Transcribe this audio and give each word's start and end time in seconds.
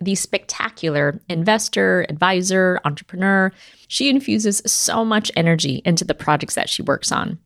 the 0.00 0.14
spectacular 0.14 1.20
investor, 1.28 2.06
advisor, 2.08 2.80
entrepreneur. 2.84 3.52
She 3.88 4.08
infuses 4.08 4.62
so 4.66 5.04
much 5.04 5.30
energy 5.36 5.82
into 5.84 6.04
the 6.04 6.14
projects 6.14 6.54
that 6.54 6.68
she 6.68 6.82
works 6.82 7.12
on. 7.12 7.38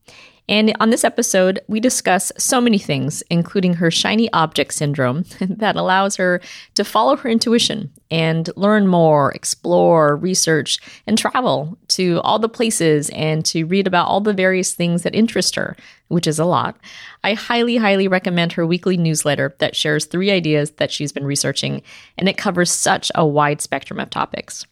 And 0.46 0.74
on 0.78 0.90
this 0.90 1.04
episode, 1.04 1.60
we 1.68 1.80
discuss 1.80 2.30
so 2.36 2.60
many 2.60 2.78
things, 2.78 3.22
including 3.30 3.74
her 3.74 3.90
shiny 3.90 4.30
object 4.32 4.74
syndrome 4.74 5.24
that 5.40 5.76
allows 5.76 6.16
her 6.16 6.40
to 6.74 6.84
follow 6.84 7.16
her 7.16 7.30
intuition 7.30 7.90
and 8.10 8.50
learn 8.54 8.86
more, 8.86 9.32
explore, 9.32 10.16
research, 10.16 10.78
and 11.06 11.16
travel 11.16 11.78
to 11.88 12.20
all 12.22 12.38
the 12.38 12.48
places 12.48 13.08
and 13.10 13.44
to 13.46 13.64
read 13.64 13.86
about 13.86 14.06
all 14.06 14.20
the 14.20 14.34
various 14.34 14.74
things 14.74 15.02
that 15.02 15.14
interest 15.14 15.54
her, 15.54 15.76
which 16.08 16.26
is 16.26 16.38
a 16.38 16.44
lot. 16.44 16.76
I 17.22 17.32
highly, 17.32 17.78
highly 17.78 18.06
recommend 18.06 18.52
her 18.52 18.66
weekly 18.66 18.98
newsletter 18.98 19.54
that 19.60 19.74
shares 19.74 20.04
three 20.04 20.30
ideas 20.30 20.72
that 20.72 20.92
she's 20.92 21.12
been 21.12 21.24
researching, 21.24 21.82
and 22.18 22.28
it 22.28 22.36
covers 22.36 22.70
such 22.70 23.10
a 23.14 23.26
wide 23.26 23.62
spectrum 23.62 23.98
of 23.98 24.10
topics. 24.10 24.66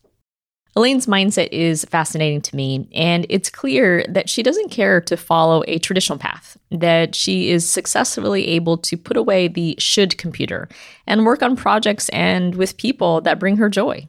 Elaine's 0.74 1.06
mindset 1.06 1.48
is 1.52 1.84
fascinating 1.84 2.40
to 2.40 2.56
me, 2.56 2.88
and 2.94 3.26
it's 3.28 3.50
clear 3.50 4.06
that 4.08 4.30
she 4.30 4.42
doesn't 4.42 4.70
care 4.70 5.02
to 5.02 5.18
follow 5.18 5.62
a 5.68 5.78
traditional 5.78 6.18
path, 6.18 6.56
that 6.70 7.14
she 7.14 7.50
is 7.50 7.68
successfully 7.68 8.48
able 8.48 8.78
to 8.78 8.96
put 8.96 9.18
away 9.18 9.48
the 9.48 9.74
should 9.78 10.16
computer 10.16 10.68
and 11.06 11.26
work 11.26 11.42
on 11.42 11.56
projects 11.56 12.08
and 12.08 12.54
with 12.54 12.78
people 12.78 13.20
that 13.20 13.38
bring 13.38 13.58
her 13.58 13.68
joy. 13.68 14.08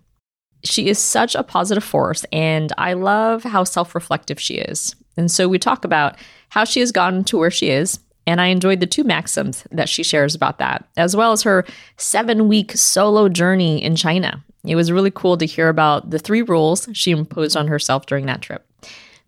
She 0.64 0.88
is 0.88 0.98
such 0.98 1.36
a 1.36 1.44
positive 1.44 1.84
force, 1.84 2.24
and 2.32 2.72
I 2.78 2.94
love 2.94 3.44
how 3.44 3.66
self 3.66 3.94
reflective 3.94 4.40
she 4.40 4.56
is. 4.56 4.96
And 5.18 5.30
so 5.30 5.50
we 5.50 5.60
talk 5.60 5.84
about 5.84 6.16
how 6.50 6.64
she 6.64 6.80
has 6.80 6.94
gotten 6.94 7.26
to 7.26 7.38
where 7.38 7.52
she 7.52 7.72
is, 7.72 8.00
and 8.26 8.40
I 8.40 8.48
enjoyed 8.48 8.80
the 8.80 8.88
two 8.88 9.04
maxims 9.04 9.66
that 9.70 9.90
she 9.90 10.02
shares 10.02 10.34
about 10.34 10.60
that, 10.60 10.88
as 10.96 11.14
well 11.14 11.34
as 11.34 11.44
her 11.44 11.66
seven 11.98 12.48
week 12.48 12.72
solo 12.72 13.28
journey 13.28 13.84
in 13.84 13.98
China 13.98 14.42
it 14.66 14.76
was 14.76 14.92
really 14.92 15.12
cool 15.12 15.38
to 15.38 15.46
hear 15.46 15.68
about 15.68 16.10
the 16.10 16.20
three 16.20 16.42
rules 16.42 16.88
she 16.94 17.12
imposed 17.12 17.58
on 17.58 17.68
herself 17.68 18.06
during 18.06 18.26
that 18.28 18.42
trip. 18.42 18.66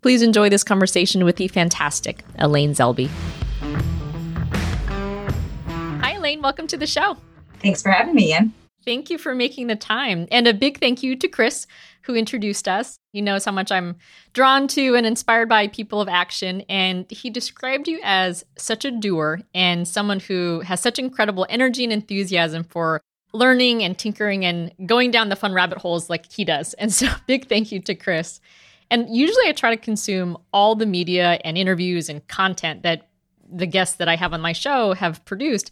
Please 0.01 0.21
enjoy 0.21 0.49
this 0.49 0.63
conversation 0.63 1.25
with 1.25 1.35
the 1.35 1.47
fantastic 1.49 2.23
Elaine 2.37 2.71
Zelby. 2.71 3.09
Hi, 6.01 6.13
Elaine. 6.13 6.41
Welcome 6.41 6.67
to 6.67 6.77
the 6.77 6.87
show. 6.87 7.17
Thanks 7.59 7.81
for 7.81 7.89
having 7.91 8.15
me, 8.15 8.29
Yin. 8.29 8.53
Thank 8.85 9.09
you 9.09 9.17
for 9.17 9.33
making 9.35 9.67
the 9.67 9.75
time. 9.75 10.27
And 10.31 10.47
a 10.47 10.53
big 10.53 10.79
thank 10.79 11.01
you 11.01 11.15
to 11.17 11.27
Chris, 11.27 11.65
who 12.03 12.15
introduced 12.15 12.67
us. 12.67 12.97
He 13.11 13.21
knows 13.21 13.43
how 13.43 13.51
much 13.51 13.71
I'm 13.71 13.95
drawn 14.33 14.67
to 14.69 14.95
and 14.95 15.07
inspired 15.07 15.49
by 15.49 15.67
people 15.67 15.99
of 15.99 16.07
action. 16.07 16.61
And 16.69 17.09
he 17.09 17.31
described 17.31 17.87
you 17.87 17.99
as 18.03 18.45
such 18.57 18.85
a 18.85 18.91
doer 18.91 19.41
and 19.55 19.87
someone 19.87 20.19
who 20.19 20.61
has 20.61 20.79
such 20.79 20.99
incredible 20.99 21.47
energy 21.49 21.83
and 21.83 21.91
enthusiasm 21.91 22.63
for 22.63 23.01
learning 23.35 23.83
and 23.83 23.97
tinkering 23.97 24.45
and 24.45 24.71
going 24.85 25.11
down 25.11 25.29
the 25.29 25.35
fun 25.35 25.53
rabbit 25.53 25.77
holes 25.77 26.09
like 26.09 26.31
he 26.31 26.45
does. 26.45 26.73
And 26.75 26.93
so, 26.93 27.07
big 27.27 27.47
thank 27.47 27.71
you 27.71 27.79
to 27.81 27.95
Chris. 27.95 28.39
And 28.91 29.09
usually, 29.09 29.47
I 29.47 29.51
try 29.51 29.75
to 29.75 29.81
consume 29.81 30.37
all 30.53 30.75
the 30.75 30.85
media 30.85 31.39
and 31.43 31.57
interviews 31.57 32.09
and 32.09 32.25
content 32.27 32.83
that 32.83 33.07
the 33.51 33.65
guests 33.65 33.97
that 33.97 34.07
I 34.07 34.15
have 34.15 34.33
on 34.33 34.41
my 34.41 34.53
show 34.53 34.93
have 34.93 35.23
produced. 35.25 35.71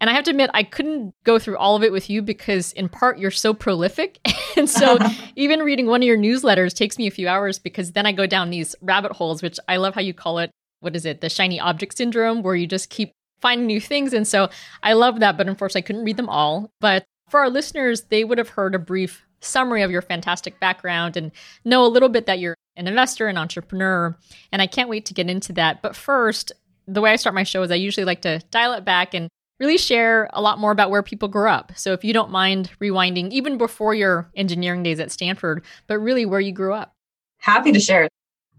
And 0.00 0.10
I 0.10 0.14
have 0.14 0.24
to 0.24 0.30
admit, 0.30 0.50
I 0.52 0.64
couldn't 0.64 1.14
go 1.22 1.38
through 1.38 1.58
all 1.58 1.76
of 1.76 1.84
it 1.84 1.92
with 1.92 2.10
you 2.10 2.22
because, 2.22 2.72
in 2.72 2.88
part, 2.88 3.18
you're 3.18 3.30
so 3.30 3.54
prolific. 3.54 4.18
and 4.56 4.68
so, 4.68 4.98
even 5.36 5.60
reading 5.60 5.86
one 5.86 6.02
of 6.02 6.06
your 6.06 6.18
newsletters 6.18 6.74
takes 6.74 6.98
me 6.98 7.06
a 7.06 7.12
few 7.12 7.28
hours 7.28 7.58
because 7.58 7.92
then 7.92 8.06
I 8.06 8.12
go 8.12 8.26
down 8.26 8.50
these 8.50 8.74
rabbit 8.82 9.12
holes, 9.12 9.42
which 9.42 9.58
I 9.68 9.76
love 9.76 9.94
how 9.94 10.00
you 10.00 10.14
call 10.14 10.38
it. 10.38 10.50
What 10.80 10.96
is 10.96 11.06
it? 11.06 11.20
The 11.20 11.28
shiny 11.28 11.60
object 11.60 11.96
syndrome, 11.96 12.42
where 12.42 12.56
you 12.56 12.66
just 12.66 12.90
keep 12.90 13.12
finding 13.42 13.66
new 13.66 13.80
things. 13.80 14.12
And 14.12 14.26
so 14.26 14.48
I 14.82 14.94
love 14.94 15.20
that, 15.20 15.36
but 15.36 15.48
unfortunately, 15.48 15.82
I 15.82 15.86
couldn't 15.86 16.04
read 16.04 16.16
them 16.16 16.28
all. 16.28 16.70
But 16.80 17.04
for 17.28 17.40
our 17.40 17.50
listeners, 17.50 18.02
they 18.02 18.24
would 18.24 18.38
have 18.38 18.50
heard 18.50 18.74
a 18.74 18.78
brief 18.78 19.26
summary 19.40 19.82
of 19.82 19.90
your 19.90 20.02
fantastic 20.02 20.60
background 20.60 21.16
and 21.16 21.32
know 21.64 21.84
a 21.84 21.88
little 21.88 22.08
bit 22.08 22.26
that 22.26 22.38
you're 22.38 22.56
an 22.76 22.86
investor, 22.86 23.26
an 23.26 23.36
entrepreneur. 23.36 24.16
And 24.52 24.62
I 24.62 24.66
can't 24.66 24.88
wait 24.88 25.04
to 25.06 25.14
get 25.14 25.28
into 25.28 25.52
that. 25.54 25.82
But 25.82 25.96
first, 25.96 26.52
the 26.86 27.00
way 27.00 27.10
I 27.10 27.16
start 27.16 27.34
my 27.34 27.42
show 27.42 27.62
is 27.62 27.70
I 27.70 27.74
usually 27.74 28.04
like 28.04 28.22
to 28.22 28.40
dial 28.50 28.72
it 28.72 28.84
back 28.84 29.14
and 29.14 29.28
really 29.60 29.78
share 29.78 30.28
a 30.32 30.40
lot 30.40 30.58
more 30.58 30.72
about 30.72 30.90
where 30.90 31.02
people 31.02 31.28
grew 31.28 31.48
up. 31.48 31.72
So 31.76 31.92
if 31.92 32.04
you 32.04 32.12
don't 32.12 32.30
mind 32.30 32.70
rewinding, 32.80 33.30
even 33.30 33.58
before 33.58 33.94
your 33.94 34.30
engineering 34.34 34.82
days 34.82 34.98
at 34.98 35.12
Stanford, 35.12 35.64
but 35.86 35.98
really 35.98 36.26
where 36.26 36.40
you 36.40 36.52
grew 36.52 36.74
up. 36.74 36.94
Happy 37.38 37.72
to 37.72 37.80
share. 37.80 38.08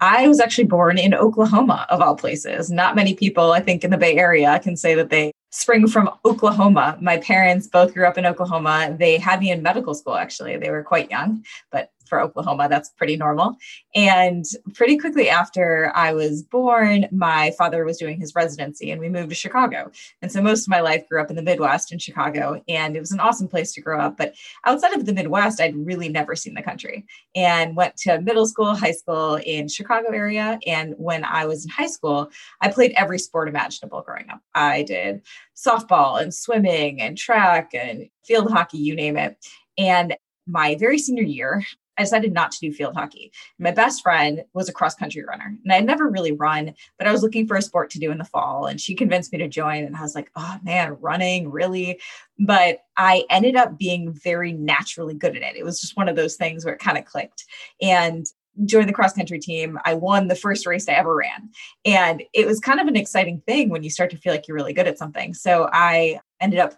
I 0.04 0.28
was 0.28 0.42
actually 0.42 0.66
born 0.66 0.98
in 0.98 1.14
Oklahoma, 1.14 1.88
of 1.90 2.02
all 2.02 2.18
places. 2.18 2.70
Not 2.70 2.94
many 2.94 3.14
people, 3.14 3.54
I 3.54 3.62
think, 3.62 3.86
in 3.86 3.90
the 3.90 3.98
Bay 3.98 4.18
Area 4.18 4.60
can 4.60 4.76
say 4.76 4.96
that 4.96 5.10
they 5.10 5.32
spring 5.50 5.88
from 5.88 6.10
Oklahoma. 6.26 6.98
My 7.00 7.20
parents 7.20 7.68
both 7.68 7.94
grew 7.94 8.06
up 8.06 8.18
in 8.18 8.26
Oklahoma. 8.26 8.94
They 9.00 9.18
had 9.18 9.40
me 9.40 9.50
in 9.50 9.64
medical 9.64 9.94
school, 9.94 10.16
actually. 10.16 10.58
They 10.58 10.72
were 10.72 10.84
quite 10.84 11.10
young, 11.10 11.46
but 11.72 11.92
for 12.06 12.22
Oklahoma, 12.22 12.68
that's 12.70 12.90
pretty 12.90 13.18
normal. 13.18 13.56
And 13.96 14.46
pretty 14.74 14.98
quickly 14.98 15.30
after 15.30 15.92
I 15.96 16.14
was 16.14 16.44
born, 16.44 17.08
my 17.12 17.52
father 17.58 17.86
was 17.86 17.98
doing 17.98 18.20
his 18.20 18.36
residency 18.36 18.92
and 18.92 19.00
we 19.00 19.10
moved 19.10 19.30
to 19.30 19.36
Chicago. 19.36 19.92
And 20.22 20.32
so 20.32 20.42
most 20.42 20.64
of 20.64 20.70
my 20.70 20.82
life 20.82 21.08
grew 21.10 21.22
up 21.22 21.30
in 21.30 21.36
the 21.36 21.42
Midwest 21.42 21.92
in 21.92 22.00
Chicago. 22.00 22.62
And 22.68 22.96
it 22.96 23.00
was 23.00 23.12
an 23.12 23.20
awesome 23.20 23.48
place 23.48 23.74
to 23.74 23.82
grow 23.82 24.00
up. 24.00 24.18
But 24.18 24.36
outside 24.66 24.94
of 24.94 25.06
the 25.06 25.14
Midwest, 25.14 25.62
I'd 25.62 25.76
really 25.76 26.10
never 26.10 26.36
seen 26.36 26.54
the 26.54 26.62
country 26.62 27.06
and 27.36 27.76
went 27.76 27.98
to 27.98 28.22
middle 28.22 28.48
school, 28.48 28.76
high 28.76 28.92
school 28.92 29.36
in 29.46 29.68
Chicago 29.68 30.10
area. 30.10 30.60
And 30.66 30.96
when 30.98 31.24
I 31.24 31.46
was 31.46 31.66
in 31.66 31.72
high 31.72 31.88
school, 31.88 32.30
I 32.62 32.70
played 32.70 32.94
every 32.96 33.20
sport 33.20 33.48
imaginable 33.48 34.02
growing 34.02 34.30
up. 34.30 34.42
I 34.54 34.84
did 34.84 35.22
softball 35.56 36.22
and 36.22 36.34
swimming 36.34 37.02
and 37.02 37.18
track 37.18 37.72
and 37.74 38.10
field 38.26 38.52
hockey, 38.52 38.78
you 38.78 38.96
name 38.96 39.18
it. 39.18 39.38
And 39.78 40.16
my 40.48 40.76
very 40.76 40.98
senior 40.98 41.24
year, 41.24 41.64
I 41.98 42.04
decided 42.04 42.34
not 42.34 42.52
to 42.52 42.60
do 42.60 42.74
field 42.74 42.96
hockey. 42.96 43.32
My 43.60 43.72
best 43.72 44.02
friend 44.02 44.44
was 44.54 44.70
a 44.70 44.74
cross 44.74 44.96
country 44.96 45.24
runner, 45.24 45.56
and 45.64 45.72
I 45.72 45.76
had 45.76 45.86
never 45.86 46.10
really 46.10 46.32
run, 46.32 46.74
but 46.98 47.08
I 47.08 47.12
was 47.12 47.24
looking 47.24 47.48
for 47.48 47.58
a 47.58 47.62
sport 47.62 47.90
to 47.92 48.00
do 48.00 48.12
in 48.12 48.18
the 48.18 48.24
fall, 48.24 48.66
and 48.66 48.80
she 48.80 48.96
convinced 48.96 49.32
me 49.32 49.40
to 49.40 49.48
join. 49.48 49.84
And 49.84 49.96
I 49.96 50.02
was 50.02 50.16
like, 50.16 50.32
oh 50.36 50.58
man, 50.64 50.98
running, 51.00 51.52
really? 51.52 52.00
But 52.40 52.80
I 52.98 53.26
ended 53.30 53.56
up 53.56 53.78
being 53.78 54.12
very 54.12 54.54
naturally 54.54 55.14
good 55.14 55.36
at 55.36 55.44
it. 55.44 55.56
It 55.56 55.64
was 55.64 55.80
just 55.80 55.98
one 55.98 56.10
of 56.10 56.16
those 56.16 56.36
things 56.36 56.66
where 56.66 56.74
it 56.74 56.80
kind 56.80 56.98
of 56.98 57.06
clicked. 57.06 57.46
And 57.82 58.26
joined 58.66 58.88
the 58.88 58.94
cross 58.94 59.14
country 59.14 59.40
team. 59.40 59.80
I 59.86 59.96
won 59.96 60.28
the 60.28 60.36
first 60.36 60.66
race 60.66 60.88
I 60.88 60.94
ever 60.94 61.16
ran. 61.16 61.50
And 61.86 62.24
it 62.34 62.46
was 62.46 62.60
kind 62.60 62.80
of 62.80 62.88
an 62.88 62.96
exciting 62.96 63.42
thing 63.48 63.70
when 63.70 63.84
you 63.84 63.90
start 63.90 64.12
to 64.12 64.18
feel 64.18 64.32
like 64.32 64.48
you're 64.48 64.56
really 64.56 64.74
good 64.74 64.88
at 64.88 64.98
something. 64.98 65.34
So 65.34 65.70
I 65.72 66.20
ended 66.40 66.60
up 66.60 66.74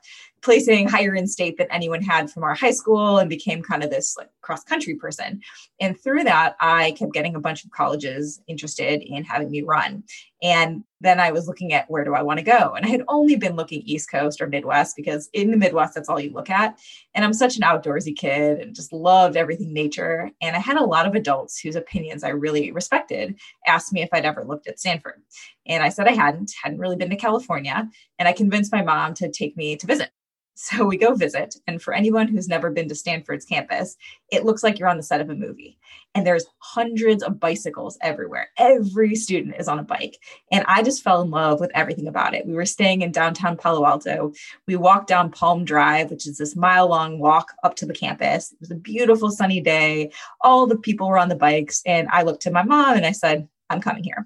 placing 0.45 0.88
higher 0.88 1.15
in 1.15 1.25
state 1.25 1.57
than 1.57 1.65
anyone 1.71 2.03
had 2.03 2.30
from 2.30 2.44
our 2.44 2.53
high 2.53 2.71
school 2.71 3.18
and 3.18 3.27
became 3.27 3.63
kind 3.63 3.83
of 3.83 3.89
this 3.89 4.15
like 4.15 4.30
cross 4.42 4.63
country 4.63 4.94
person. 4.94 5.42
And 5.81 6.00
through 6.00 6.24
that, 6.25 6.56
I 6.59 6.92
kept 6.92 7.13
getting 7.13 7.33
a 7.33 7.39
bunch 7.39 7.65
of 7.65 7.71
colleges 7.71 8.39
interested 8.47 9.01
in 9.01 9.24
having 9.24 9.50
me 9.50 9.63
run. 9.63 10.03
And 10.44 10.83
then 11.01 11.19
I 11.19 11.31
was 11.31 11.47
looking 11.47 11.74
at 11.74 11.89
where 11.89 12.03
do 12.03 12.13
I 12.13 12.21
want 12.21 12.38
to 12.38 12.45
go? 12.45 12.74
And 12.75 12.86
I 12.86 12.89
had 12.89 13.01
only 13.07 13.36
been 13.36 13.56
looking 13.56 13.81
East 13.81 14.12
Coast 14.12 14.39
or 14.39 14.45
Midwest 14.45 14.95
because 14.95 15.31
in 15.33 15.50
the 15.50 15.57
Midwest, 15.57 15.95
that's 15.95 16.09
all 16.09 16.19
you 16.19 16.31
look 16.31 16.51
at. 16.51 16.77
And 17.15 17.25
I'm 17.25 17.33
such 17.33 17.56
an 17.56 17.63
outdoorsy 17.63 18.15
kid 18.15 18.59
and 18.59 18.75
just 18.75 18.94
loved 18.94 19.38
everything 19.38 19.74
nature. 19.74 20.30
And 20.42 20.56
I 20.56 20.59
had 20.59 20.77
a 20.77 20.86
lot 20.86 21.07
of 21.07 21.15
adults 21.15 21.59
whose 21.59 21.75
opinions 21.75 22.24
I 22.24 22.30
really 22.30 22.71
respected 22.71 23.36
asked 23.65 23.92
me 23.92 24.03
if 24.03 24.09
I'd 24.13 24.25
ever 24.25 24.44
looked 24.44 24.68
at 24.68 24.80
Stanford. 24.80 25.24
And 25.65 25.81
I 25.81 25.89
said 25.89 26.07
I 26.07 26.12
hadn't, 26.12 26.53
hadn't 26.62 26.80
really 26.80 26.97
been 26.97 27.09
to 27.09 27.15
California. 27.15 27.89
And 28.19 28.27
I 28.27 28.33
convinced 28.33 28.71
my 28.71 28.83
mom 28.83 29.15
to 29.15 29.31
take 29.31 29.57
me 29.57 29.75
to 29.77 29.88
visit. 29.88 30.12
So 30.57 30.86
we 30.86 30.98
go 30.98 31.13
visit. 31.13 31.56
And 31.68 31.81
for 31.81 31.94
anyone 31.94 32.30
who's 32.30 32.48
never 32.48 32.72
been 32.72 32.88
to 32.88 32.96
Stanford's 32.96 33.44
campus, 33.44 33.98
it 34.31 34.46
looks 34.46 34.63
like 34.63 34.80
you're 34.80 34.88
on 34.88 34.96
the 34.96 35.04
set 35.04 35.19
of 35.19 35.30
a 35.30 35.36
movie. 35.36 35.78
And 36.13 36.25
there's 36.25 36.46
hundreds 36.60 37.24
of 37.24 37.42
bicycles 37.42 37.98
everywhere. 38.02 38.50
Every 38.57 39.16
student 39.16 39.56
is 39.60 39.68
on 39.68 39.80
a 39.80 39.84
bike. 39.84 40.18
And 40.54 40.63
I 40.68 40.81
just 40.81 41.04
fell 41.04 41.22
in 41.22 41.30
love 41.30 41.60
with 41.60 41.72
everything 41.75 42.07
about 42.07 42.34
it. 42.34 42.48
We 42.48 42.54
were 42.54 42.66
staying 42.66 43.02
in 43.02 43.12
downtown 43.12 43.57
Palo 43.57 43.86
Alto. 43.86 44.31
We 44.66 44.78
walked 44.78 45.07
down 45.07 45.30
Palm 45.30 45.66
Drive, 45.66 46.10
which 46.10 46.25
is 46.25 46.38
this 46.38 46.56
mile 46.56 46.88
long 46.88 47.19
walk 47.19 47.52
up 47.63 47.75
to 47.75 47.86
the 47.86 47.94
campus. 47.94 48.54
It 48.54 48.62
was 48.62 48.72
a 48.72 48.75
beautiful 48.75 49.31
sunny 49.31 49.60
day. 49.60 50.12
All 50.40 50.68
the 50.68 50.78
people 50.78 51.10
were 51.10 51.19
on 51.19 51.30
the 51.30 51.36
bikes. 51.36 51.81
And 51.86 52.07
I 52.12 52.24
looked 52.24 52.44
to 52.44 52.52
my 52.52 52.63
mom 52.63 52.96
and 52.96 53.06
I 53.06 53.12
said, 53.12 53.50
I'm 53.69 53.81
coming 53.81 54.06
here. 54.06 54.25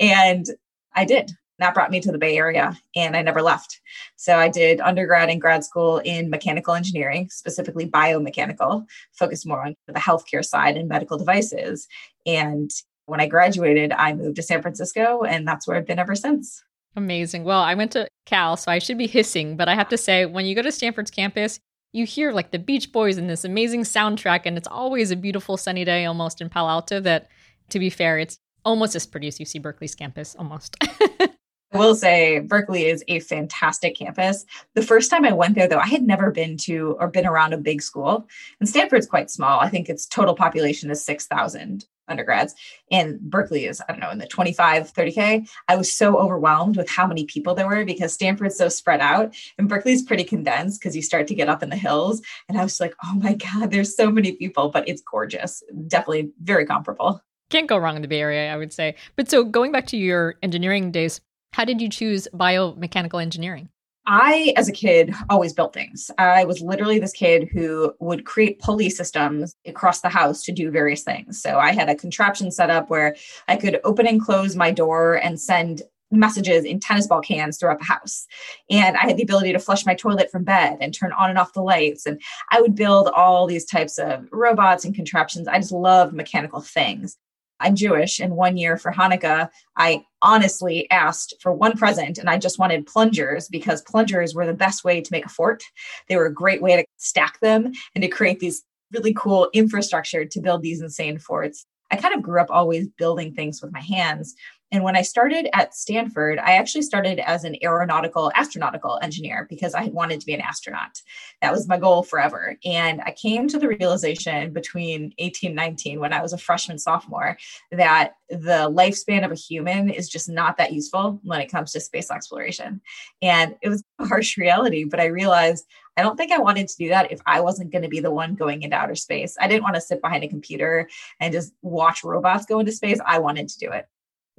And 0.00 0.46
I 0.94 1.04
did 1.04 1.30
that 1.60 1.74
brought 1.74 1.90
me 1.90 2.00
to 2.00 2.12
the 2.12 2.18
Bay 2.18 2.36
Area 2.36 2.76
and 2.96 3.16
I 3.16 3.22
never 3.22 3.42
left. 3.42 3.80
So 4.16 4.36
I 4.36 4.48
did 4.48 4.80
undergrad 4.80 5.28
and 5.28 5.40
grad 5.40 5.64
school 5.64 5.98
in 5.98 6.30
mechanical 6.30 6.74
engineering, 6.74 7.28
specifically 7.30 7.86
biomechanical, 7.86 8.86
focused 9.12 9.46
more 9.46 9.66
on 9.66 9.74
the 9.86 9.94
healthcare 9.94 10.44
side 10.44 10.76
and 10.76 10.88
medical 10.88 11.18
devices. 11.18 11.86
And 12.26 12.70
when 13.06 13.20
I 13.20 13.26
graduated, 13.26 13.92
I 13.92 14.14
moved 14.14 14.36
to 14.36 14.42
San 14.42 14.62
Francisco 14.62 15.22
and 15.22 15.46
that's 15.46 15.66
where 15.66 15.76
I've 15.76 15.86
been 15.86 15.98
ever 15.98 16.14
since. 16.14 16.62
Amazing. 16.96 17.44
Well, 17.44 17.60
I 17.60 17.74
went 17.74 17.92
to 17.92 18.08
Cal, 18.26 18.56
so 18.56 18.72
I 18.72 18.80
should 18.80 18.98
be 18.98 19.06
hissing, 19.06 19.56
but 19.56 19.68
I 19.68 19.74
have 19.74 19.88
to 19.90 19.96
say, 19.96 20.26
when 20.26 20.44
you 20.44 20.56
go 20.56 20.62
to 20.62 20.72
Stanford's 20.72 21.10
campus, 21.10 21.60
you 21.92 22.04
hear 22.04 22.32
like 22.32 22.50
the 22.50 22.58
Beach 22.58 22.92
Boys 22.92 23.16
and 23.16 23.28
this 23.28 23.44
amazing 23.44 23.82
soundtrack, 23.82 24.42
and 24.44 24.56
it's 24.56 24.68
always 24.68 25.10
a 25.10 25.16
beautiful 25.16 25.56
sunny 25.56 25.84
day 25.84 26.04
almost 26.04 26.40
in 26.40 26.48
Palo 26.48 26.68
Alto. 26.68 27.00
That, 27.00 27.28
to 27.70 27.78
be 27.78 27.90
fair, 27.90 28.18
it's 28.18 28.38
almost 28.64 28.94
as 28.94 29.06
pretty 29.06 29.28
as 29.28 29.38
UC 29.38 29.62
Berkeley's 29.62 29.94
campus, 29.94 30.34
almost. 30.36 30.76
I 31.72 31.78
will 31.78 31.94
say 31.94 32.40
Berkeley 32.40 32.86
is 32.86 33.04
a 33.06 33.20
fantastic 33.20 33.96
campus. 33.96 34.44
The 34.74 34.82
first 34.82 35.10
time 35.10 35.24
I 35.24 35.32
went 35.32 35.54
there, 35.54 35.68
though, 35.68 35.78
I 35.78 35.86
had 35.86 36.02
never 36.02 36.32
been 36.32 36.56
to 36.58 36.96
or 36.98 37.08
been 37.08 37.26
around 37.26 37.52
a 37.52 37.58
big 37.58 37.80
school. 37.80 38.28
And 38.58 38.68
Stanford's 38.68 39.06
quite 39.06 39.30
small. 39.30 39.60
I 39.60 39.68
think 39.68 39.88
its 39.88 40.06
total 40.06 40.34
population 40.34 40.90
is 40.90 41.04
6,000 41.04 41.84
undergrads. 42.08 42.56
And 42.90 43.20
Berkeley 43.20 43.66
is, 43.66 43.80
I 43.88 43.92
don't 43.92 44.00
know, 44.00 44.10
in 44.10 44.18
the 44.18 44.26
25, 44.26 44.92
30K. 44.92 45.48
I 45.68 45.76
was 45.76 45.92
so 45.92 46.18
overwhelmed 46.18 46.76
with 46.76 46.90
how 46.90 47.06
many 47.06 47.24
people 47.24 47.54
there 47.54 47.68
were 47.68 47.84
because 47.84 48.12
Stanford's 48.12 48.58
so 48.58 48.68
spread 48.68 49.00
out 49.00 49.32
and 49.56 49.68
Berkeley's 49.68 50.02
pretty 50.02 50.24
condensed 50.24 50.80
because 50.80 50.96
you 50.96 51.02
start 51.02 51.28
to 51.28 51.36
get 51.36 51.48
up 51.48 51.62
in 51.62 51.70
the 51.70 51.76
hills. 51.76 52.20
And 52.48 52.58
I 52.58 52.64
was 52.64 52.80
like, 52.80 52.94
oh 53.04 53.14
my 53.14 53.34
God, 53.34 53.70
there's 53.70 53.96
so 53.96 54.10
many 54.10 54.32
people, 54.32 54.70
but 54.70 54.88
it's 54.88 55.02
gorgeous. 55.02 55.62
Definitely 55.86 56.32
very 56.42 56.66
comparable. 56.66 57.22
Can't 57.48 57.68
go 57.68 57.78
wrong 57.78 57.96
in 57.96 58.02
the 58.02 58.08
Bay 58.08 58.20
Area, 58.20 58.52
I 58.52 58.56
would 58.56 58.72
say. 58.72 58.96
But 59.16 59.30
so 59.30 59.44
going 59.44 59.72
back 59.72 59.86
to 59.88 59.96
your 59.96 60.36
engineering 60.42 60.90
days, 60.92 61.20
how 61.52 61.64
did 61.64 61.80
you 61.80 61.88
choose 61.88 62.28
biomechanical 62.34 63.20
engineering? 63.20 63.68
I, 64.06 64.54
as 64.56 64.68
a 64.68 64.72
kid, 64.72 65.14
always 65.28 65.52
built 65.52 65.74
things. 65.74 66.10
I 66.18 66.44
was 66.44 66.60
literally 66.60 66.98
this 66.98 67.12
kid 67.12 67.48
who 67.52 67.94
would 68.00 68.24
create 68.24 68.58
pulley 68.58 68.90
systems 68.90 69.54
across 69.66 70.00
the 70.00 70.08
house 70.08 70.42
to 70.44 70.52
do 70.52 70.70
various 70.70 71.02
things. 71.02 71.40
So 71.40 71.58
I 71.58 71.72
had 71.72 71.88
a 71.88 71.94
contraption 71.94 72.50
set 72.50 72.70
up 72.70 72.88
where 72.88 73.14
I 73.46 73.56
could 73.56 73.78
open 73.84 74.06
and 74.06 74.20
close 74.20 74.56
my 74.56 74.70
door 74.70 75.14
and 75.14 75.38
send 75.40 75.82
messages 76.10 76.64
in 76.64 76.80
tennis 76.80 77.06
ball 77.06 77.20
cans 77.20 77.58
throughout 77.58 77.78
the 77.78 77.84
house. 77.84 78.26
And 78.68 78.96
I 78.96 79.02
had 79.02 79.16
the 79.16 79.22
ability 79.22 79.52
to 79.52 79.58
flush 79.58 79.86
my 79.86 79.94
toilet 79.94 80.30
from 80.30 80.44
bed 80.44 80.78
and 80.80 80.92
turn 80.92 81.12
on 81.12 81.30
and 81.30 81.38
off 81.38 81.52
the 81.52 81.62
lights. 81.62 82.06
And 82.06 82.20
I 82.50 82.60
would 82.60 82.74
build 82.74 83.08
all 83.08 83.46
these 83.46 83.64
types 83.64 83.98
of 83.98 84.26
robots 84.32 84.84
and 84.84 84.94
contraptions. 84.94 85.46
I 85.46 85.58
just 85.58 85.72
loved 85.72 86.14
mechanical 86.14 86.60
things. 86.60 87.16
I'm 87.60 87.76
Jewish, 87.76 88.20
and 88.20 88.36
one 88.36 88.56
year 88.56 88.76
for 88.78 88.90
Hanukkah, 88.90 89.50
I 89.76 90.04
honestly 90.22 90.90
asked 90.90 91.34
for 91.40 91.52
one 91.52 91.76
present 91.76 92.18
and 92.18 92.28
I 92.28 92.38
just 92.38 92.58
wanted 92.58 92.86
plungers 92.86 93.48
because 93.48 93.82
plungers 93.82 94.34
were 94.34 94.46
the 94.46 94.54
best 94.54 94.82
way 94.82 95.00
to 95.00 95.12
make 95.12 95.26
a 95.26 95.30
fort. 95.30 95.62
They 96.08 96.16
were 96.16 96.26
a 96.26 96.34
great 96.34 96.62
way 96.62 96.76
to 96.76 96.84
stack 96.96 97.38
them 97.40 97.72
and 97.94 98.02
to 98.02 98.08
create 98.08 98.40
these 98.40 98.62
really 98.92 99.14
cool 99.14 99.48
infrastructure 99.52 100.24
to 100.24 100.40
build 100.40 100.62
these 100.62 100.80
insane 100.80 101.18
forts. 101.18 101.66
I 101.90 101.96
kind 101.96 102.14
of 102.14 102.22
grew 102.22 102.40
up 102.40 102.50
always 102.50 102.88
building 102.98 103.34
things 103.34 103.60
with 103.62 103.72
my 103.72 103.80
hands. 103.80 104.34
And 104.72 104.84
when 104.84 104.96
I 104.96 105.02
started 105.02 105.48
at 105.52 105.74
Stanford, 105.74 106.38
I 106.38 106.52
actually 106.52 106.82
started 106.82 107.18
as 107.18 107.44
an 107.44 107.56
aeronautical 107.62 108.30
astronautical 108.36 109.02
engineer 109.02 109.46
because 109.48 109.74
I 109.74 109.86
wanted 109.86 110.20
to 110.20 110.26
be 110.26 110.34
an 110.34 110.40
astronaut. 110.40 111.02
That 111.42 111.52
was 111.52 111.66
my 111.66 111.76
goal 111.76 112.02
forever. 112.04 112.56
And 112.64 113.00
I 113.04 113.12
came 113.12 113.48
to 113.48 113.58
the 113.58 113.68
realization 113.68 114.52
between 114.52 115.12
18 115.18 115.50
and 115.50 115.56
19 115.56 115.98
when 115.98 116.12
I 116.12 116.22
was 116.22 116.32
a 116.32 116.38
freshman 116.38 116.78
sophomore 116.78 117.36
that 117.72 118.12
the 118.28 118.70
lifespan 118.70 119.24
of 119.24 119.32
a 119.32 119.36
human 119.36 119.90
is 119.90 120.08
just 120.08 120.28
not 120.28 120.56
that 120.58 120.72
useful 120.72 121.20
when 121.24 121.40
it 121.40 121.50
comes 121.50 121.72
to 121.72 121.80
space 121.80 122.10
exploration. 122.10 122.80
And 123.22 123.56
it 123.62 123.68
was 123.68 123.82
a 123.98 124.06
harsh 124.06 124.38
reality, 124.38 124.84
but 124.84 125.00
I 125.00 125.06
realized 125.06 125.64
I 125.96 126.02
don't 126.02 126.16
think 126.16 126.30
I 126.30 126.38
wanted 126.38 126.68
to 126.68 126.76
do 126.76 126.88
that 126.90 127.10
if 127.10 127.20
I 127.26 127.40
wasn't 127.40 127.72
going 127.72 127.82
to 127.82 127.88
be 127.88 128.00
the 128.00 128.12
one 128.12 128.36
going 128.36 128.62
into 128.62 128.76
outer 128.76 128.94
space. 128.94 129.36
I 129.40 129.48
didn't 129.48 129.64
want 129.64 129.74
to 129.74 129.80
sit 129.80 130.00
behind 130.00 130.22
a 130.22 130.28
computer 130.28 130.88
and 131.18 131.32
just 131.32 131.52
watch 131.62 132.04
robots 132.04 132.46
go 132.46 132.60
into 132.60 132.72
space. 132.72 133.00
I 133.04 133.18
wanted 133.18 133.48
to 133.48 133.58
do 133.58 133.72
it 133.72 133.86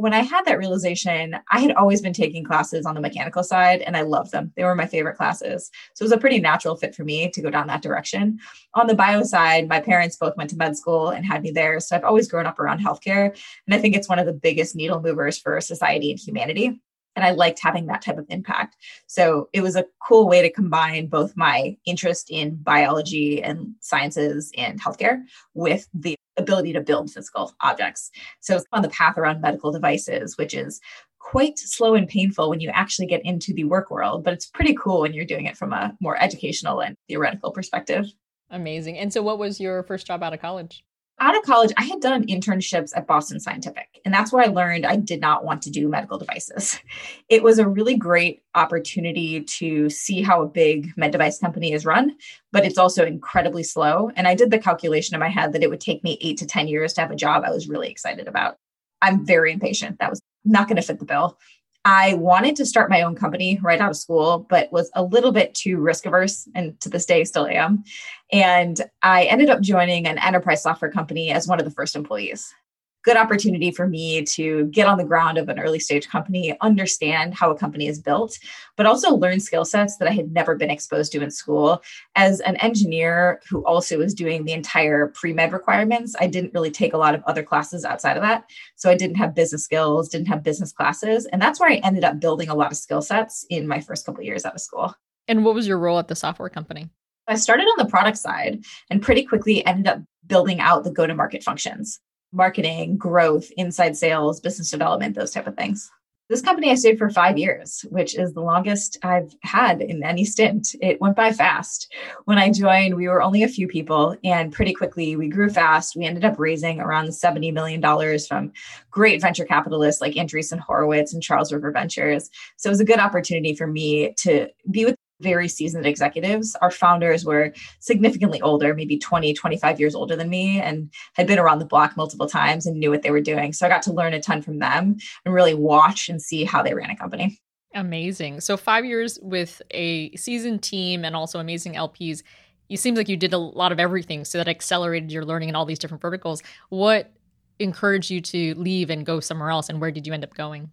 when 0.01 0.13
I 0.15 0.21
had 0.21 0.45
that 0.45 0.57
realization, 0.57 1.36
I 1.51 1.59
had 1.59 1.74
always 1.74 2.01
been 2.01 2.12
taking 2.12 2.44
classes 2.44 2.88
on 2.88 2.95
the 2.95 3.01
mechanical 3.01 3.44
side 3.44 3.81
and 3.81 3.95
I 3.95 4.01
loved 4.01 4.31
them. 4.31 4.51
They 4.56 4.63
were 4.63 4.74
my 4.74 4.88
favorite 4.88 5.15
classes. 5.15 5.69
So 5.94 6.01
it 6.01 6.06
was 6.06 6.12
a 6.12 6.18
pretty 6.18 6.39
natural 6.39 6.75
fit 6.75 6.95
for 6.95 7.03
me 7.03 7.30
to 7.30 7.42
go 7.42 7.51
down 7.51 7.68
that 7.68 7.83
direction. 7.83 8.39
On 8.74 8.88
the 8.88 8.95
bio 8.95 9.21
side, 9.21 9.69
my 9.69 9.80
parents 9.80 10.18
both 10.18 10.36
went 10.38 10.50
to 10.50 10.57
med 10.57 10.75
school 10.75 11.09
and 11.09 11.24
had 11.24 11.44
me 11.44 11.51
there. 11.51 11.80
So 11.80 11.95
I've 11.95 12.03
always 12.03 12.27
grown 12.27 12.48
up 12.48 12.59
around 12.59 12.80
healthcare. 12.80 13.27
And 13.68 13.75
I 13.75 13.77
think 13.77 13.95
it's 13.95 14.09
one 14.09 14.18
of 14.18 14.25
the 14.25 14.33
biggest 14.33 14.75
needle 14.75 15.01
movers 15.01 15.38
for 15.38 15.62
society 15.62 16.09
and 16.09 16.19
humanity 16.19 16.81
and 17.15 17.25
I 17.25 17.31
liked 17.31 17.59
having 17.62 17.88
that 17.88 18.01
type 18.01 18.18
of 18.18 18.25
impact. 18.30 18.77
So 19.06 19.50
it 19.51 19.59
was 19.62 19.75
a 19.75 19.86
cool 20.07 20.30
way 20.30 20.42
to 20.42 20.50
combine 20.50 21.07
both 21.07 21.36
my 21.36 21.75
interest 21.86 22.31
in 22.31 22.56
biology 22.56 23.44
and 23.44 23.75
sciences 23.81 24.50
and 24.57 24.81
healthcare 24.81 25.24
with 25.54 25.89
the 25.94 26.15
ability 26.41 26.73
to 26.73 26.81
build 26.81 27.11
physical 27.11 27.53
objects. 27.61 28.11
So 28.39 28.55
it's 28.55 28.65
on 28.71 28.81
the 28.81 28.89
path 28.89 29.17
around 29.17 29.41
medical 29.41 29.71
devices, 29.71 30.38
which 30.38 30.53
is 30.53 30.79
quite 31.19 31.57
slow 31.57 31.95
and 31.95 32.07
painful 32.07 32.49
when 32.49 32.59
you 32.59 32.69
actually 32.69 33.07
get 33.07 33.21
into 33.23 33.53
the 33.53 33.63
work 33.63 33.89
world, 33.91 34.23
but 34.23 34.33
it's 34.33 34.47
pretty 34.47 34.75
cool 34.75 35.01
when 35.01 35.13
you're 35.13 35.25
doing 35.25 35.45
it 35.45 35.55
from 35.55 35.71
a 35.71 35.95
more 36.01 36.21
educational 36.21 36.81
and 36.81 36.95
theoretical 37.07 37.51
perspective. 37.51 38.05
Amazing. 38.49 38.97
And 38.97 39.13
so, 39.13 39.21
what 39.21 39.39
was 39.39 39.59
your 39.59 39.83
first 39.83 40.05
job 40.05 40.23
out 40.23 40.33
of 40.33 40.41
college? 40.41 40.83
Out 41.21 41.38
of 41.38 41.44
college, 41.44 41.71
I 41.77 41.83
had 41.83 42.01
done 42.01 42.25
internships 42.25 42.91
at 42.95 43.06
Boston 43.06 43.39
Scientific, 43.39 44.01
and 44.03 44.13
that's 44.13 44.33
where 44.33 44.44
I 44.44 44.47
learned 44.47 44.85
I 44.85 44.95
did 44.95 45.21
not 45.21 45.45
want 45.45 45.62
to 45.62 45.69
do 45.69 45.88
medical 45.88 46.18
devices. 46.18 46.79
It 47.29 47.44
was 47.44 47.59
a 47.59 47.68
really 47.68 47.95
great 47.95 48.44
opportunity 48.56 49.41
to 49.41 49.89
see 49.89 50.21
how 50.21 50.41
a 50.41 50.47
big 50.47 50.91
med 50.97 51.13
device 51.13 51.39
company 51.39 51.71
is 51.71 51.85
run, 51.85 52.18
but 52.51 52.65
it's 52.65 52.77
also 52.77 53.06
incredibly 53.06 53.63
slow. 53.63 54.12
And 54.18 54.27
I 54.27 54.35
did 54.35 54.51
the 54.51 54.59
calculation 54.59 55.13
in 55.13 55.21
my 55.21 55.29
head 55.29 55.53
that 55.53 55.63
it 55.63 55.69
would 55.69 55.79
take 55.79 56.03
me 56.03 56.18
eight 56.19 56.38
to 56.39 56.45
10 56.45 56.68
years 56.68 56.91
to 56.94 57.01
have 57.01 57.12
a 57.12 57.15
job 57.15 57.44
I 57.45 57.51
was 57.51 57.69
really 57.69 57.90
excited 57.90 58.28
about. 58.28 58.57
I'm 59.01 59.25
very 59.25 59.54
impatient. 59.54 59.99
That 59.99 60.09
was 60.09 60.21
not 60.44 60.68
going 60.68 60.75
to 60.75 60.81
fit 60.81 60.99
the 60.99 61.06
bill. 61.06 61.37
I 61.83 62.14
wanted 62.16 62.56
to 62.57 62.66
start 62.66 62.92
my 62.92 63.02
own 63.02 63.16
company 63.16 63.59
right 63.61 63.81
out 63.81 63.90
of 63.90 63.97
school, 63.97 64.45
but 64.50 64.71
was 64.71 64.92
a 64.94 65.04
little 65.04 65.31
bit 65.31 65.56
too 65.56 65.78
risk 65.78 66.06
averse, 66.06 66.47
and 66.54 66.80
to 66.81 66.90
this 66.90 67.06
day 67.06 67.23
still 67.23 67.47
am. 67.47 67.83
And 68.31 68.80
I 69.02 69.23
ended 69.23 69.50
up 69.50 69.61
joining 69.61 70.06
an 70.06 70.19
enterprise 70.19 70.61
software 70.61 70.92
company 70.92 71.31
as 71.31 71.47
one 71.47 71.59
of 71.59 71.66
the 71.66 71.71
first 71.71 71.95
employees 71.95 72.54
good 73.03 73.17
opportunity 73.17 73.71
for 73.71 73.87
me 73.87 74.23
to 74.23 74.65
get 74.65 74.87
on 74.87 74.97
the 74.97 75.03
ground 75.03 75.37
of 75.37 75.49
an 75.49 75.59
early 75.59 75.79
stage 75.79 76.07
company, 76.07 76.55
understand 76.61 77.33
how 77.33 77.51
a 77.51 77.57
company 77.57 77.87
is 77.87 77.99
built, 77.99 78.37
but 78.77 78.85
also 78.85 79.15
learn 79.15 79.39
skill 79.39 79.65
sets 79.65 79.97
that 79.97 80.07
I 80.07 80.11
had 80.11 80.31
never 80.31 80.55
been 80.55 80.69
exposed 80.69 81.11
to 81.13 81.21
in 81.21 81.31
school. 81.31 81.81
As 82.15 82.39
an 82.41 82.57
engineer 82.57 83.41
who 83.49 83.65
also 83.65 83.97
was 83.97 84.13
doing 84.13 84.45
the 84.45 84.53
entire 84.53 85.07
pre 85.07 85.33
med 85.33 85.51
requirements, 85.51 86.15
I 86.19 86.27
didn't 86.27 86.53
really 86.53 86.71
take 86.71 86.93
a 86.93 86.97
lot 86.97 87.15
of 87.15 87.23
other 87.23 87.43
classes 87.43 87.85
outside 87.85 88.17
of 88.17 88.23
that. 88.23 88.45
So 88.75 88.89
I 88.89 88.95
didn't 88.95 89.17
have 89.17 89.35
business 89.35 89.63
skills, 89.63 90.09
didn't 90.09 90.27
have 90.27 90.43
business 90.43 90.71
classes. 90.71 91.25
And 91.27 91.41
that's 91.41 91.59
where 91.59 91.71
I 91.71 91.75
ended 91.77 92.03
up 92.03 92.19
building 92.19 92.49
a 92.49 92.55
lot 92.55 92.71
of 92.71 92.77
skill 92.77 93.01
sets 93.01 93.45
in 93.49 93.67
my 93.67 93.79
first 93.79 94.05
couple 94.05 94.23
years 94.23 94.45
out 94.45 94.55
of 94.55 94.61
school. 94.61 94.93
And 95.27 95.43
what 95.45 95.55
was 95.55 95.67
your 95.67 95.79
role 95.79 95.99
at 95.99 96.07
the 96.07 96.15
software 96.15 96.49
company? 96.49 96.89
I 97.27 97.35
started 97.35 97.63
on 97.63 97.85
the 97.85 97.89
product 97.89 98.17
side 98.17 98.63
and 98.89 99.01
pretty 99.01 99.23
quickly 99.23 99.65
ended 99.65 99.87
up 99.87 99.99
building 100.27 100.59
out 100.59 100.83
the 100.83 100.91
go 100.91 101.07
to 101.07 101.15
market 101.15 101.43
functions 101.43 101.99
marketing, 102.31 102.97
growth, 102.97 103.50
inside 103.57 103.95
sales, 103.97 104.40
business 104.40 104.71
development, 104.71 105.16
those 105.16 105.31
type 105.31 105.47
of 105.47 105.56
things. 105.56 105.92
This 106.31 106.42
company 106.42 106.71
I 106.71 106.76
stayed 106.76 106.97
for 106.97 107.09
five 107.09 107.38
years, 107.38 107.83
which 107.90 108.18
is 108.18 108.31
the 108.31 108.40
longest 108.40 108.97
I've 109.04 109.35
had 109.44 109.81
in 109.81 110.02
any 110.02 110.23
stint. 110.23 110.73
It 110.81 111.02
went 111.02 111.18
by 111.18 111.33
fast. 111.33 111.94
When 112.23 112.38
I 112.38 112.50
joined, 112.50 112.95
we 112.95 113.09
were 113.09 113.21
only 113.21 113.44
a 113.44 113.50
few 113.50 113.68
people, 113.68 114.16
and 114.23 114.54
pretty 114.54 114.73
quickly 114.73 115.18
we 115.18 115.28
grew 115.28 115.50
fast. 115.50 115.94
We 115.94 116.06
ended 116.06 116.23
up 116.23 116.40
raising 116.40 116.80
around 116.80 117.09
$70 117.09 117.52
million 117.52 117.81
from 118.19 118.54
great 118.90 119.19
venture 119.19 119.44
capitalists 119.44 120.00
like 120.00 120.14
Andreessen 120.14 120.59
Horowitz 120.59 121.14
and 121.14 121.21
Charles 121.21 121.52
River 121.52 121.69
Ventures. 121.69 122.30
So 122.56 122.69
it 122.69 122.71
was 122.71 122.80
a 122.80 122.85
good 122.85 123.00
opportunity 123.00 123.54
for 123.54 123.68
me 123.68 124.14
to 124.19 124.47
be 124.71 124.85
with 124.85 124.95
very 125.21 125.47
seasoned 125.47 125.85
executives. 125.85 126.56
Our 126.61 126.71
founders 126.71 127.25
were 127.25 127.54
significantly 127.80 128.42
older, 128.42 128.73
maybe 128.73 128.97
20, 128.97 129.33
25 129.33 129.80
years 129.80 129.95
older 129.95 130.16
than 130.16 130.30
me, 130.30 130.59
and 130.59 130.92
had 131.13 131.28
been 131.28 131.40
around 131.40 131.59
the 131.59 131.66
block 131.66 131.95
multiple 131.95 132.28
times 132.28 132.66
and 132.66 132.80
knew 132.80 132.90
what 132.92 133.01
they 133.01 133.11
were 133.11 133.21
doing. 133.21 133.54
So 133.54 133.66
I 133.66 133.69
got 133.69 133.81
to 133.83 133.94
learn 133.94 134.13
a 134.13 134.21
ton 134.21 134.42
from 134.42 134.59
them 134.59 134.97
and 135.25 135.33
really 135.33 135.54
watch 135.54 136.09
and 136.09 136.21
see 136.21 136.44
how 136.44 136.61
they 136.63 136.73
ran 136.73 136.90
a 136.90 136.95
company. 136.95 137.40
Amazing. 137.73 138.42
So, 138.42 138.57
five 138.57 138.83
years 138.83 139.18
with 139.21 139.61
a 139.71 140.13
seasoned 140.16 140.61
team 140.61 141.06
and 141.06 141.16
also 141.16 141.40
amazing 141.40 141.73
LPs. 141.75 142.21
It 142.69 142.78
seems 142.78 142.97
like 142.97 143.09
you 143.09 143.18
did 143.18 143.33
a 143.33 143.37
lot 143.37 143.71
of 143.71 143.80
everything. 143.80 144.25
So, 144.25 144.37
that 144.40 144.49
accelerated 144.49 145.11
your 145.11 145.23
learning 145.23 145.49
in 145.49 145.56
all 145.56 145.66
these 145.66 145.80
different 145.80 146.01
verticals. 146.01 146.44
What 146.69 147.13
encouraged 147.59 148.11
you 148.11 148.19
to 148.21 148.56
leave 148.56 148.90
and 148.90 149.06
go 149.06 149.19
somewhere 149.19 149.49
else? 149.49 149.69
And 149.69 149.80
where 149.80 149.92
did 149.92 150.06
you 150.06 150.13
end 150.13 150.23
up 150.23 150.33
going? 150.33 150.71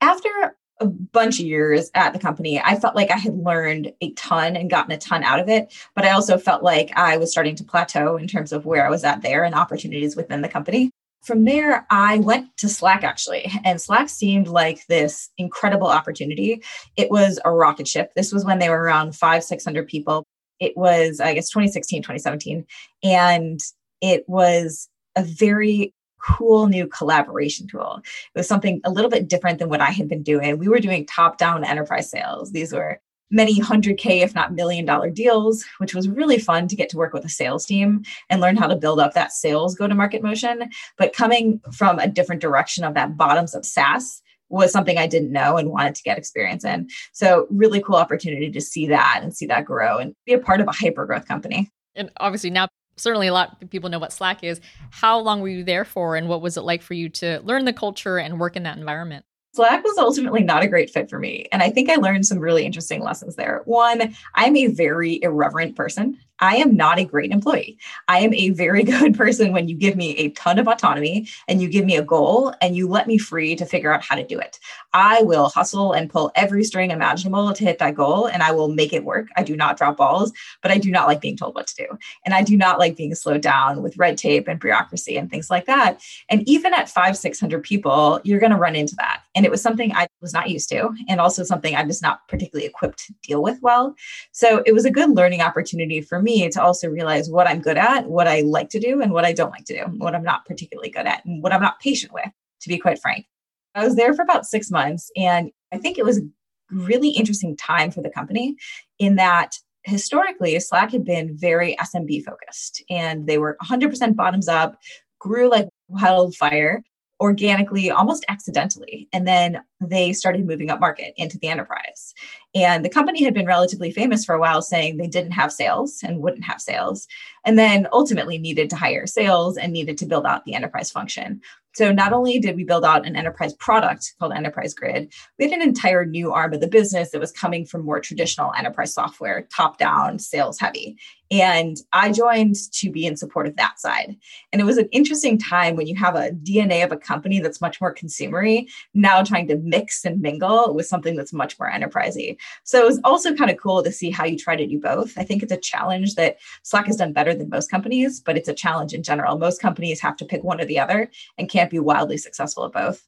After 0.00 0.53
a 0.84 0.88
bunch 0.88 1.40
of 1.40 1.46
years 1.46 1.90
at 1.94 2.12
the 2.12 2.18
company, 2.18 2.60
I 2.60 2.78
felt 2.78 2.94
like 2.94 3.10
I 3.10 3.16
had 3.16 3.34
learned 3.34 3.92
a 4.00 4.12
ton 4.12 4.56
and 4.56 4.70
gotten 4.70 4.92
a 4.92 4.98
ton 4.98 5.24
out 5.24 5.40
of 5.40 5.48
it. 5.48 5.74
But 5.94 6.04
I 6.04 6.10
also 6.10 6.38
felt 6.38 6.62
like 6.62 6.92
I 6.96 7.16
was 7.16 7.32
starting 7.32 7.56
to 7.56 7.64
plateau 7.64 8.16
in 8.16 8.28
terms 8.28 8.52
of 8.52 8.66
where 8.66 8.86
I 8.86 8.90
was 8.90 9.04
at 9.04 9.22
there 9.22 9.44
and 9.44 9.54
opportunities 9.54 10.14
within 10.14 10.42
the 10.42 10.48
company. 10.48 10.90
From 11.22 11.44
there, 11.46 11.86
I 11.88 12.18
went 12.18 12.54
to 12.58 12.68
Slack 12.68 13.02
actually, 13.02 13.50
and 13.64 13.80
Slack 13.80 14.10
seemed 14.10 14.46
like 14.46 14.86
this 14.88 15.30
incredible 15.38 15.88
opportunity. 15.88 16.62
It 16.96 17.10
was 17.10 17.40
a 17.46 17.50
rocket 17.50 17.88
ship. 17.88 18.12
This 18.14 18.30
was 18.30 18.44
when 18.44 18.58
they 18.58 18.68
were 18.68 18.82
around 18.82 19.16
five, 19.16 19.42
600 19.42 19.88
people. 19.88 20.24
It 20.60 20.76
was, 20.76 21.20
I 21.20 21.32
guess, 21.32 21.48
2016, 21.48 22.02
2017. 22.02 22.66
And 23.02 23.58
it 24.02 24.24
was 24.28 24.88
a 25.16 25.22
very 25.22 25.94
cool 26.24 26.66
new 26.66 26.86
collaboration 26.86 27.66
tool. 27.66 28.00
It 28.34 28.38
was 28.38 28.48
something 28.48 28.80
a 28.84 28.90
little 28.90 29.10
bit 29.10 29.28
different 29.28 29.58
than 29.58 29.68
what 29.68 29.80
I 29.80 29.90
had 29.90 30.08
been 30.08 30.22
doing. 30.22 30.58
We 30.58 30.68
were 30.68 30.80
doing 30.80 31.06
top 31.06 31.38
down 31.38 31.64
enterprise 31.64 32.10
sales. 32.10 32.52
These 32.52 32.72
were 32.72 33.00
many 33.30 33.58
hundred 33.58 33.98
K, 33.98 34.20
if 34.20 34.34
not 34.34 34.54
million 34.54 34.84
dollar 34.84 35.10
deals, 35.10 35.64
which 35.78 35.94
was 35.94 36.08
really 36.08 36.38
fun 36.38 36.68
to 36.68 36.76
get 36.76 36.88
to 36.90 36.96
work 36.96 37.12
with 37.12 37.24
a 37.24 37.28
sales 37.28 37.66
team 37.66 38.02
and 38.30 38.40
learn 38.40 38.56
how 38.56 38.66
to 38.66 38.76
build 38.76 39.00
up 39.00 39.14
that 39.14 39.32
sales 39.32 39.74
go 39.74 39.88
to 39.88 39.94
market 39.94 40.22
motion. 40.22 40.70
But 40.98 41.14
coming 41.14 41.60
from 41.72 41.98
a 41.98 42.08
different 42.08 42.40
direction 42.40 42.84
of 42.84 42.94
that 42.94 43.16
bottoms 43.16 43.54
up 43.54 43.64
SaaS 43.64 44.22
was 44.50 44.70
something 44.70 44.98
I 44.98 45.06
didn't 45.06 45.32
know 45.32 45.56
and 45.56 45.70
wanted 45.70 45.94
to 45.96 46.02
get 46.02 46.18
experience 46.18 46.64
in. 46.64 46.88
So, 47.12 47.46
really 47.50 47.82
cool 47.82 47.96
opportunity 47.96 48.50
to 48.50 48.60
see 48.60 48.86
that 48.88 49.20
and 49.22 49.34
see 49.34 49.46
that 49.46 49.64
grow 49.64 49.98
and 49.98 50.14
be 50.26 50.32
a 50.32 50.38
part 50.38 50.60
of 50.60 50.68
a 50.68 50.72
hyper 50.72 51.06
growth 51.06 51.26
company. 51.26 51.70
And 51.96 52.10
obviously, 52.18 52.50
now 52.50 52.68
certainly 52.96 53.26
a 53.26 53.32
lot 53.32 53.62
of 53.62 53.70
people 53.70 53.90
know 53.90 53.98
what 53.98 54.12
Slack 54.12 54.44
is. 54.44 54.60
How 54.90 55.18
long 55.18 55.40
were 55.40 55.48
you 55.48 55.64
there 55.64 55.84
for, 55.84 56.16
and 56.16 56.28
what 56.28 56.42
was 56.42 56.56
it 56.56 56.62
like 56.62 56.82
for 56.82 56.94
you 56.94 57.08
to 57.10 57.40
learn 57.44 57.64
the 57.64 57.72
culture 57.72 58.18
and 58.18 58.40
work 58.40 58.56
in 58.56 58.62
that 58.64 58.78
environment? 58.78 59.24
Slack 59.54 59.84
was 59.84 59.96
ultimately 59.98 60.42
not 60.42 60.64
a 60.64 60.68
great 60.68 60.90
fit 60.90 61.08
for 61.08 61.18
me. 61.18 61.46
And 61.52 61.62
I 61.62 61.70
think 61.70 61.88
I 61.88 61.94
learned 61.94 62.26
some 62.26 62.40
really 62.40 62.66
interesting 62.66 63.02
lessons 63.04 63.36
there. 63.36 63.62
One, 63.66 64.12
I'm 64.34 64.56
a 64.56 64.66
very 64.66 65.22
irreverent 65.22 65.76
person. 65.76 66.18
I 66.44 66.56
am 66.56 66.76
not 66.76 66.98
a 66.98 67.04
great 67.04 67.30
employee. 67.30 67.78
I 68.06 68.18
am 68.18 68.34
a 68.34 68.50
very 68.50 68.82
good 68.94 69.14
person 69.14 69.52
when 69.52 69.66
you 69.66 69.74
give 69.74 69.96
me 69.96 70.14
a 70.16 70.28
ton 70.30 70.58
of 70.58 70.68
autonomy 70.68 71.26
and 71.48 71.62
you 71.62 71.68
give 71.68 71.86
me 71.86 71.96
a 71.96 72.02
goal 72.02 72.52
and 72.60 72.76
you 72.76 72.86
let 72.86 73.06
me 73.06 73.16
free 73.16 73.56
to 73.56 73.64
figure 73.64 73.92
out 73.92 74.04
how 74.04 74.14
to 74.14 74.26
do 74.26 74.38
it. 74.38 74.58
I 74.92 75.22
will 75.22 75.48
hustle 75.48 75.92
and 75.92 76.10
pull 76.10 76.30
every 76.34 76.62
string 76.62 76.90
imaginable 76.90 77.54
to 77.54 77.64
hit 77.64 77.78
that 77.78 77.94
goal 77.94 78.26
and 78.26 78.42
I 78.42 78.52
will 78.52 78.68
make 78.68 78.92
it 78.92 79.04
work. 79.04 79.28
I 79.36 79.42
do 79.42 79.56
not 79.56 79.78
drop 79.78 79.96
balls, 79.96 80.32
but 80.60 80.70
I 80.70 80.76
do 80.76 80.90
not 80.90 81.08
like 81.08 81.22
being 81.22 81.36
told 81.36 81.54
what 81.54 81.66
to 81.68 81.76
do. 81.76 81.98
And 82.26 82.34
I 82.34 82.42
do 82.42 82.58
not 82.58 82.78
like 82.78 82.94
being 82.94 83.14
slowed 83.14 83.40
down 83.40 83.82
with 83.82 83.96
red 83.96 84.18
tape 84.18 84.46
and 84.46 84.60
bureaucracy 84.60 85.16
and 85.16 85.30
things 85.30 85.48
like 85.48 85.64
that. 85.64 86.00
And 86.28 86.46
even 86.46 86.74
at 86.74 86.90
five, 86.90 87.16
600 87.16 87.62
people, 87.62 88.20
you're 88.22 88.38
going 88.38 88.52
to 88.52 88.58
run 88.58 88.76
into 88.76 88.94
that. 88.96 89.22
And 89.34 89.46
it 89.46 89.50
was 89.50 89.62
something 89.62 89.92
I 89.94 90.08
was 90.20 90.32
not 90.32 90.50
used 90.50 90.68
to, 90.68 90.90
and 91.08 91.20
also 91.20 91.42
something 91.42 91.74
I'm 91.74 91.88
just 91.88 92.02
not 92.02 92.26
particularly 92.28 92.66
equipped 92.66 93.06
to 93.06 93.14
deal 93.22 93.42
with 93.42 93.60
well. 93.62 93.96
So 94.30 94.62
it 94.64 94.72
was 94.72 94.84
a 94.84 94.90
good 94.90 95.10
learning 95.10 95.40
opportunity 95.40 96.00
for 96.00 96.22
me 96.22 96.33
to 96.52 96.62
also 96.62 96.88
realize 96.88 97.30
what 97.30 97.46
I'm 97.46 97.60
good 97.60 97.78
at, 97.78 98.06
what 98.06 98.28
I 98.28 98.40
like 98.40 98.70
to 98.70 98.80
do, 98.80 99.00
and 99.00 99.12
what 99.12 99.24
I 99.24 99.32
don't 99.32 99.50
like 99.50 99.64
to 99.66 99.78
do, 99.78 99.84
what 99.98 100.14
I'm 100.14 100.24
not 100.24 100.44
particularly 100.46 100.90
good 100.90 101.06
at, 101.06 101.24
and 101.24 101.42
what 101.42 101.52
I'm 101.52 101.62
not 101.62 101.80
patient 101.80 102.12
with, 102.12 102.30
to 102.62 102.68
be 102.68 102.78
quite 102.78 103.00
frank. 103.00 103.26
I 103.74 103.84
was 103.84 103.96
there 103.96 104.14
for 104.14 104.22
about 104.22 104.46
six 104.46 104.70
months, 104.70 105.10
and 105.16 105.50
I 105.72 105.78
think 105.78 105.98
it 105.98 106.04
was 106.04 106.18
a 106.18 106.22
really 106.70 107.10
interesting 107.10 107.56
time 107.56 107.90
for 107.90 108.02
the 108.02 108.10
company 108.10 108.56
in 108.98 109.16
that 109.16 109.58
historically 109.84 110.58
Slack 110.60 110.90
had 110.92 111.04
been 111.04 111.36
very 111.36 111.76
SMB 111.76 112.24
focused 112.24 112.82
and 112.88 113.26
they 113.26 113.38
were 113.38 113.56
100% 113.62 114.16
bottoms 114.16 114.48
up, 114.48 114.78
grew 115.18 115.50
like 115.50 115.68
wildfire 115.88 116.82
organically, 117.20 117.90
almost 117.90 118.24
accidentally. 118.28 119.08
And 119.12 119.26
then 119.26 119.62
they 119.88 120.12
started 120.12 120.46
moving 120.46 120.70
up 120.70 120.80
market 120.80 121.14
into 121.16 121.38
the 121.38 121.48
enterprise. 121.48 122.14
And 122.54 122.84
the 122.84 122.90
company 122.90 123.24
had 123.24 123.34
been 123.34 123.46
relatively 123.46 123.90
famous 123.90 124.24
for 124.24 124.34
a 124.34 124.40
while 124.40 124.62
saying 124.62 124.96
they 124.96 125.06
didn't 125.06 125.32
have 125.32 125.52
sales 125.52 126.00
and 126.02 126.20
wouldn't 126.20 126.44
have 126.44 126.60
sales, 126.60 127.08
and 127.44 127.58
then 127.58 127.88
ultimately 127.92 128.38
needed 128.38 128.70
to 128.70 128.76
hire 128.76 129.06
sales 129.06 129.56
and 129.56 129.72
needed 129.72 129.98
to 129.98 130.06
build 130.06 130.26
out 130.26 130.44
the 130.44 130.54
enterprise 130.54 130.90
function. 130.90 131.40
So 131.74 131.90
not 131.90 132.12
only 132.12 132.38
did 132.38 132.54
we 132.54 132.62
build 132.62 132.84
out 132.84 133.04
an 133.04 133.16
enterprise 133.16 133.52
product 133.54 134.14
called 134.20 134.32
Enterprise 134.32 134.74
Grid, 134.74 135.12
we 135.38 135.46
had 135.46 135.54
an 135.54 135.60
entire 135.60 136.04
new 136.04 136.30
arm 136.30 136.54
of 136.54 136.60
the 136.60 136.68
business 136.68 137.10
that 137.10 137.20
was 137.20 137.32
coming 137.32 137.66
from 137.66 137.84
more 137.84 137.98
traditional 137.98 138.52
enterprise 138.56 138.94
software, 138.94 139.48
top 139.54 139.76
down, 139.76 140.20
sales 140.20 140.60
heavy. 140.60 140.96
And 141.32 141.76
I 141.92 142.12
joined 142.12 142.54
to 142.74 142.92
be 142.92 143.06
in 143.06 143.16
support 143.16 143.48
of 143.48 143.56
that 143.56 143.80
side. 143.80 144.16
And 144.52 144.62
it 144.62 144.64
was 144.64 144.78
an 144.78 144.88
interesting 144.92 145.36
time 145.36 145.74
when 145.74 145.88
you 145.88 145.96
have 145.96 146.14
a 146.14 146.30
DNA 146.30 146.84
of 146.84 146.92
a 146.92 146.96
company 146.96 147.40
that's 147.40 147.60
much 147.60 147.80
more 147.80 147.92
consumery, 147.92 148.68
now 148.94 149.24
trying 149.24 149.48
to 149.48 149.56
mix 149.74 150.04
and 150.04 150.20
mingle 150.20 150.72
with 150.72 150.86
something 150.86 151.16
that's 151.16 151.32
much 151.32 151.58
more 151.58 151.70
enterprisey. 151.70 152.36
So 152.62 152.80
it 152.82 152.86
was 152.86 153.00
also 153.02 153.34
kind 153.34 153.50
of 153.50 153.56
cool 153.56 153.82
to 153.82 153.90
see 153.90 154.10
how 154.10 154.24
you 154.24 154.38
try 154.38 154.54
to 154.54 154.66
do 154.66 154.78
both. 154.78 155.18
I 155.18 155.24
think 155.24 155.42
it's 155.42 155.52
a 155.52 155.56
challenge 155.56 156.14
that 156.14 156.36
Slack 156.62 156.86
has 156.86 156.96
done 156.96 157.12
better 157.12 157.34
than 157.34 157.48
most 157.48 157.70
companies, 157.70 158.20
but 158.20 158.36
it's 158.36 158.48
a 158.48 158.54
challenge 158.54 158.94
in 158.94 159.02
general. 159.02 159.36
Most 159.36 159.60
companies 159.60 160.00
have 160.00 160.16
to 160.18 160.24
pick 160.24 160.44
one 160.44 160.60
or 160.60 160.64
the 160.64 160.78
other 160.78 161.10
and 161.38 161.48
can't 161.48 161.70
be 161.70 161.80
wildly 161.80 162.18
successful 162.18 162.64
at 162.64 162.72
both. 162.72 163.04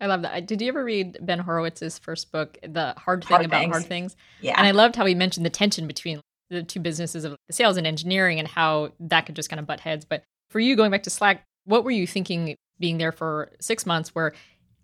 I 0.00 0.06
love 0.06 0.22
that. 0.22 0.46
Did 0.46 0.60
you 0.60 0.68
ever 0.68 0.84
read 0.84 1.18
Ben 1.20 1.40
Horowitz's 1.40 1.98
first 1.98 2.32
book, 2.32 2.58
The 2.62 2.94
Hard 2.96 3.22
Thing 3.24 3.36
hard 3.36 3.46
About 3.46 3.60
things. 3.60 3.72
Hard 3.72 3.86
Things? 3.86 4.16
Yeah. 4.40 4.54
And 4.56 4.66
I 4.66 4.70
loved 4.70 4.96
how 4.96 5.06
he 5.06 5.14
mentioned 5.14 5.44
the 5.44 5.50
tension 5.50 5.86
between 5.86 6.20
the 6.48 6.62
two 6.62 6.80
businesses 6.80 7.24
of 7.24 7.36
sales 7.50 7.76
and 7.76 7.86
engineering 7.86 8.38
and 8.38 8.48
how 8.48 8.92
that 9.00 9.26
could 9.26 9.36
just 9.36 9.48
kind 9.48 9.60
of 9.60 9.66
butt 9.66 9.80
heads. 9.80 10.04
But 10.04 10.24
for 10.50 10.60
you 10.60 10.76
going 10.76 10.90
back 10.90 11.04
to 11.04 11.10
Slack, 11.10 11.44
what 11.64 11.84
were 11.84 11.90
you 11.90 12.06
thinking 12.06 12.56
being 12.78 12.98
there 12.98 13.12
for 13.12 13.52
six 13.60 13.86
months 13.86 14.14
where 14.14 14.32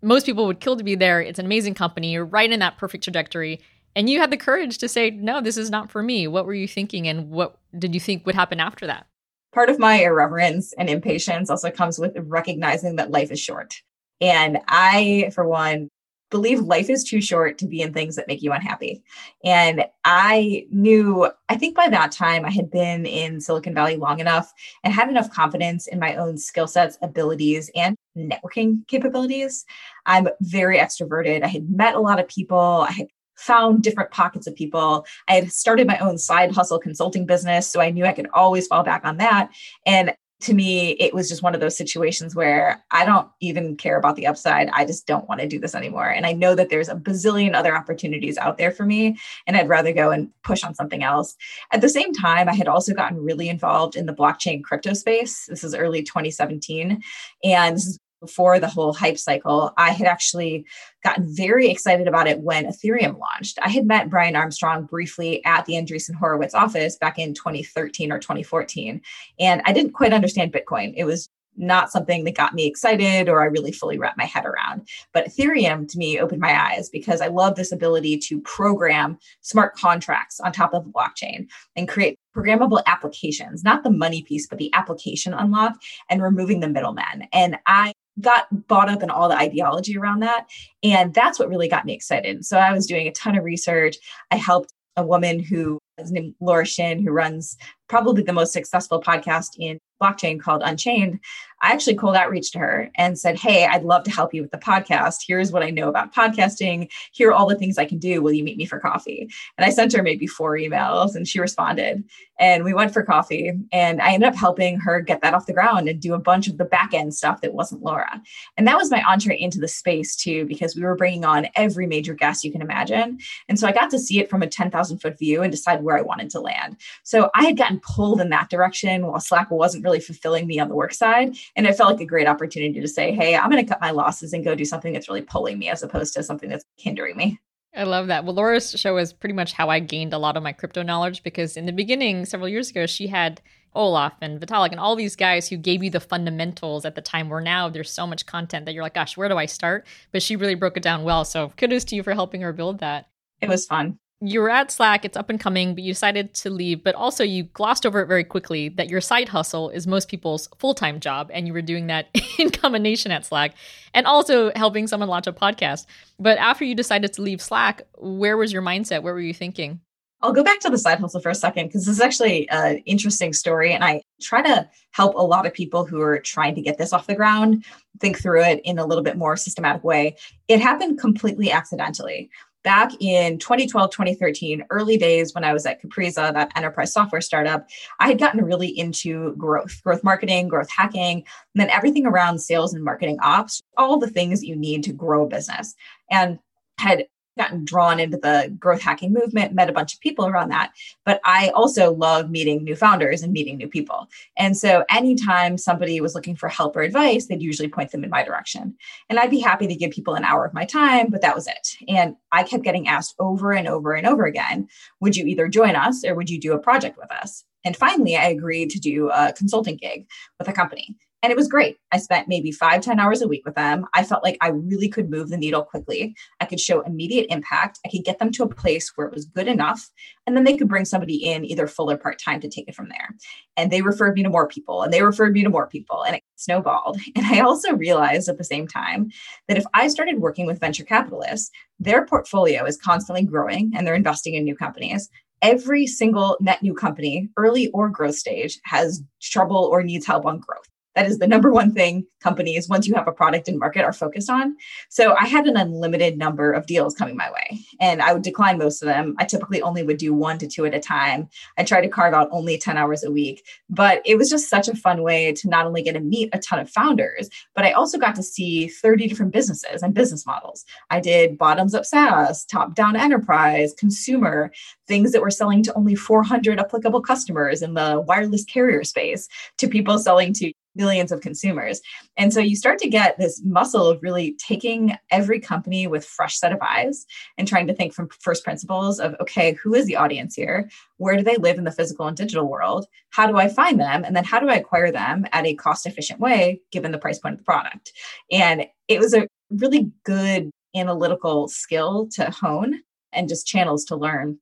most 0.07 0.25
people 0.25 0.47
would 0.47 0.61
kill 0.61 0.77
to 0.77 0.83
be 0.83 0.95
there? 0.95 1.21
It's 1.21 1.37
an 1.37 1.45
amazing 1.45 1.73
company. 1.73 2.13
You're 2.13 2.23
right 2.23 2.49
in 2.49 2.61
that 2.61 2.77
perfect 2.77 3.03
trajectory. 3.03 3.59
And 3.93 4.09
you 4.09 4.19
had 4.19 4.31
the 4.31 4.37
courage 4.37 4.77
to 4.77 4.87
say, 4.87 5.09
no, 5.11 5.41
this 5.41 5.57
is 5.57 5.69
not 5.69 5.91
for 5.91 6.01
me. 6.01 6.27
What 6.27 6.45
were 6.45 6.53
you 6.53 6.67
thinking? 6.67 7.07
And 7.07 7.29
what 7.29 7.57
did 7.77 7.93
you 7.93 7.99
think 7.99 8.25
would 8.25 8.35
happen 8.35 8.61
after 8.61 8.87
that? 8.87 9.05
Part 9.53 9.69
of 9.69 9.79
my 9.79 9.95
irreverence 9.95 10.71
and 10.77 10.89
impatience 10.89 11.49
also 11.49 11.69
comes 11.71 11.99
with 11.99 12.15
recognizing 12.17 12.95
that 12.95 13.11
life 13.11 13.31
is 13.31 13.39
short. 13.39 13.81
And 14.21 14.59
I, 14.69 15.29
for 15.33 15.45
one, 15.45 15.89
believe 16.29 16.59
life 16.59 16.89
is 16.89 17.03
too 17.03 17.21
short 17.21 17.57
to 17.57 17.67
be 17.67 17.81
in 17.81 17.93
things 17.93 18.15
that 18.15 18.27
make 18.27 18.41
you 18.41 18.51
unhappy. 18.53 19.03
And 19.43 19.85
I 20.05 20.67
knew, 20.71 21.29
I 21.49 21.55
think 21.55 21.75
by 21.75 21.89
that 21.89 22.11
time, 22.11 22.45
I 22.45 22.51
had 22.51 22.69
been 22.69 23.05
in 23.05 23.41
Silicon 23.41 23.73
Valley 23.73 23.97
long 23.97 24.19
enough 24.19 24.53
and 24.83 24.93
had 24.93 25.09
enough 25.09 25.31
confidence 25.31 25.87
in 25.87 25.99
my 25.99 26.15
own 26.15 26.37
skill 26.37 26.67
sets, 26.67 26.97
abilities, 27.01 27.69
and 27.75 27.95
networking 28.17 28.87
capabilities. 28.87 29.65
I'm 30.05 30.27
very 30.41 30.77
extroverted. 30.77 31.43
I 31.43 31.47
had 31.47 31.69
met 31.69 31.95
a 31.95 31.99
lot 31.99 32.19
of 32.19 32.27
people. 32.27 32.85
I 32.87 32.91
had 32.91 33.07
found 33.37 33.83
different 33.83 34.11
pockets 34.11 34.47
of 34.47 34.55
people. 34.55 35.05
I 35.27 35.35
had 35.35 35.51
started 35.51 35.87
my 35.87 35.97
own 35.99 36.17
side 36.17 36.51
hustle 36.51 36.79
consulting 36.79 37.25
business, 37.25 37.71
so 37.71 37.79
I 37.79 37.91
knew 37.91 38.05
I 38.05 38.13
could 38.13 38.27
always 38.33 38.67
fall 38.67 38.83
back 38.83 39.05
on 39.05 39.17
that. 39.17 39.49
And 39.85 40.15
to 40.39 40.53
me, 40.53 40.91
it 40.91 41.15
was 41.15 41.27
just 41.29 41.41
one 41.41 41.55
of 41.55 41.61
those 41.61 41.75
situations 41.75 42.35
where 42.35 42.83
I 42.91 43.05
don't 43.05 43.27
even 43.41 43.75
care 43.75 43.97
about 43.97 44.15
the 44.15 44.27
upside. 44.27 44.69
I 44.69 44.85
just 44.85 45.07
don't 45.07 45.27
want 45.27 45.41
to 45.41 45.47
do 45.47 45.59
this 45.59 45.73
anymore. 45.73 46.09
And 46.09 46.27
I 46.27 46.33
know 46.33 46.53
that 46.53 46.69
there's 46.69 46.89
a 46.89 46.95
bazillion 46.95 47.55
other 47.55 47.75
opportunities 47.75 48.37
out 48.37 48.59
there 48.59 48.69
for 48.69 48.85
me, 48.85 49.17
and 49.47 49.57
I'd 49.57 49.67
rather 49.67 49.91
go 49.91 50.11
and 50.11 50.29
push 50.43 50.63
on 50.63 50.75
something 50.75 51.01
else. 51.01 51.35
At 51.71 51.81
the 51.81 51.89
same 51.89 52.13
time, 52.13 52.49
I 52.49 52.53
had 52.53 52.67
also 52.67 52.93
gotten 52.93 53.23
really 53.23 53.49
involved 53.49 53.95
in 53.95 54.05
the 54.05 54.13
blockchain 54.13 54.63
crypto 54.63 54.93
space. 54.93 55.47
This 55.47 55.63
is 55.63 55.73
early 55.73 56.03
2017. 56.03 57.01
And 57.43 57.75
this 57.75 57.87
is 57.87 57.99
before 58.19 58.59
the 58.59 58.67
whole 58.67 58.93
hype 58.93 59.17
cycle, 59.17 59.73
I 59.77 59.91
had 59.91 60.07
actually 60.07 60.65
gotten 61.03 61.25
very 61.27 61.69
excited 61.69 62.07
about 62.07 62.27
it 62.27 62.39
when 62.39 62.65
Ethereum 62.65 63.19
launched. 63.19 63.59
I 63.61 63.69
had 63.69 63.85
met 63.85 64.09
Brian 64.09 64.35
Armstrong 64.35 64.85
briefly 64.85 65.43
at 65.45 65.65
the 65.65 65.73
Andreessen 65.73 66.15
Horowitz 66.15 66.53
office 66.53 66.97
back 66.97 67.19
in 67.19 67.33
2013 67.33 68.11
or 68.11 68.19
2014. 68.19 69.01
And 69.39 69.61
I 69.65 69.73
didn't 69.73 69.93
quite 69.93 70.13
understand 70.13 70.53
Bitcoin. 70.53 70.93
It 70.95 71.05
was 71.05 71.29
not 71.57 71.91
something 71.91 72.23
that 72.23 72.35
got 72.35 72.53
me 72.53 72.67
excited 72.67 73.27
or 73.27 73.41
I 73.41 73.45
really 73.45 73.71
fully 73.71 73.97
wrapped 73.97 74.17
my 74.17 74.25
head 74.25 74.45
around. 74.45 74.87
But 75.13 75.27
Ethereum 75.27 75.87
to 75.89 75.97
me 75.97 76.19
opened 76.19 76.41
my 76.41 76.59
eyes 76.59 76.89
because 76.89 77.19
I 77.19 77.27
love 77.27 77.55
this 77.55 77.71
ability 77.71 78.19
to 78.19 78.39
program 78.41 79.17
smart 79.41 79.75
contracts 79.75 80.39
on 80.39 80.51
top 80.51 80.73
of 80.73 80.85
the 80.85 80.91
blockchain 80.91 81.47
and 81.75 81.87
create 81.87 82.19
programmable 82.35 82.83
applications, 82.85 83.63
not 83.63 83.83
the 83.83 83.89
money 83.89 84.21
piece, 84.21 84.47
but 84.47 84.59
the 84.59 84.71
application 84.73 85.33
unlock 85.33 85.73
and 86.09 86.21
removing 86.21 86.59
the 86.59 86.69
middleman. 86.69 87.27
And 87.33 87.57
I 87.65 87.93
got 88.19 88.67
bought 88.67 88.89
up 88.89 89.03
in 89.03 89.09
all 89.09 89.29
the 89.29 89.37
ideology 89.37 89.97
around 89.97 90.21
that. 90.21 90.47
And 90.83 91.13
that's 91.13 91.39
what 91.39 91.49
really 91.49 91.67
got 91.67 91.85
me 91.85 91.93
excited. 91.93 92.45
So 92.45 92.57
I 92.57 92.71
was 92.71 92.87
doing 92.87 93.07
a 93.07 93.11
ton 93.11 93.37
of 93.37 93.43
research. 93.43 93.97
I 94.31 94.37
helped 94.37 94.73
a 94.95 95.05
woman 95.05 95.39
who 95.39 95.79
is 95.99 96.11
named 96.11 96.33
Laura 96.41 96.65
Shin, 96.65 97.03
who 97.03 97.11
runs 97.11 97.55
probably 97.87 98.23
the 98.23 98.33
most 98.33 98.51
successful 98.51 99.01
podcast 99.01 99.49
in 99.57 99.79
blockchain 100.01 100.39
called 100.39 100.61
Unchained, 100.63 101.19
I 101.61 101.71
actually 101.71 101.95
cold 101.95 102.15
outreach 102.15 102.51
to 102.51 102.59
her 102.59 102.91
and 102.95 103.17
said, 103.17 103.39
Hey, 103.39 103.65
I'd 103.65 103.83
love 103.83 104.03
to 104.03 104.11
help 104.11 104.33
you 104.33 104.41
with 104.41 104.51
the 104.51 104.57
podcast. 104.57 105.23
Here's 105.25 105.51
what 105.51 105.63
I 105.63 105.69
know 105.69 105.89
about 105.89 106.13
podcasting. 106.13 106.89
Here 107.11 107.29
are 107.29 107.33
all 107.33 107.47
the 107.47 107.55
things 107.55 107.77
I 107.77 107.85
can 107.85 107.97
do. 107.97 108.21
Will 108.21 108.33
you 108.33 108.43
meet 108.43 108.57
me 108.57 108.65
for 108.65 108.79
coffee? 108.79 109.29
And 109.57 109.65
I 109.65 109.69
sent 109.69 109.93
her 109.93 110.03
maybe 110.03 110.27
four 110.27 110.57
emails 110.57 111.15
and 111.15 111.27
she 111.27 111.39
responded. 111.39 112.03
And 112.39 112.63
we 112.63 112.73
went 112.73 112.93
for 112.93 113.01
coffee. 113.01 113.51
And 113.71 114.01
I 114.01 114.13
ended 114.13 114.29
up 114.29 114.35
helping 114.35 114.79
her 114.79 115.01
get 115.01 115.21
that 115.21 115.33
off 115.33 115.47
the 115.47 115.53
ground 115.53 115.89
and 115.89 115.99
do 115.99 116.13
a 116.13 116.19
bunch 116.19 116.47
of 116.47 116.57
the 116.57 116.65
back 116.65 116.93
end 116.93 117.15
stuff 117.15 117.41
that 117.41 117.53
wasn't 117.53 117.81
Laura. 117.81 118.21
And 118.57 118.67
that 118.67 118.77
was 118.77 118.91
my 118.91 119.01
entree 119.03 119.39
into 119.39 119.59
the 119.59 119.67
space 119.67 120.15
too, 120.15 120.45
because 120.45 120.75
we 120.75 120.83
were 120.83 120.95
bringing 120.95 121.25
on 121.25 121.47
every 121.55 121.87
major 121.87 122.13
guest 122.13 122.43
you 122.43 122.51
can 122.51 122.61
imagine. 122.61 123.17
And 123.49 123.59
so 123.59 123.67
I 123.67 123.71
got 123.71 123.89
to 123.91 123.99
see 123.99 124.19
it 124.19 124.29
from 124.29 124.43
a 124.43 124.47
10,000 124.47 124.99
foot 124.99 125.17
view 125.17 125.41
and 125.41 125.51
decide 125.51 125.83
where 125.83 125.97
I 125.97 126.01
wanted 126.01 126.29
to 126.31 126.39
land. 126.39 126.77
So 127.03 127.31
I 127.33 127.45
had 127.45 127.57
gotten 127.57 127.79
pulled 127.79 128.21
in 128.21 128.29
that 128.29 128.49
direction 128.49 129.07
while 129.07 129.19
Slack 129.19 129.49
wasn't 129.49 129.83
really 129.83 129.99
fulfilling 129.99 130.45
me 130.45 130.59
on 130.59 130.69
the 130.69 130.75
work 130.75 130.93
side. 130.93 131.35
And 131.57 131.65
it 131.65 131.75
felt 131.75 131.91
like 131.91 132.01
a 132.01 132.05
great 132.05 132.27
opportunity 132.27 132.79
to 132.79 132.87
say, 132.87 133.11
hey, 133.11 133.35
I'm 133.35 133.49
going 133.49 133.65
to 133.65 133.69
cut 133.69 133.81
my 133.81 133.91
losses 133.91 134.31
and 134.31 134.45
go 134.45 134.55
do 134.55 134.63
something 134.63 134.93
that's 134.93 135.09
really 135.09 135.23
pulling 135.23 135.57
me 135.57 135.69
as 135.69 135.83
opposed 135.83 136.13
to 136.13 136.23
something 136.23 136.49
that's 136.49 136.63
hindering 136.77 137.17
me. 137.17 137.39
I 137.75 137.83
love 137.83 138.07
that. 138.07 138.23
Well, 138.23 138.35
Laura's 138.35 138.71
show 138.71 138.97
is 138.97 139.11
pretty 139.11 139.33
much 139.33 139.53
how 139.53 139.69
I 139.69 139.79
gained 139.79 140.13
a 140.13 140.17
lot 140.17 140.37
of 140.37 140.43
my 140.43 140.51
crypto 140.51 140.83
knowledge 140.83 141.23
because 141.23 141.57
in 141.57 141.65
the 141.65 141.71
beginning, 141.71 142.25
several 142.25 142.47
years 142.47 142.69
ago, 142.69 142.85
she 142.85 143.07
had 143.07 143.41
Olaf 143.73 144.13
and 144.21 144.39
Vitalik 144.39 144.71
and 144.71 144.79
all 144.79 144.95
these 144.95 145.15
guys 145.15 145.49
who 145.49 145.57
gave 145.57 145.83
you 145.83 145.89
the 145.89 145.99
fundamentals 145.99 146.85
at 146.85 146.95
the 146.95 147.01
time 147.01 147.27
where 147.29 147.41
now 147.41 147.69
there's 147.69 147.91
so 147.91 148.07
much 148.07 148.25
content 148.25 148.65
that 148.65 148.73
you're 148.73 148.83
like, 148.83 148.93
gosh, 148.93 149.17
where 149.17 149.29
do 149.29 149.37
I 149.37 149.47
start? 149.47 149.85
But 150.11 150.23
she 150.23 150.35
really 150.35 150.55
broke 150.55 150.77
it 150.77 150.83
down 150.83 151.03
well. 151.03 151.25
So 151.25 151.51
kudos 151.57 151.83
to 151.85 151.95
you 151.95 152.03
for 152.03 152.13
helping 152.13 152.41
her 152.41 152.53
build 152.53 152.79
that. 152.79 153.07
It 153.41 153.49
was 153.49 153.65
fun 153.65 153.99
you 154.19 154.41
were 154.41 154.49
at 154.49 154.71
Slack, 154.71 155.05
it's 155.05 155.15
up 155.15 155.29
and 155.29 155.39
coming, 155.39 155.75
but 155.75 155.83
you 155.83 155.93
decided 155.93 156.33
to 156.35 156.49
leave. 156.49 156.83
But 156.83 156.95
also, 156.95 157.23
you 157.23 157.43
glossed 157.43 157.85
over 157.85 158.01
it 158.01 158.07
very 158.07 158.23
quickly 158.23 158.69
that 158.69 158.89
your 158.89 159.01
side 159.01 159.29
hustle 159.29 159.69
is 159.69 159.85
most 159.85 160.09
people's 160.09 160.49
full 160.57 160.73
time 160.73 160.99
job, 160.99 161.29
and 161.33 161.45
you 161.45 161.53
were 161.53 161.61
doing 161.61 161.87
that 161.87 162.09
in 162.39 162.49
combination 162.49 163.11
at 163.11 163.25
Slack 163.25 163.53
and 163.93 164.07
also 164.07 164.51
helping 164.55 164.87
someone 164.87 165.09
launch 165.09 165.27
a 165.27 165.33
podcast. 165.33 165.85
But 166.19 166.37
after 166.39 166.65
you 166.65 166.73
decided 166.73 167.13
to 167.13 167.21
leave 167.21 167.41
Slack, 167.41 167.83
where 167.97 168.37
was 168.37 168.51
your 168.51 168.61
mindset? 168.61 169.03
What 169.03 169.13
were 169.13 169.19
you 169.19 169.33
thinking? 169.33 169.81
I'll 170.23 170.33
go 170.33 170.43
back 170.43 170.59
to 170.61 170.69
the 170.71 170.79
side 170.79 170.99
hustle 170.99 171.21
for 171.21 171.29
a 171.29 171.35
second 171.35 171.67
because 171.67 171.85
this 171.85 171.95
is 171.95 172.01
actually 172.01 172.49
an 172.49 172.77
interesting 172.85 173.33
story. 173.33 173.71
And 173.71 173.83
I 173.83 174.01
try 174.19 174.41
to 174.41 174.67
help 174.91 175.13
a 175.13 175.21
lot 175.21 175.45
of 175.45 175.53
people 175.53 175.85
who 175.85 176.01
are 176.01 176.19
trying 176.19 176.55
to 176.55 176.61
get 176.61 176.79
this 176.79 176.91
off 176.91 177.05
the 177.05 177.13
ground 177.13 177.63
think 177.99 178.19
through 178.19 178.43
it 178.43 178.61
in 178.63 178.79
a 178.79 178.85
little 178.85 179.03
bit 179.03 179.15
more 179.15 179.37
systematic 179.37 179.83
way. 179.83 180.15
It 180.47 180.59
happened 180.59 180.99
completely 180.99 181.51
accidentally 181.51 182.31
back 182.67 182.91
in 182.99 183.39
2012, 183.39 183.91
2013, 183.91 184.65
early 184.71 184.97
days 184.97 185.33
when 185.33 185.45
I 185.45 185.53
was 185.53 185.65
at 185.65 185.81
Capriza, 185.81 186.33
that 186.33 186.51
enterprise 186.53 186.91
software 186.91 187.21
startup, 187.21 187.65
I 188.01 188.09
had 188.09 188.19
gotten 188.19 188.43
really 188.43 188.67
into 188.67 189.33
growth, 189.37 189.81
growth 189.85 190.03
marketing, 190.03 190.49
growth 190.49 190.69
hacking, 190.69 191.19
and 191.19 191.25
then 191.55 191.69
everything 191.69 192.05
around 192.05 192.39
sales 192.39 192.73
and 192.73 192.83
marketing 192.83 193.19
ops, 193.21 193.61
all 193.77 193.97
the 193.97 194.09
things 194.09 194.43
you 194.43 194.53
need 194.53 194.83
to 194.83 194.91
grow 194.91 195.23
a 195.23 195.29
business. 195.29 195.75
And 196.11 196.39
had 196.77 197.05
gotten 197.37 197.63
drawn 197.63 197.99
into 197.99 198.17
the 198.17 198.53
growth 198.59 198.81
hacking 198.81 199.13
movement, 199.13 199.53
met 199.53 199.69
a 199.69 199.73
bunch 199.73 199.93
of 199.93 199.99
people 199.99 200.25
around 200.25 200.49
that. 200.49 200.71
But 201.05 201.21
I 201.23 201.49
also 201.49 201.93
love 201.93 202.29
meeting 202.29 202.63
new 202.63 202.75
founders 202.75 203.21
and 203.21 203.33
meeting 203.33 203.57
new 203.57 203.67
people. 203.67 204.07
And 204.35 204.57
so 204.57 204.83
anytime 204.89 205.57
somebody 205.57 206.01
was 206.01 206.15
looking 206.15 206.35
for 206.35 206.49
help 206.49 206.75
or 206.75 206.81
advice, 206.81 207.27
they'd 207.27 207.41
usually 207.41 207.69
point 207.69 207.91
them 207.91 208.03
in 208.03 208.09
my 208.09 208.23
direction. 208.23 208.75
And 209.09 209.19
I'd 209.19 209.31
be 209.31 209.39
happy 209.39 209.67
to 209.67 209.75
give 209.75 209.91
people 209.91 210.15
an 210.15 210.25
hour 210.25 210.45
of 210.45 210.53
my 210.53 210.65
time, 210.65 211.07
but 211.09 211.21
that 211.21 211.35
was 211.35 211.47
it. 211.47 211.69
And 211.87 212.15
I 212.31 212.43
kept 212.43 212.63
getting 212.63 212.87
asked 212.87 213.15
over 213.19 213.53
and 213.53 213.67
over 213.67 213.93
and 213.93 214.07
over 214.07 214.25
again 214.25 214.67
would 214.99 215.15
you 215.15 215.25
either 215.25 215.47
join 215.47 215.75
us 215.75 216.03
or 216.03 216.15
would 216.15 216.29
you 216.29 216.39
do 216.39 216.53
a 216.53 216.59
project 216.59 216.97
with 216.97 217.11
us? 217.11 217.43
And 217.63 217.75
finally, 217.75 218.15
I 218.15 218.27
agreed 218.27 218.69
to 218.71 218.79
do 218.79 219.09
a 219.09 219.33
consulting 219.33 219.77
gig 219.77 220.07
with 220.39 220.47
a 220.47 220.53
company. 220.53 220.95
And 221.23 221.31
it 221.31 221.35
was 221.35 221.47
great. 221.47 221.77
I 221.91 221.97
spent 221.97 222.27
maybe 222.27 222.51
five 222.51 222.81
ten 222.81 222.99
hours 222.99 223.21
a 223.21 223.27
week 223.27 223.41
with 223.43 223.55
them. 223.55 223.85
I 223.95 224.03
felt 224.03 224.23
like 224.23 224.37
I 224.39 224.49
really 224.49 224.87
could 224.87 225.09
move 225.09 225.29
the 225.29 225.37
needle 225.37 225.63
quickly. 225.63 226.15
I 226.39 226.45
could 226.45 226.59
show 226.59 226.81
immediate 226.81 227.25
impact. 227.29 227.79
I 227.85 227.89
could 227.89 228.05
get 228.05 228.19
them 228.19 228.31
to 228.33 228.43
a 228.43 228.47
place 228.47 228.91
where 228.95 229.07
it 229.07 229.13
was 229.13 229.25
good 229.25 229.47
enough. 229.47 229.89
And 230.25 230.37
then 230.37 230.43
they 230.43 230.55
could 230.55 230.67
bring 230.67 230.85
somebody 230.85 231.15
in 231.15 231.43
either 231.43 231.67
full 231.67 231.89
or 231.89 231.97
part 231.97 232.19
time 232.19 232.39
to 232.41 232.49
take 232.49 232.67
it 232.67 232.75
from 232.75 232.89
there. 232.89 233.15
And 233.55 233.71
they 233.71 233.81
referred 233.81 234.13
me 234.13 234.23
to 234.23 234.29
more 234.29 234.47
people 234.47 234.83
and 234.83 234.93
they 234.93 235.01
referred 235.01 235.33
me 235.33 235.43
to 235.43 235.49
more 235.49 235.67
people 235.67 236.03
and 236.03 236.17
it 236.17 236.23
snowballed. 236.35 236.99
And 237.15 237.25
I 237.25 237.39
also 237.39 237.73
realized 237.73 238.29
at 238.29 238.37
the 238.37 238.43
same 238.43 238.67
time 238.67 239.09
that 239.47 239.57
if 239.57 239.65
I 239.73 239.87
started 239.87 240.19
working 240.19 240.45
with 240.45 240.59
venture 240.59 240.83
capitalists, 240.83 241.49
their 241.79 242.05
portfolio 242.05 242.63
is 242.63 242.77
constantly 242.77 243.23
growing 243.23 243.71
and 243.75 243.87
they're 243.87 243.95
investing 243.95 244.35
in 244.35 244.43
new 244.43 244.55
companies 244.55 245.09
every 245.41 245.85
single 245.85 246.37
net 246.39 246.63
new 246.63 246.73
company, 246.73 247.29
early 247.37 247.69
or 247.69 247.89
growth 247.89 248.15
stage, 248.15 248.59
has 248.63 249.03
trouble 249.21 249.69
or 249.71 249.83
needs 249.83 250.05
help 250.05 250.25
on 250.25 250.39
growth. 250.39 250.67
That 250.97 251.05
is 251.05 251.19
the 251.19 251.27
number 251.27 251.51
one 251.51 251.75
thing 251.75 252.07
companies, 252.21 252.67
once 252.67 252.87
you 252.87 252.95
have 252.95 253.07
a 253.07 253.11
product 253.11 253.47
in 253.47 253.59
market, 253.59 253.83
are 253.83 253.93
focused 253.93 254.31
on. 254.31 254.57
So 254.89 255.13
I 255.13 255.27
had 255.27 255.45
an 255.45 255.55
unlimited 255.55 256.17
number 256.17 256.51
of 256.51 256.65
deals 256.65 256.95
coming 256.95 257.15
my 257.15 257.29
way, 257.29 257.59
and 257.79 258.01
I 258.01 258.13
would 258.13 258.23
decline 258.23 258.57
most 258.57 258.81
of 258.81 258.87
them. 258.87 259.15
I 259.19 259.25
typically 259.25 259.61
only 259.61 259.83
would 259.83 259.97
do 259.97 260.11
one 260.11 260.39
to 260.39 260.47
two 260.47 260.65
at 260.65 260.73
a 260.73 260.79
time. 260.79 261.29
I 261.55 261.63
try 261.63 261.81
to 261.81 261.87
carve 261.87 262.15
out 262.15 262.29
only 262.31 262.57
10 262.57 262.77
hours 262.77 263.03
a 263.03 263.11
week, 263.11 263.45
but 263.69 264.01
it 264.05 264.17
was 264.17 264.27
just 264.27 264.49
such 264.49 264.67
a 264.67 264.75
fun 264.75 265.03
way 265.03 265.33
to 265.33 265.47
not 265.47 265.67
only 265.67 265.83
get 265.83 265.93
to 265.93 265.99
meet 265.99 266.33
a 266.33 266.39
ton 266.39 266.57
of 266.57 266.67
founders, 266.67 267.29
but 267.53 267.63
I 267.63 267.73
also 267.73 267.99
got 267.99 268.15
to 268.15 268.23
see 268.23 268.67
30 268.67 269.07
different 269.07 269.33
businesses 269.33 269.83
and 269.83 269.93
business 269.93 270.25
models. 270.25 270.65
I 270.89 270.99
did 270.99 271.37
bottoms 271.37 271.75
up 271.75 271.85
SaaS, 271.85 272.43
top 272.43 272.73
down 272.73 272.95
enterprise, 272.95 273.75
consumer, 273.77 274.51
things 274.87 275.11
that 275.11 275.21
were 275.21 275.29
selling 275.29 275.61
to 275.61 275.73
only 275.75 275.93
400 275.93 276.59
applicable 276.59 277.01
customers 277.01 277.61
in 277.61 277.75
the 277.75 278.03
wireless 278.07 278.45
carrier 278.45 278.83
space 278.83 279.27
to 279.57 279.67
people 279.67 279.99
selling 279.99 280.33
to 280.33 280.51
millions 280.77 281.11
of 281.11 281.21
consumers. 281.21 281.81
And 282.15 282.31
so 282.31 282.39
you 282.39 282.55
start 282.55 282.79
to 282.79 282.89
get 282.89 283.17
this 283.17 283.41
muscle 283.43 283.87
of 283.87 284.01
really 284.01 284.35
taking 284.37 284.95
every 285.11 285.39
company 285.39 285.87
with 285.87 286.05
fresh 286.05 286.37
set 286.37 286.53
of 286.53 286.59
eyes 286.61 287.05
and 287.37 287.47
trying 287.47 287.67
to 287.67 287.73
think 287.73 287.93
from 287.93 288.09
first 288.21 288.43
principles 288.43 288.99
of 288.99 289.15
okay, 289.19 289.53
who 289.53 289.73
is 289.73 289.85
the 289.85 289.95
audience 289.95 290.35
here? 290.35 290.69
Where 290.97 291.17
do 291.17 291.23
they 291.23 291.37
live 291.37 291.57
in 291.57 291.63
the 291.63 291.71
physical 291.71 292.07
and 292.07 292.15
digital 292.15 292.47
world? 292.47 292.85
How 293.09 293.27
do 293.27 293.37
I 293.37 293.49
find 293.49 293.79
them? 293.79 294.05
And 294.05 294.15
then 294.15 294.23
how 294.23 294.39
do 294.39 294.47
I 294.47 294.55
acquire 294.55 294.91
them 294.91 295.25
at 295.31 295.45
a 295.45 295.55
cost 295.55 295.85
efficient 295.85 296.19
way 296.19 296.61
given 296.71 296.91
the 296.91 296.97
price 296.97 297.19
point 297.19 297.33
of 297.33 297.39
the 297.39 297.45
product? 297.45 297.91
And 298.31 298.67
it 298.87 298.99
was 298.99 299.13
a 299.13 299.27
really 299.49 299.91
good 300.05 300.51
analytical 300.75 301.47
skill 301.47 302.07
to 302.13 302.29
hone 302.29 302.81
and 303.11 303.29
just 303.29 303.47
channels 303.47 303.85
to 303.85 303.95
learn. 303.95 304.37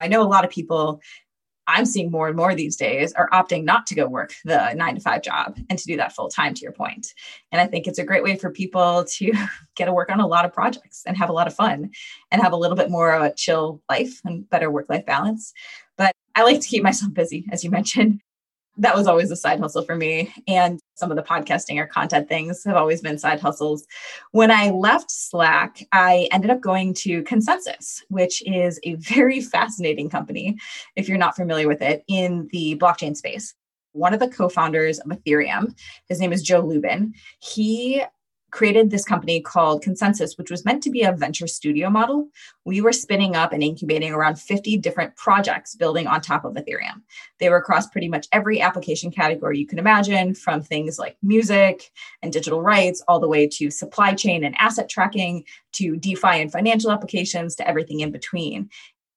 I 0.00 0.08
know 0.08 0.22
a 0.22 0.24
lot 0.24 0.44
of 0.44 0.50
people 0.50 1.00
I'm 1.70 1.86
seeing 1.86 2.10
more 2.10 2.28
and 2.28 2.36
more 2.36 2.54
these 2.54 2.76
days 2.76 3.12
are 3.14 3.28
opting 3.30 3.64
not 3.64 3.86
to 3.86 3.94
go 3.94 4.06
work 4.06 4.34
the 4.44 4.72
nine 4.74 4.94
to 4.94 5.00
five 5.00 5.22
job 5.22 5.56
and 5.68 5.78
to 5.78 5.84
do 5.86 5.96
that 5.96 6.12
full 6.12 6.28
time, 6.28 6.54
to 6.54 6.62
your 6.62 6.72
point. 6.72 7.14
And 7.52 7.60
I 7.60 7.66
think 7.66 7.86
it's 7.86 7.98
a 7.98 8.04
great 8.04 8.22
way 8.22 8.36
for 8.36 8.50
people 8.50 9.04
to 9.04 9.32
get 9.76 9.86
to 9.86 9.92
work 9.92 10.10
on 10.10 10.20
a 10.20 10.26
lot 10.26 10.44
of 10.44 10.52
projects 10.52 11.02
and 11.06 11.16
have 11.16 11.30
a 11.30 11.34
lot 11.34 11.46
of 11.46 11.54
fun 11.54 11.90
and 12.30 12.42
have 12.42 12.52
a 12.52 12.56
little 12.56 12.76
bit 12.76 12.90
more 12.90 13.12
of 13.12 13.22
a 13.22 13.34
chill 13.34 13.82
life 13.88 14.20
and 14.24 14.48
better 14.50 14.70
work 14.70 14.86
life 14.88 15.06
balance. 15.06 15.52
But 15.96 16.12
I 16.34 16.42
like 16.42 16.60
to 16.60 16.68
keep 16.68 16.82
myself 16.82 17.14
busy, 17.14 17.46
as 17.52 17.64
you 17.64 17.70
mentioned 17.70 18.20
that 18.80 18.96
was 18.96 19.06
always 19.06 19.30
a 19.30 19.36
side 19.36 19.60
hustle 19.60 19.82
for 19.82 19.94
me. 19.94 20.32
And 20.48 20.79
some 21.00 21.10
of 21.10 21.16
the 21.16 21.22
podcasting 21.22 21.78
or 21.78 21.86
content 21.86 22.28
things 22.28 22.62
have 22.64 22.76
always 22.76 23.00
been 23.00 23.18
side 23.18 23.40
hustles. 23.40 23.86
When 24.32 24.50
I 24.50 24.70
left 24.70 25.10
Slack, 25.10 25.84
I 25.90 26.28
ended 26.30 26.50
up 26.50 26.60
going 26.60 26.94
to 26.94 27.24
ConsenSys, 27.24 28.02
which 28.08 28.42
is 28.46 28.78
a 28.84 28.94
very 28.94 29.40
fascinating 29.40 30.10
company, 30.10 30.58
if 30.94 31.08
you're 31.08 31.18
not 31.18 31.34
familiar 31.34 31.66
with 31.66 31.82
it, 31.82 32.04
in 32.06 32.48
the 32.52 32.76
blockchain 32.76 33.16
space. 33.16 33.54
One 33.92 34.14
of 34.14 34.20
the 34.20 34.28
co 34.28 34.48
founders 34.48 35.00
of 35.00 35.10
Ethereum, 35.10 35.74
his 36.08 36.20
name 36.20 36.32
is 36.32 36.42
Joe 36.42 36.60
Lubin, 36.60 37.14
he 37.40 38.04
created 38.50 38.90
this 38.90 39.04
company 39.04 39.40
called 39.40 39.82
ConsenSys, 39.82 40.36
which 40.36 40.50
was 40.50 40.64
meant 40.64 40.82
to 40.82 40.90
be 40.90 41.02
a 41.02 41.12
venture 41.12 41.46
studio 41.46 41.90
model. 41.90 42.28
We 42.64 42.80
were 42.80 42.92
spinning 42.92 43.36
up 43.36 43.52
and 43.52 43.62
incubating 43.62 44.12
around 44.12 44.40
50 44.40 44.78
different 44.78 45.16
projects 45.16 45.74
building 45.74 46.06
on 46.06 46.20
top 46.20 46.44
of 46.44 46.54
Ethereum. 46.54 47.02
They 47.38 47.48
were 47.48 47.56
across 47.56 47.88
pretty 47.88 48.08
much 48.08 48.28
every 48.32 48.60
application 48.60 49.10
category 49.10 49.58
you 49.58 49.66
can 49.66 49.78
imagine, 49.78 50.34
from 50.34 50.62
things 50.62 50.98
like 50.98 51.16
music 51.22 51.90
and 52.22 52.32
digital 52.32 52.62
rights, 52.62 53.02
all 53.08 53.20
the 53.20 53.28
way 53.28 53.46
to 53.48 53.70
supply 53.70 54.14
chain 54.14 54.44
and 54.44 54.54
asset 54.58 54.88
tracking, 54.88 55.44
to 55.72 55.96
DeFi 55.96 56.40
and 56.40 56.52
financial 56.52 56.90
applications, 56.90 57.54
to 57.56 57.68
everything 57.68 58.00
in 58.00 58.10
between. 58.10 58.68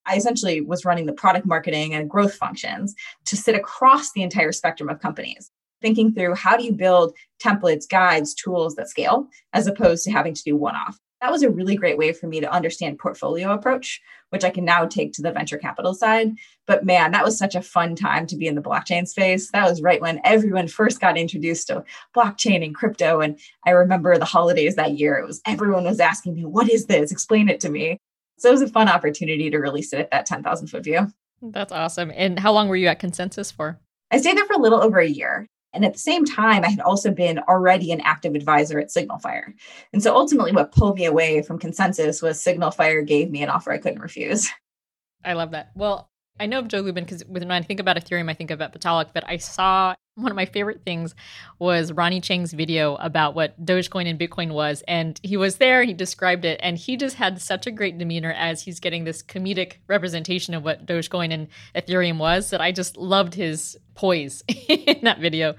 I 0.05 0.17
essentially 0.17 0.61
was 0.61 0.85
running 0.85 1.05
the 1.05 1.13
product 1.13 1.45
marketing 1.45 1.93
and 1.93 2.09
growth 2.09 2.35
functions 2.35 2.93
to 3.25 3.37
sit 3.37 3.55
across 3.55 4.11
the 4.11 4.21
entire 4.21 4.51
spectrum 4.51 4.89
of 4.89 4.99
companies 4.99 5.51
thinking 5.83 6.13
through 6.13 6.33
how 6.33 6.57
do 6.57 6.63
you 6.63 6.71
build 6.71 7.13
templates, 7.39 7.87
guides, 7.87 8.33
tools 8.33 8.73
that 8.75 8.89
scale, 8.89 9.27
as 9.51 9.67
opposed 9.67 10.03
to 10.05 10.11
having 10.11 10.33
to 10.33 10.43
do 10.43 10.55
one 10.55 10.75
off. 10.75 10.97
That 11.21 11.31
was 11.31 11.43
a 11.43 11.49
really 11.49 11.75
great 11.75 11.97
way 11.97 12.11
for 12.11 12.27
me 12.27 12.41
to 12.41 12.51
understand 12.51 12.99
portfolio 12.99 13.51
approach, 13.51 14.01
which 14.31 14.43
I 14.43 14.49
can 14.49 14.65
now 14.65 14.85
take 14.85 15.13
to 15.13 15.21
the 15.21 15.31
venture 15.31 15.57
capital 15.57 15.93
side. 15.93 16.33
But 16.67 16.85
man, 16.85 17.11
that 17.11 17.23
was 17.23 17.37
such 17.37 17.55
a 17.55 17.61
fun 17.61 17.95
time 17.95 18.27
to 18.27 18.35
be 18.35 18.47
in 18.47 18.55
the 18.55 18.61
blockchain 18.61 19.07
space. 19.07 19.49
That 19.51 19.69
was 19.69 19.81
right 19.81 20.01
when 20.01 20.19
everyone 20.25 20.67
first 20.67 20.99
got 20.99 21.17
introduced 21.17 21.67
to 21.67 21.85
blockchain 22.15 22.65
and 22.65 22.75
crypto. 22.75 23.21
And 23.21 23.39
I 23.65 23.71
remember 23.71 24.17
the 24.17 24.25
holidays 24.25 24.75
that 24.75 24.99
year, 24.99 25.17
it 25.17 25.25
was 25.25 25.41
everyone 25.45 25.85
was 25.85 26.01
asking 26.01 26.33
me, 26.33 26.43
what 26.43 26.69
is 26.69 26.87
this? 26.87 27.11
Explain 27.11 27.47
it 27.47 27.59
to 27.61 27.69
me. 27.69 27.99
So 28.37 28.49
it 28.49 28.53
was 28.53 28.61
a 28.61 28.67
fun 28.67 28.89
opportunity 28.89 29.49
to 29.49 29.59
really 29.59 29.81
sit 29.81 29.99
at 30.01 30.11
that 30.11 30.25
10,000 30.25 30.67
foot 30.67 30.83
view. 30.83 31.07
That's 31.41 31.71
awesome. 31.71 32.11
And 32.13 32.39
how 32.39 32.51
long 32.51 32.67
were 32.67 32.75
you 32.75 32.87
at 32.87 32.99
ConsenSys 32.99 33.53
for? 33.53 33.79
I 34.11 34.17
stayed 34.17 34.37
there 34.37 34.45
for 34.45 34.55
a 34.55 34.61
little 34.61 34.81
over 34.81 34.99
a 34.99 35.07
year. 35.07 35.47
And 35.73 35.83
at 35.83 35.93
the 35.93 35.99
same 35.99 36.23
time, 36.23 36.63
I 36.63 36.69
had 36.69 36.79
also 36.79 37.11
been 37.11 37.39
already 37.39 37.91
an 37.91 38.01
active 38.01 38.35
advisor 38.35 38.79
at 38.79 38.89
SignalFire. 38.89 39.53
And 39.91 40.03
so 40.03 40.15
ultimately, 40.15 40.51
what 40.51 40.71
pulled 40.71 40.95
me 40.95 41.05
away 41.05 41.41
from 41.41 41.59
ConsenSys 41.59 42.21
was 42.21 42.43
SignalFire 42.43 43.05
gave 43.05 43.31
me 43.31 43.41
an 43.41 43.49
offer 43.49 43.71
I 43.71 43.79
couldn't 43.79 44.01
refuse. 44.01 44.49
I 45.25 45.33
love 45.33 45.51
that. 45.51 45.71
Well, 45.75 46.09
I 46.39 46.45
know 46.45 46.59
of 46.59 46.67
Joe 46.67 46.81
Lubin 46.81 47.05
because 47.05 47.23
when 47.25 47.49
I 47.51 47.61
think 47.61 47.79
about 47.79 47.97
Ethereum, 47.97 48.29
I 48.29 48.33
think 48.33 48.51
about 48.51 48.73
Vitalik, 48.73 49.09
but 49.13 49.23
I 49.27 49.37
saw 49.37 49.95
one 50.15 50.31
of 50.31 50.35
my 50.35 50.45
favorite 50.45 50.83
things 50.83 51.15
was 51.57 51.91
Ronny 51.91 52.21
Chieng's 52.21 52.53
video 52.53 52.95
about 52.95 53.33
what 53.33 53.63
Dogecoin 53.63 54.07
and 54.07 54.19
Bitcoin 54.19 54.51
was. 54.51 54.83
And 54.87 55.19
he 55.23 55.37
was 55.37 55.57
there, 55.57 55.83
he 55.83 55.93
described 55.93 56.45
it, 56.45 56.59
and 56.61 56.77
he 56.77 56.97
just 56.97 57.15
had 57.15 57.41
such 57.41 57.65
a 57.65 57.71
great 57.71 57.97
demeanor 57.97 58.31
as 58.31 58.61
he's 58.61 58.79
getting 58.79 59.03
this 59.03 59.23
comedic 59.23 59.77
representation 59.87 60.53
of 60.53 60.63
what 60.63 60.85
Dogecoin 60.85 61.33
and 61.33 61.47
Ethereum 61.75 62.17
was 62.17 62.51
that 62.51 62.61
I 62.61 62.71
just 62.71 62.95
loved 62.95 63.33
his 63.33 63.77
poise 63.95 64.43
in 64.67 64.99
that 65.03 65.19
video. 65.19 65.55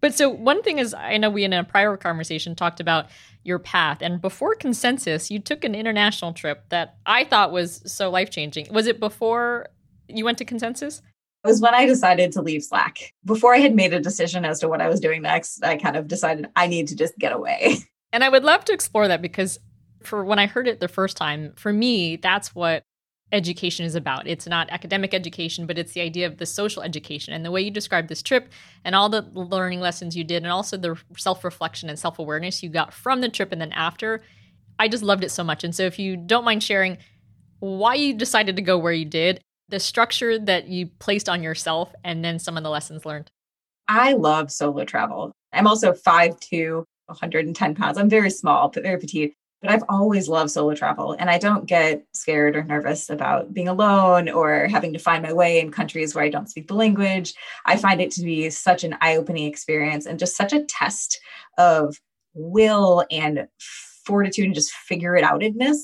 But 0.00 0.14
so 0.14 0.30
one 0.30 0.62
thing 0.62 0.78
is, 0.78 0.94
I 0.94 1.18
know 1.18 1.28
we 1.28 1.44
in 1.44 1.52
a 1.52 1.62
prior 1.62 1.94
conversation 1.98 2.54
talked 2.54 2.80
about 2.80 3.08
your 3.42 3.58
path. 3.58 3.98
And 4.00 4.20
before 4.20 4.56
ConsenSys, 4.56 5.30
you 5.30 5.40
took 5.40 5.62
an 5.62 5.74
international 5.74 6.32
trip 6.32 6.64
that 6.70 6.96
I 7.04 7.24
thought 7.24 7.52
was 7.52 7.82
so 7.84 8.08
life 8.08 8.30
changing. 8.30 8.72
Was 8.72 8.86
it 8.86 8.98
before 8.98 9.66
you 10.08 10.24
went 10.24 10.38
to 10.38 10.46
ConsenSys? 10.46 11.02
Was 11.44 11.60
when 11.60 11.74
I 11.74 11.86
decided 11.86 12.32
to 12.32 12.42
leave 12.42 12.62
Slack. 12.62 13.14
Before 13.24 13.54
I 13.54 13.58
had 13.58 13.74
made 13.74 13.94
a 13.94 14.00
decision 14.00 14.44
as 14.44 14.60
to 14.60 14.68
what 14.68 14.82
I 14.82 14.88
was 14.88 15.00
doing 15.00 15.22
next, 15.22 15.64
I 15.64 15.76
kind 15.76 15.96
of 15.96 16.06
decided 16.06 16.48
I 16.54 16.66
need 16.66 16.88
to 16.88 16.96
just 16.96 17.16
get 17.18 17.32
away. 17.32 17.78
And 18.12 18.24
I 18.24 18.28
would 18.28 18.42
love 18.42 18.64
to 18.64 18.72
explore 18.72 19.06
that 19.06 19.22
because 19.22 19.60
for 20.02 20.24
when 20.24 20.40
I 20.40 20.46
heard 20.48 20.66
it 20.66 20.80
the 20.80 20.88
first 20.88 21.16
time, 21.16 21.52
for 21.54 21.72
me, 21.72 22.16
that's 22.16 22.56
what 22.56 22.82
education 23.32 23.86
is 23.86 23.94
about. 23.94 24.26
It's 24.26 24.46
not 24.46 24.70
academic 24.70 25.14
education, 25.14 25.66
but 25.66 25.78
it's 25.78 25.92
the 25.92 26.00
idea 26.00 26.26
of 26.26 26.38
the 26.38 26.46
social 26.46 26.82
education. 26.82 27.32
And 27.32 27.44
the 27.44 27.50
way 27.50 27.60
you 27.60 27.70
described 27.70 28.08
this 28.08 28.22
trip 28.22 28.48
and 28.84 28.94
all 28.94 29.08
the 29.08 29.22
learning 29.32 29.80
lessons 29.80 30.16
you 30.16 30.24
did, 30.24 30.42
and 30.42 30.50
also 30.50 30.76
the 30.76 31.00
self 31.16 31.44
reflection 31.44 31.88
and 31.88 31.98
self 31.98 32.18
awareness 32.18 32.62
you 32.62 32.68
got 32.68 32.92
from 32.92 33.20
the 33.20 33.28
trip 33.28 33.52
and 33.52 33.60
then 33.60 33.72
after, 33.72 34.22
I 34.78 34.88
just 34.88 35.02
loved 35.02 35.24
it 35.24 35.30
so 35.30 35.44
much. 35.44 35.62
And 35.62 35.74
so, 35.74 35.84
if 35.84 35.98
you 35.98 36.16
don't 36.16 36.44
mind 36.44 36.62
sharing 36.62 36.98
why 37.60 37.94
you 37.94 38.14
decided 38.14 38.56
to 38.56 38.62
go 38.62 38.78
where 38.78 38.92
you 38.92 39.04
did 39.04 39.40
the 39.70 39.80
structure 39.80 40.38
that 40.38 40.68
you 40.68 40.86
placed 40.98 41.28
on 41.28 41.42
yourself 41.42 41.92
and 42.04 42.24
then 42.24 42.38
some 42.38 42.56
of 42.56 42.62
the 42.62 42.70
lessons 42.70 43.06
learned? 43.06 43.30
I 43.88 44.12
love 44.12 44.50
solo 44.50 44.84
travel. 44.84 45.32
I'm 45.52 45.66
also 45.66 45.92
5'2, 45.92 46.84
110 47.06 47.74
pounds. 47.74 47.98
I'm 47.98 48.08
very 48.08 48.30
small, 48.30 48.68
but 48.68 48.82
very 48.82 48.98
petite. 48.98 49.34
But 49.60 49.70
I've 49.70 49.84
always 49.90 50.26
loved 50.28 50.50
solo 50.50 50.74
travel 50.74 51.16
and 51.18 51.28
I 51.28 51.36
don't 51.36 51.66
get 51.66 52.02
scared 52.14 52.56
or 52.56 52.64
nervous 52.64 53.10
about 53.10 53.52
being 53.52 53.68
alone 53.68 54.30
or 54.30 54.68
having 54.68 54.94
to 54.94 54.98
find 54.98 55.22
my 55.22 55.34
way 55.34 55.60
in 55.60 55.70
countries 55.70 56.14
where 56.14 56.24
I 56.24 56.30
don't 56.30 56.48
speak 56.48 56.68
the 56.68 56.74
language. 56.74 57.34
I 57.66 57.76
find 57.76 58.00
it 58.00 58.10
to 58.12 58.22
be 58.22 58.48
such 58.48 58.84
an 58.84 58.96
eye 59.02 59.16
opening 59.16 59.46
experience 59.46 60.06
and 60.06 60.18
just 60.18 60.36
such 60.36 60.54
a 60.54 60.64
test 60.64 61.20
of 61.58 61.96
will 62.32 63.04
and 63.10 63.48
fortitude 64.04 64.46
and 64.46 64.54
just 64.54 64.72
figure 64.72 65.14
it 65.14 65.24
outedness. 65.24 65.76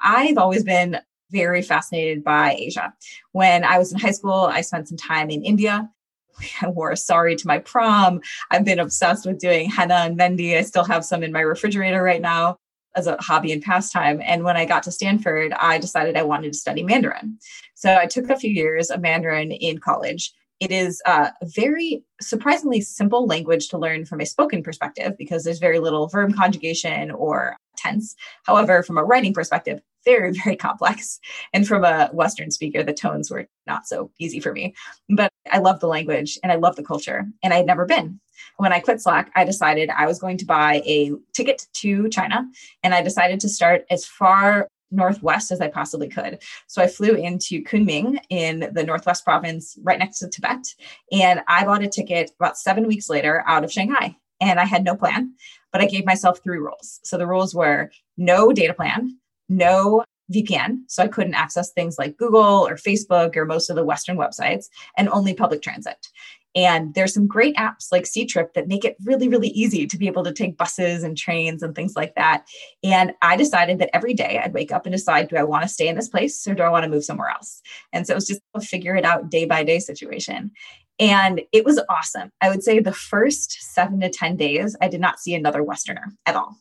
I've 0.00 0.38
always 0.38 0.62
been 0.62 1.00
very 1.32 1.62
fascinated 1.62 2.22
by 2.22 2.54
Asia. 2.58 2.92
When 3.32 3.64
I 3.64 3.78
was 3.78 3.92
in 3.92 3.98
high 3.98 4.12
school, 4.12 4.50
I 4.52 4.60
spent 4.60 4.88
some 4.88 4.98
time 4.98 5.30
in 5.30 5.44
India. 5.44 5.90
I 6.62 6.68
wore 6.68 6.90
a 6.90 6.96
sari 6.96 7.36
to 7.36 7.46
my 7.46 7.58
prom. 7.58 8.20
I've 8.50 8.64
been 8.64 8.78
obsessed 8.78 9.26
with 9.26 9.38
doing 9.38 9.68
henna 9.70 9.94
and 9.94 10.18
mehndi. 10.18 10.56
I 10.56 10.62
still 10.62 10.84
have 10.84 11.04
some 11.04 11.22
in 11.22 11.32
my 11.32 11.40
refrigerator 11.40 12.02
right 12.02 12.22
now 12.22 12.58
as 12.94 13.06
a 13.06 13.16
hobby 13.20 13.52
and 13.52 13.62
pastime. 13.62 14.20
And 14.22 14.44
when 14.44 14.56
I 14.56 14.64
got 14.64 14.82
to 14.84 14.92
Stanford, 14.92 15.52
I 15.54 15.78
decided 15.78 16.16
I 16.16 16.22
wanted 16.22 16.52
to 16.52 16.58
study 16.58 16.82
Mandarin. 16.82 17.38
So 17.74 17.96
I 17.96 18.06
took 18.06 18.28
a 18.28 18.36
few 18.36 18.50
years 18.50 18.90
of 18.90 19.00
Mandarin 19.00 19.50
in 19.50 19.78
college. 19.78 20.32
It 20.60 20.70
is 20.70 21.02
a 21.06 21.32
very 21.42 22.04
surprisingly 22.20 22.80
simple 22.82 23.26
language 23.26 23.68
to 23.68 23.78
learn 23.78 24.04
from 24.04 24.20
a 24.20 24.26
spoken 24.26 24.62
perspective 24.62 25.16
because 25.18 25.42
there's 25.42 25.58
very 25.58 25.80
little 25.80 26.06
verb 26.06 26.34
conjugation 26.36 27.10
or 27.10 27.56
tense. 27.76 28.14
However, 28.44 28.82
from 28.82 28.98
a 28.98 29.04
writing 29.04 29.34
perspective, 29.34 29.80
very, 30.04 30.32
very 30.44 30.56
complex. 30.56 31.20
And 31.52 31.66
from 31.66 31.84
a 31.84 32.10
Western 32.12 32.50
speaker, 32.50 32.82
the 32.82 32.92
tones 32.92 33.30
were 33.30 33.46
not 33.66 33.86
so 33.86 34.10
easy 34.18 34.40
for 34.40 34.52
me. 34.52 34.74
But 35.08 35.32
I 35.50 35.58
love 35.58 35.80
the 35.80 35.88
language 35.88 36.38
and 36.42 36.52
I 36.52 36.56
love 36.56 36.76
the 36.76 36.84
culture, 36.84 37.26
and 37.42 37.52
I 37.52 37.58
had 37.58 37.66
never 37.66 37.84
been. 37.84 38.20
When 38.56 38.72
I 38.72 38.80
quit 38.80 39.00
Slack, 39.00 39.30
I 39.34 39.44
decided 39.44 39.90
I 39.90 40.06
was 40.06 40.18
going 40.18 40.36
to 40.38 40.46
buy 40.46 40.82
a 40.84 41.12
ticket 41.32 41.66
to 41.74 42.08
China, 42.08 42.46
and 42.82 42.94
I 42.94 43.02
decided 43.02 43.40
to 43.40 43.48
start 43.48 43.84
as 43.90 44.04
far 44.04 44.68
northwest 44.92 45.50
as 45.50 45.60
I 45.60 45.68
possibly 45.68 46.08
could. 46.08 46.42
So 46.66 46.82
I 46.82 46.86
flew 46.86 47.14
into 47.14 47.62
Kunming 47.62 48.18
in 48.28 48.70
the 48.72 48.84
northwest 48.84 49.24
province, 49.24 49.78
right 49.82 49.98
next 49.98 50.18
to 50.18 50.28
Tibet, 50.28 50.74
and 51.10 51.40
I 51.48 51.64
bought 51.64 51.82
a 51.82 51.88
ticket 51.88 52.30
about 52.38 52.58
seven 52.58 52.86
weeks 52.86 53.08
later 53.08 53.42
out 53.46 53.64
of 53.64 53.72
Shanghai. 53.72 54.16
And 54.40 54.58
I 54.58 54.64
had 54.64 54.82
no 54.82 54.96
plan, 54.96 55.34
but 55.70 55.80
I 55.80 55.86
gave 55.86 56.04
myself 56.04 56.40
three 56.42 56.58
rules. 56.58 56.98
So 57.04 57.16
the 57.16 57.28
rules 57.28 57.54
were 57.54 57.92
no 58.16 58.52
data 58.52 58.74
plan, 58.74 59.16
no 59.56 60.04
VPN. 60.32 60.78
So 60.88 61.02
I 61.02 61.08
couldn't 61.08 61.34
access 61.34 61.72
things 61.72 61.96
like 61.98 62.16
Google 62.16 62.66
or 62.66 62.76
Facebook 62.76 63.36
or 63.36 63.44
most 63.44 63.70
of 63.70 63.76
the 63.76 63.84
Western 63.84 64.16
websites, 64.16 64.66
and 64.96 65.08
only 65.08 65.34
public 65.34 65.62
transit. 65.62 66.08
And 66.54 66.94
there's 66.94 67.14
some 67.14 67.26
great 67.26 67.56
apps 67.56 67.90
like 67.90 68.04
Ctrip 68.04 68.52
that 68.54 68.68
make 68.68 68.84
it 68.84 68.96
really, 69.04 69.26
really 69.26 69.48
easy 69.48 69.86
to 69.86 69.96
be 69.96 70.06
able 70.06 70.22
to 70.24 70.32
take 70.32 70.58
buses 70.58 71.02
and 71.02 71.16
trains 71.16 71.62
and 71.62 71.74
things 71.74 71.96
like 71.96 72.14
that. 72.16 72.44
And 72.84 73.12
I 73.22 73.36
decided 73.36 73.78
that 73.78 73.94
every 73.94 74.12
day 74.12 74.38
I'd 74.42 74.52
wake 74.52 74.70
up 74.70 74.84
and 74.84 74.92
decide, 74.92 75.28
do 75.28 75.36
I 75.36 75.44
want 75.44 75.62
to 75.62 75.68
stay 75.68 75.88
in 75.88 75.96
this 75.96 76.08
place 76.08 76.46
or 76.46 76.54
do 76.54 76.62
I 76.62 76.68
want 76.68 76.84
to 76.84 76.90
move 76.90 77.04
somewhere 77.04 77.30
else? 77.30 77.62
And 77.92 78.06
so 78.06 78.12
it 78.12 78.16
was 78.16 78.26
just 78.26 78.42
a 78.54 78.60
figure 78.60 78.96
it 78.96 79.04
out 79.04 79.30
day 79.30 79.46
by 79.46 79.64
day 79.64 79.78
situation. 79.78 80.50
And 80.98 81.40
it 81.52 81.64
was 81.64 81.80
awesome. 81.88 82.30
I 82.42 82.50
would 82.50 82.62
say 82.62 82.80
the 82.80 82.92
first 82.92 83.72
seven 83.72 84.00
to 84.00 84.10
10 84.10 84.36
days, 84.36 84.76
I 84.80 84.88
did 84.88 85.00
not 85.00 85.20
see 85.20 85.34
another 85.34 85.62
Westerner 85.62 86.12
at 86.26 86.36
all. 86.36 86.58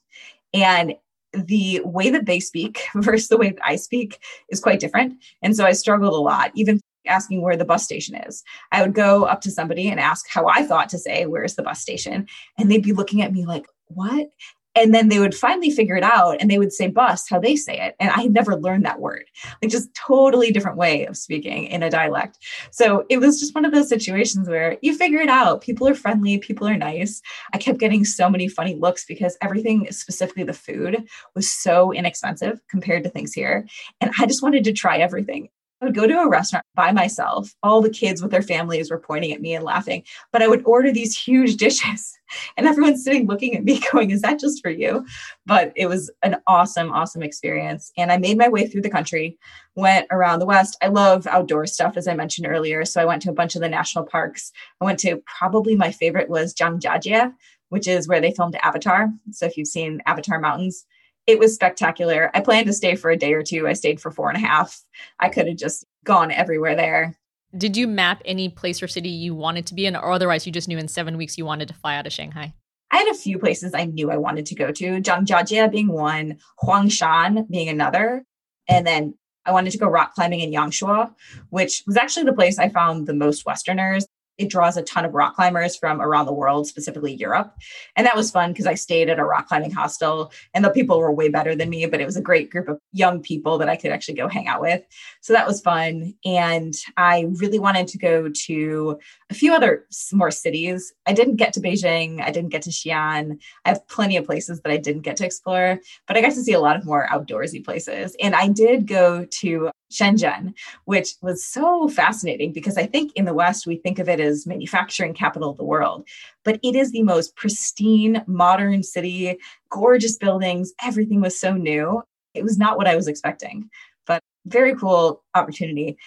And 0.54 0.94
the 1.34 1.82
way 1.84 2.10
that 2.10 2.26
they 2.26 2.40
speak 2.40 2.84
versus 2.96 3.30
the 3.30 3.38
way 3.38 3.52
that 3.52 3.66
I 3.66 3.76
speak 3.76 4.20
is 4.50 4.60
quite 4.60 4.80
different. 4.80 5.22
And 5.42 5.56
so 5.56 5.66
I 5.66 5.72
struggled 5.74 6.14
a 6.14 6.18
lot, 6.18 6.52
even 6.56 6.80
asking 7.08 7.42
where 7.42 7.58
the 7.58 7.66
bus 7.66 7.84
station 7.84 8.16
is. 8.16 8.44
I 8.72 8.82
would 8.82 8.94
go 8.94 9.24
up 9.24 9.42
to 9.42 9.52
somebody 9.52 9.90
and 9.90 10.00
ask 10.00 10.28
how 10.30 10.48
I 10.48 10.64
thought 10.64 10.90
to 10.90 11.00
say, 11.00 11.26
Where's 11.26 11.56
the 11.56 11.64
bus 11.64 11.82
station? 11.82 12.28
And 12.58 12.70
they'd 12.70 12.84
be 12.84 12.94
looking 12.94 13.22
at 13.22 13.34
me 13.34 13.46
like, 13.46 13.66
What? 13.88 14.30
And 14.76 14.94
then 14.94 15.10
they 15.10 15.20
would 15.20 15.36
finally 15.36 15.70
figure 15.70 15.96
it 15.96 16.04
out 16.04 16.38
and 16.40 16.50
they 16.50 16.58
would 16.58 16.72
say 16.72 16.88
bus 16.88 17.28
how 17.30 17.40
they 17.40 17.56
say 17.56 17.80
it. 17.80 17.96
And 18.00 18.10
i 18.12 18.22
had 18.22 18.34
never 18.34 18.56
learned 18.56 18.86
that 18.86 19.00
word. 19.00 19.26
Like 19.62 19.72
just 19.72 19.94
totally 19.96 20.52
different 20.52 20.78
way 20.78 21.06
of 21.06 21.18
speaking 21.18 21.66
in 21.66 21.84
a 21.84 21.90
dialect. 21.90 22.38
So 22.72 23.06
it 23.10 23.18
was 23.20 23.40
just 23.40 23.56
one 23.56 23.66
of 23.66 23.74
those 23.74 23.90
situations 23.90 24.48
where 24.48 24.78
you 24.82 24.96
figure 24.96 25.20
it 25.20 25.30
out. 25.30 25.62
People 25.62 25.88
are 25.88 25.96
friendly 25.96 26.38
people 26.38 26.68
are 26.68 26.78
nice. 26.78 27.22
I 27.54 27.58
kept 27.58 27.80
getting 27.80 28.06
so 28.06 28.30
many 28.30 28.48
funny 28.48 28.76
looks 28.76 29.06
because 29.06 29.38
everything 29.42 29.92
specifically 29.92 30.44
the 30.44 30.54
food 30.54 31.04
was 31.36 31.52
so 31.52 31.92
inexpensive 31.92 32.62
compared 32.70 33.04
to 33.04 33.10
things 33.10 33.34
here. 33.34 33.68
And 34.00 34.12
i 34.20 34.26
just 34.26 34.44
wanted 34.44 34.64
to 34.66 34.74
try 34.74 34.98
everything 34.98 35.50
I 35.82 35.86
would 35.86 35.96
go 35.96 36.06
to 36.06 36.20
a 36.20 36.30
restaurant 36.30 36.66
by 36.76 36.92
myself. 36.92 37.56
All 37.64 37.82
the 37.82 37.90
kids 37.90 38.22
with 38.22 38.30
their 38.30 38.44
families 38.44 38.92
were 38.92 39.00
pointing 39.00 39.32
at 39.32 39.42
me 39.42 39.56
and 39.56 39.66
laughing, 39.66 40.04
but 40.32 40.44
I 40.44 40.48
would 40.48 40.64
order 40.66 40.92
these 40.92 41.18
huge 41.18 41.56
dishes 41.58 42.18
and 42.56 42.68
everyone's 42.68 43.04
sitting 43.04 43.28
looking 43.28 43.56
at 43.56 43.64
me 43.64 43.82
going, 43.92 44.12
Is 44.12 44.22
that 44.22 44.40
just 44.40 44.62
for 44.62 44.70
you? 44.70 45.06
But 45.46 45.74
it 45.76 45.88
was 45.88 46.12
an 46.22 46.38
awesome, 46.48 46.92
awesome 46.92 47.24
experience. 47.24 47.92
And 47.98 48.12
I 48.12 48.18
made 48.18 48.38
my 48.38 48.48
way 48.48 48.68
through 48.68 48.82
the 48.82 48.90
country, 48.90 49.38
went 49.76 50.08
around 50.12 50.40
the 50.40 50.46
West. 50.46 50.78
I 50.82 50.88
love 50.88 51.26
outdoor 51.28 51.66
stuff, 51.66 51.98
as 51.98 52.08
I 52.08 52.14
mentioned 52.14 52.48
earlier. 52.48 52.86
So 52.86 53.02
I 53.02 53.06
went 53.06 53.22
to 53.24 53.32
a 53.32 53.34
bunch 53.34 53.56
of 53.56 53.62
the 53.62 53.70
national 53.70 54.06
parks. 54.06 54.52
I 54.80 54.86
went 54.86 55.00
to 55.00 55.22
probably 55.40 55.76
my 55.76 55.92
favorite 55.92 56.30
was 56.30 56.54
Zhangjiajie, 56.54 57.34
which 57.70 57.88
is 57.88 58.08
where 58.08 58.22
they 58.22 58.32
filmed 58.32 58.56
Avatar. 58.62 59.10
So 59.32 59.46
if 59.48 59.58
you've 59.58 59.68
seen 59.68 60.02
Avatar 60.06 60.40
Mountains, 60.40 60.86
it 61.32 61.40
was 61.40 61.56
spectacular. 61.56 62.30
I 62.34 62.42
planned 62.42 62.68
to 62.68 62.74
stay 62.74 62.96
for 62.96 63.10
a 63.10 63.18
day 63.18 63.34
or 63.34 63.42
two. 63.42 63.68
I 63.68 63.74
stayed 63.74 64.02
for 64.02 64.12
four 64.12 64.30
and 64.30 64.38
a 64.38 64.46
half. 64.46 64.80
I 65.20 65.30
could 65.30 65.48
have 65.48 65.58
just 65.58 65.86
gone 66.04 66.32
everywhere 66.32 66.76
there. 66.76 67.16
Did 67.58 67.76
you 67.76 67.88
map 67.88 68.22
any 68.26 68.50
place 68.50 68.82
or 68.84 68.88
city 68.88 69.10
you 69.10 69.34
wanted 69.34 69.66
to 69.68 69.74
be 69.74 69.86
in, 69.86 69.96
or 69.96 70.12
otherwise 70.12 70.46
you 70.46 70.52
just 70.52 70.68
knew 70.68 70.78
in 70.78 70.88
seven 70.88 71.18
weeks 71.18 71.38
you 71.38 71.46
wanted 71.46 71.68
to 71.70 71.74
fly 71.74 71.96
out 71.96 72.08
of 72.08 72.14
Shanghai? 72.14 72.54
I 72.92 72.98
had 72.98 73.08
a 73.08 73.14
few 73.14 73.40
places 73.40 73.74
I 73.74 73.86
knew 73.86 74.12
I 74.12 74.18
wanted 74.18 74.46
to 74.48 74.56
go 74.56 74.72
to, 74.72 75.02
Zhangjiajie 75.02 75.72
being 75.72 75.92
one, 75.92 76.40
Huangshan 76.62 77.50
being 77.50 77.70
another. 77.70 78.24
And 78.68 78.86
then 78.86 79.16
I 79.46 79.52
wanted 79.52 79.72
to 79.72 79.78
go 79.78 79.88
rock 79.88 80.14
climbing 80.14 80.42
in 80.42 80.52
Yangshuo, 80.52 81.14
which 81.50 81.84
was 81.88 81.98
actually 81.98 82.26
the 82.26 82.34
place 82.34 82.60
I 82.60 82.70
found 82.70 83.08
the 83.08 83.14
most 83.14 83.46
Westerners 83.46 84.06
it 84.42 84.50
draws 84.50 84.76
a 84.76 84.82
ton 84.82 85.06
of 85.06 85.14
rock 85.14 85.36
climbers 85.36 85.76
from 85.76 86.02
around 86.02 86.26
the 86.26 86.34
world, 86.34 86.66
specifically 86.66 87.14
Europe. 87.14 87.56
And 87.96 88.08
that 88.08 88.16
was 88.16 88.32
fun 88.32 88.52
because 88.52 88.66
I 88.66 88.74
stayed 88.74 89.08
at 89.08 89.20
a 89.20 89.24
rock 89.24 89.48
climbing 89.48 89.72
hostel 89.72 90.32
and 90.54 90.66
the 90.66 90.72
people 90.72 91.00
were 91.00 91.12
way 91.12 91.30
better 91.30 91.56
than 91.56 91.70
me, 91.70 91.86
but 91.86 92.02
it 92.02 92.06
was 92.06 92.18
a 92.18 92.22
great 92.22 92.50
group 92.50 92.68
of 92.68 92.80
young 92.92 93.22
people 93.22 93.60
that 93.60 93.70
I 93.70 93.76
could 93.76 93.92
actually 93.92 94.16
go 94.16 94.28
hang 94.28 94.48
out 94.48 94.62
with. 94.62 94.82
So 95.22 95.34
that 95.34 95.46
was 95.46 95.62
fun. 95.62 96.16
And 96.26 96.74
I 96.98 97.28
really 97.36 97.60
wanted 97.60 97.88
to 97.90 98.00
go 98.00 98.30
to 98.30 99.00
a 99.30 99.34
few 99.36 99.54
other 99.54 99.86
more 100.12 100.32
cities. 100.32 100.92
I 101.06 101.14
didn't 101.14 101.36
get 101.36 101.54
to 101.54 101.62
Beijing, 101.62 102.20
I 102.22 102.32
didn't 102.32 102.50
get 102.50 102.64
to 102.64 102.72
Xi'an. 102.72 103.38
I 103.66 103.70
have 103.70 103.88
plenty 103.88 104.18
of 104.18 104.26
places 104.26 104.60
that 104.62 104.72
I 104.72 104.78
didn't 104.78 105.04
get 105.04 105.18
to 105.18 105.26
explore, 105.26 105.80
but 106.08 106.18
I 106.18 106.22
got 106.22 106.34
to 106.34 106.42
see 106.42 106.54
a 106.54 106.60
lot 106.60 106.78
of 106.78 106.86
more 106.86 107.08
outdoorsy 107.12 107.64
places. 107.64 108.16
And 108.20 108.34
I 108.36 108.48
did 108.48 108.88
go 108.88 109.26
to 109.26 109.70
Shenzhen, 109.92 110.54
which 110.86 111.16
was 111.22 111.46
so 111.46 111.88
fascinating 111.88 112.54
because 112.54 112.78
I 112.78 112.86
think 112.86 113.12
in 113.16 113.26
the 113.26 113.34
West, 113.34 113.68
we 113.68 113.78
think 113.78 114.00
of 114.00 114.10
it 114.10 114.20
as 114.20 114.48
manufacturing 114.48 115.14
capital 115.14 115.52
of 115.52 115.58
the 115.58 115.64
world, 115.64 116.08
but 116.44 116.60
it 116.64 116.76
is 116.76 116.92
the 116.92 117.04
most 117.04 117.36
pristine, 117.36 118.24
modern 118.28 118.84
city, 118.84 119.38
gorgeous 119.70 120.18
buildings. 120.18 120.74
Everything 120.84 121.22
was 121.22 121.40
so 121.40 121.54
new. 121.54 122.02
It 122.34 122.44
was 122.44 122.58
not 122.58 122.78
what 122.78 122.88
I 122.88 122.96
was 122.96 123.08
expecting, 123.08 123.70
but 124.08 124.22
very 124.46 124.76
cool 124.76 125.24
opportunity. 125.36 125.98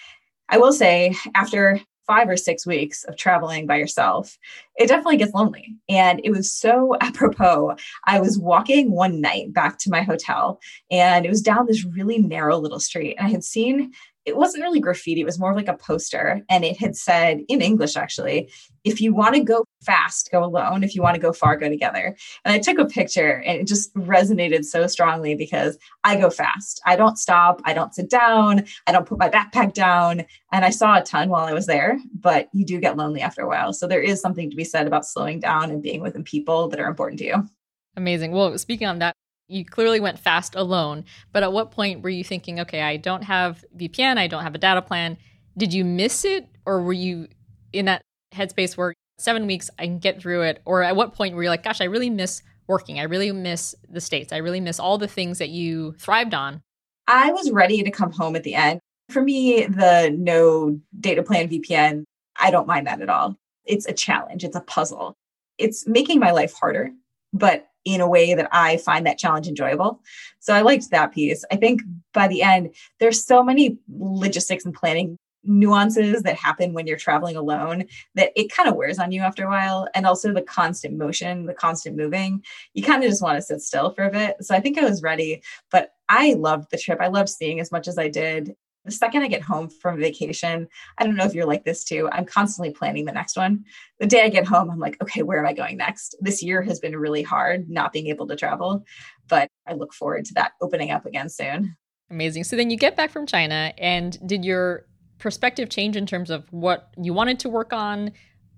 I 0.49 0.57
will 0.57 0.73
say, 0.73 1.15
after 1.35 1.79
five 2.07 2.29
or 2.29 2.37
six 2.37 2.65
weeks 2.65 3.03
of 3.05 3.17
traveling 3.17 3.65
by 3.65 3.77
yourself, 3.77 4.37
it 4.77 4.87
definitely 4.87 5.17
gets 5.17 5.33
lonely. 5.33 5.75
And 5.89 6.21
it 6.23 6.31
was 6.31 6.51
so 6.51 6.95
apropos. 7.01 7.75
I 8.05 8.19
was 8.19 8.37
walking 8.37 8.91
one 8.91 9.21
night 9.21 9.53
back 9.53 9.77
to 9.79 9.89
my 9.89 10.01
hotel, 10.01 10.59
and 10.91 11.25
it 11.25 11.29
was 11.29 11.41
down 11.41 11.65
this 11.65 11.85
really 11.85 12.19
narrow 12.19 12.57
little 12.57 12.79
street. 12.79 13.15
And 13.17 13.27
I 13.27 13.31
had 13.31 13.43
seen 13.43 13.91
it 14.25 14.35
wasn't 14.35 14.63
really 14.63 14.79
graffiti, 14.79 15.21
it 15.21 15.25
was 15.25 15.39
more 15.39 15.53
like 15.53 15.67
a 15.67 15.77
poster. 15.77 16.41
And 16.49 16.65
it 16.65 16.77
had 16.77 16.95
said 16.95 17.41
in 17.47 17.61
English, 17.61 17.95
actually, 17.95 18.51
if 18.83 18.99
you 18.99 19.13
want 19.13 19.35
to 19.35 19.43
go 19.43 19.65
fast, 19.83 20.29
go 20.31 20.43
alone. 20.43 20.83
If 20.83 20.95
you 20.95 21.01
want 21.01 21.15
to 21.15 21.21
go 21.21 21.31
far, 21.31 21.55
go 21.57 21.69
together. 21.69 22.15
And 22.43 22.53
I 22.53 22.59
took 22.59 22.79
a 22.79 22.85
picture 22.85 23.41
and 23.45 23.59
it 23.59 23.67
just 23.67 23.93
resonated 23.95 24.65
so 24.65 24.87
strongly 24.87 25.35
because 25.35 25.77
I 26.03 26.17
go 26.17 26.29
fast. 26.29 26.81
I 26.85 26.95
don't 26.95 27.17
stop. 27.17 27.61
I 27.65 27.73
don't 27.73 27.93
sit 27.93 28.09
down. 28.09 28.65
I 28.87 28.91
don't 28.91 29.07
put 29.07 29.19
my 29.19 29.29
backpack 29.29 29.73
down. 29.73 30.25
And 30.51 30.65
I 30.65 30.69
saw 30.69 30.97
a 30.97 31.03
ton 31.03 31.29
while 31.29 31.45
I 31.45 31.53
was 31.53 31.67
there, 31.67 31.99
but 32.19 32.49
you 32.53 32.65
do 32.65 32.79
get 32.79 32.97
lonely 32.97 33.21
after 33.21 33.41
a 33.41 33.47
while. 33.47 33.73
So 33.73 33.87
there 33.87 34.01
is 34.01 34.21
something 34.21 34.49
to 34.49 34.55
be 34.55 34.63
said 34.63 34.87
about 34.87 35.05
slowing 35.05 35.39
down 35.39 35.71
and 35.71 35.81
being 35.81 36.01
with 36.01 36.15
people 36.25 36.69
that 36.69 36.79
are 36.79 36.87
important 36.87 37.19
to 37.19 37.25
you. 37.25 37.49
Amazing. 37.97 38.31
Well, 38.31 38.57
speaking 38.57 38.87
on 38.87 38.99
that, 38.99 39.15
you 39.47 39.65
clearly 39.65 39.99
went 39.99 40.19
fast 40.19 40.55
alone, 40.55 41.05
but 41.31 41.43
at 41.43 41.53
what 41.53 41.71
point 41.71 42.01
were 42.01 42.09
you 42.09 42.23
thinking, 42.23 42.59
okay, 42.61 42.81
I 42.81 42.97
don't 42.97 43.23
have 43.23 43.63
VPN, 43.77 44.17
I 44.17 44.27
don't 44.27 44.43
have 44.43 44.55
a 44.55 44.59
data 44.59 44.81
plan? 44.81 45.17
Did 45.57 45.73
you 45.73 45.85
miss 45.85 46.25
it, 46.25 46.47
or 46.65 46.81
were 46.81 46.93
you 46.93 47.27
in 47.71 47.85
that 47.85 48.01
headspace 48.33 48.75
where 48.75 48.93
seven 49.17 49.47
weeks 49.47 49.69
I 49.79 49.85
can 49.85 49.99
get 49.99 50.21
through 50.21 50.41
it? 50.43 50.61
Or 50.65 50.83
at 50.83 50.95
what 50.95 51.13
point 51.13 51.35
were 51.35 51.43
you 51.43 51.49
like, 51.49 51.63
gosh, 51.63 51.81
I 51.81 51.85
really 51.85 52.09
miss 52.09 52.41
working, 52.67 52.99
I 52.99 53.03
really 53.03 53.31
miss 53.31 53.75
the 53.89 54.01
States, 54.01 54.33
I 54.33 54.37
really 54.37 54.59
miss 54.59 54.79
all 54.79 54.97
the 54.97 55.07
things 55.07 55.37
that 55.37 55.49
you 55.49 55.93
thrived 55.93 56.33
on? 56.33 56.61
I 57.07 57.31
was 57.31 57.51
ready 57.51 57.83
to 57.83 57.91
come 57.91 58.11
home 58.11 58.35
at 58.35 58.43
the 58.43 58.55
end. 58.55 58.79
For 59.09 59.21
me, 59.21 59.65
the 59.67 60.15
no 60.17 60.79
data 60.99 61.21
plan 61.21 61.47
VPN, 61.47 62.03
I 62.37 62.49
don't 62.49 62.67
mind 62.67 62.87
that 62.87 63.01
at 63.01 63.09
all. 63.09 63.35
It's 63.65 63.85
a 63.85 63.93
challenge, 63.93 64.43
it's 64.43 64.55
a 64.55 64.61
puzzle. 64.61 65.15
It's 65.57 65.87
making 65.87 66.19
my 66.19 66.31
life 66.31 66.53
harder, 66.53 66.91
but 67.31 67.67
in 67.85 68.01
a 68.01 68.09
way 68.09 68.33
that 68.33 68.49
I 68.51 68.77
find 68.77 69.05
that 69.05 69.19
challenge 69.19 69.47
enjoyable. 69.47 70.01
So 70.39 70.53
I 70.53 70.61
liked 70.61 70.89
that 70.89 71.13
piece. 71.13 71.45
I 71.51 71.55
think 71.55 71.81
by 72.13 72.27
the 72.27 72.41
end, 72.41 72.75
there's 72.99 73.23
so 73.23 73.43
many 73.43 73.77
logistics 73.87 74.65
and 74.65 74.73
planning 74.73 75.17
nuances 75.47 76.23
that 76.23 76.35
happen 76.35 76.73
when 76.73 76.87
you're 76.87 76.97
traveling 76.97 77.35
alone 77.35 77.85
that 78.15 78.31
it 78.35 78.51
kind 78.51 78.67
of 78.67 78.75
wears 78.75 78.97
on 78.97 79.11
you 79.11 79.21
after 79.21 79.45
a 79.45 79.49
while. 79.49 79.87
And 79.93 80.05
also 80.05 80.33
the 80.33 80.41
constant 80.41 80.97
motion, 80.97 81.45
the 81.45 81.53
constant 81.53 81.95
moving, 81.95 82.43
you 82.73 82.83
kind 82.83 83.03
of 83.03 83.09
just 83.09 83.21
want 83.21 83.37
to 83.37 83.41
sit 83.41 83.61
still 83.61 83.91
for 83.91 84.05
a 84.05 84.11
bit. 84.11 84.37
So 84.41 84.55
I 84.55 84.59
think 84.59 84.77
I 84.77 84.83
was 84.83 85.03
ready, 85.03 85.43
but 85.71 85.91
I 86.09 86.33
loved 86.33 86.71
the 86.71 86.77
trip. 86.77 86.99
I 86.99 87.07
loved 87.07 87.29
seeing 87.29 87.59
as 87.59 87.71
much 87.71 87.87
as 87.87 87.97
I 87.97 88.07
did 88.07 88.55
the 88.85 88.91
second 88.91 89.23
I 89.23 89.27
get 89.27 89.41
home 89.41 89.69
from 89.69 89.99
vacation, 89.99 90.67
I 90.97 91.03
don't 91.03 91.15
know 91.15 91.25
if 91.25 91.33
you're 91.33 91.47
like 91.47 91.65
this 91.65 91.83
too. 91.83 92.07
I'm 92.11 92.25
constantly 92.25 92.71
planning 92.71 93.05
the 93.05 93.11
next 93.11 93.35
one. 93.35 93.65
The 93.99 94.05
day 94.05 94.23
I 94.23 94.29
get 94.29 94.45
home, 94.45 94.69
I'm 94.69 94.79
like, 94.79 95.01
okay, 95.01 95.23
where 95.23 95.39
am 95.39 95.47
I 95.47 95.53
going 95.53 95.77
next? 95.77 96.15
This 96.21 96.43
year 96.43 96.61
has 96.61 96.79
been 96.79 96.95
really 96.95 97.23
hard 97.23 97.69
not 97.69 97.91
being 97.91 98.07
able 98.07 98.27
to 98.27 98.35
travel, 98.35 98.85
but 99.27 99.49
I 99.67 99.73
look 99.73 99.93
forward 99.93 100.25
to 100.25 100.33
that 100.35 100.53
opening 100.61 100.91
up 100.91 101.05
again 101.05 101.29
soon. 101.29 101.75
Amazing. 102.11 102.43
So 102.43 102.55
then 102.55 102.69
you 102.69 102.77
get 102.77 102.95
back 102.95 103.09
from 103.09 103.25
China, 103.25 103.73
and 103.77 104.17
did 104.27 104.45
your 104.45 104.85
perspective 105.17 105.69
change 105.69 105.95
in 105.95 106.05
terms 106.05 106.29
of 106.29 106.45
what 106.51 106.91
you 107.01 107.13
wanted 107.13 107.39
to 107.39 107.49
work 107.49 107.73
on? 107.73 108.11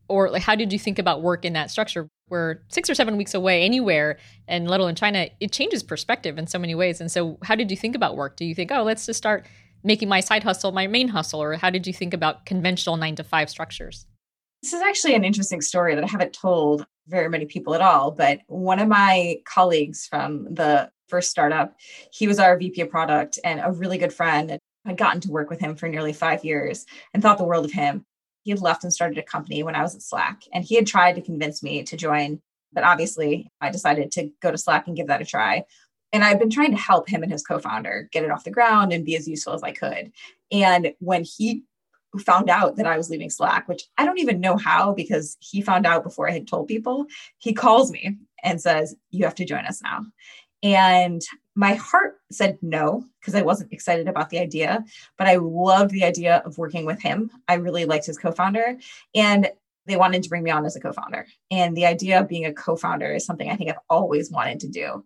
Or 0.10 0.30
like 0.30 0.42
how 0.42 0.56
did 0.56 0.74
you 0.74 0.80
think 0.80 1.00
about 1.00 1.22
work 1.22 1.46
in 1.46 1.54
that 1.54 1.72
structure? 1.72 2.10
Where 2.28 2.64
six 2.68 2.90
or 2.90 2.96
seven 2.96 3.16
weeks 3.16 3.34
away 3.34 3.64
anywhere, 3.64 4.20
and 4.50 4.70
let 4.70 4.82
alone 4.82 4.96
China, 4.96 5.30
it 5.40 5.54
changes 5.54 5.82
perspective 5.82 6.38
in 6.38 6.48
so 6.48 6.60
many 6.60 6.76
ways. 6.76 7.00
And 7.00 7.10
so, 7.10 7.38
how 7.44 7.56
did 7.56 7.72
you 7.72 7.78
think 7.78 7.96
about 7.96 8.18
work? 8.18 8.36
Do 8.36 8.44
you 8.44 8.54
think, 8.54 8.70
oh, 8.70 8.84
let's 8.84 9.06
just 9.06 9.18
start 9.18 9.48
making 9.88 10.10
my 10.10 10.20
side 10.20 10.44
hustle 10.44 10.72
my 10.72 10.86
main 10.86 11.08
hustle? 11.08 11.42
Or 11.42 11.56
how 11.56 11.72
did 11.72 11.88
you 11.88 11.94
think 11.94 12.14
about 12.14 12.46
conventional 12.46 12.98
nine 12.98 13.16
to 13.16 13.24
five 13.24 13.50
structures? 13.50 14.06
This 14.62 14.74
is 14.74 14.82
actually 14.82 15.16
an 15.16 15.24
interesting 15.24 15.62
story 15.62 15.96
that 15.96 16.04
I 16.04 16.08
haven't 16.08 16.34
told 16.34 16.86
very 17.08 17.30
many 17.30 17.46
people 17.46 17.74
at 17.74 17.82
all. 17.82 18.12
But 18.12 18.42
one 18.48 18.80
of 18.80 18.88
my 18.88 19.38
colleagues 19.46 20.06
from 20.06 20.54
the 20.54 20.92
first 21.08 21.30
startup, 21.30 21.76
he 22.12 22.28
was 22.28 22.40
our 22.40 22.58
VP 22.58 22.82
of 22.82 22.90
product 22.90 23.40
and 23.44 23.62
a 23.64 23.72
really 23.72 23.98
good 23.98 24.14
friend. 24.14 24.60
I'd 24.86 24.98
gotten 24.98 25.22
to 25.22 25.32
work 25.32 25.50
with 25.50 25.60
him 25.60 25.76
for 25.76 25.88
nearly 25.88 26.14
five 26.14 26.44
years 26.44 26.86
and 27.14 27.24
thought 27.24 27.38
the 27.38 27.44
world 27.44 27.66
of 27.66 27.72
him. 27.72 28.06
He 28.44 28.52
had 28.52 28.62
left 28.62 28.84
and 28.84 28.94
started 28.94 29.18
a 29.18 29.24
company 29.24 29.64
when 29.64 29.76
I 29.76 29.82
was 29.82 29.94
at 29.96 30.02
Slack, 30.02 30.44
and 30.54 30.64
he 30.64 30.76
had 30.76 30.88
tried 30.88 31.16
to 31.16 31.22
convince 31.22 31.62
me 31.62 31.84
to 31.84 31.98
join. 31.98 32.42
But 32.72 32.86
obviously, 32.86 33.50
I 33.60 33.70
decided 33.70 34.12
to 34.12 34.30
go 34.42 34.52
to 34.52 34.58
Slack 34.58 34.88
and 34.88 34.96
give 34.96 35.08
that 35.08 35.22
a 35.22 35.26
try. 35.26 35.64
And 36.14 36.24
I've 36.24 36.40
been 36.40 36.50
trying 36.50 36.72
to 36.72 36.78
help 36.78 37.10
him 37.10 37.24
and 37.24 37.32
his 37.32 37.44
co 37.44 37.60
founder 37.60 38.10
get 38.12 38.24
it 38.24 38.32
off 38.32 38.44
the 38.44 38.52
ground 38.52 38.94
and 38.94 39.06
be 39.06 39.16
as 39.16 39.28
useful 39.28 39.54
as 39.54 39.64
I 39.64 39.72
could. 39.72 40.12
And 40.52 40.94
when 41.00 41.24
he 41.24 41.64
found 42.20 42.50
out 42.50 42.78
that 42.78 42.88
I 42.88 42.98
was 42.98 43.10
leaving 43.10 43.30
Slack, 43.30 43.68
which 43.68 43.84
I 43.98 44.06
don't 44.06 44.20
even 44.20 44.40
know 44.40 44.58
how 44.58 44.94
because 44.94 45.38
he 45.40 45.62
found 45.62 45.86
out 45.86 46.04
before 46.04 46.30
I 46.30 46.34
had 46.34 46.48
told 46.48 46.68
people, 46.68 47.06
he 47.38 47.54
calls 47.54 47.92
me 47.92 48.18
and 48.44 48.62
says, 48.62 48.96
You 49.12 49.26
have 49.26 49.36
to 49.36 49.46
join 49.46 49.66
us 49.66 49.82
now. 49.82 50.06
And 50.64 51.22
my 51.56 51.74
heart 51.74 52.20
said 52.32 52.58
no 52.62 53.06
because 53.20 53.36
I 53.36 53.42
wasn't 53.42 53.74
excited 53.74 54.08
about 54.08 54.30
the 54.30 54.40
idea, 54.40 54.84
but 55.18 55.28
I 55.28 55.36
loved 55.36 55.92
the 55.92 56.04
idea 56.04 56.38
of 56.46 56.58
working 56.58 56.86
with 56.86 57.02
him. 57.02 57.32
I 57.48 57.56
really 57.56 57.86
liked 57.86 58.06
his 58.06 58.18
co 58.18 58.32
founder. 58.32 58.78
And 59.14 59.50
they 59.88 59.98
wanted 59.98 60.24
to 60.24 60.30
bring 60.30 60.44
me 60.44 60.52
on 60.52 60.66
as 60.66 60.76
a 60.76 60.80
co-founder. 60.80 61.26
And 61.50 61.76
the 61.76 61.86
idea 61.86 62.20
of 62.20 62.28
being 62.28 62.46
a 62.46 62.54
co-founder 62.54 63.14
is 63.14 63.26
something 63.26 63.50
i 63.50 63.56
think 63.56 63.70
i've 63.70 63.78
always 63.90 64.30
wanted 64.32 64.60
to 64.62 64.68
do. 64.68 65.04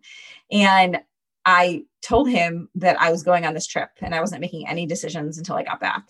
And 0.50 1.00
i 1.44 1.82
told 2.02 2.28
him 2.28 2.68
that 2.74 3.00
i 3.00 3.10
was 3.10 3.22
going 3.22 3.46
on 3.46 3.54
this 3.54 3.66
trip 3.66 3.88
and 4.00 4.14
i 4.14 4.20
wasn't 4.20 4.40
making 4.40 4.66
any 4.68 4.86
decisions 4.86 5.38
until 5.38 5.56
i 5.56 5.62
got 5.62 5.80
back. 5.80 6.04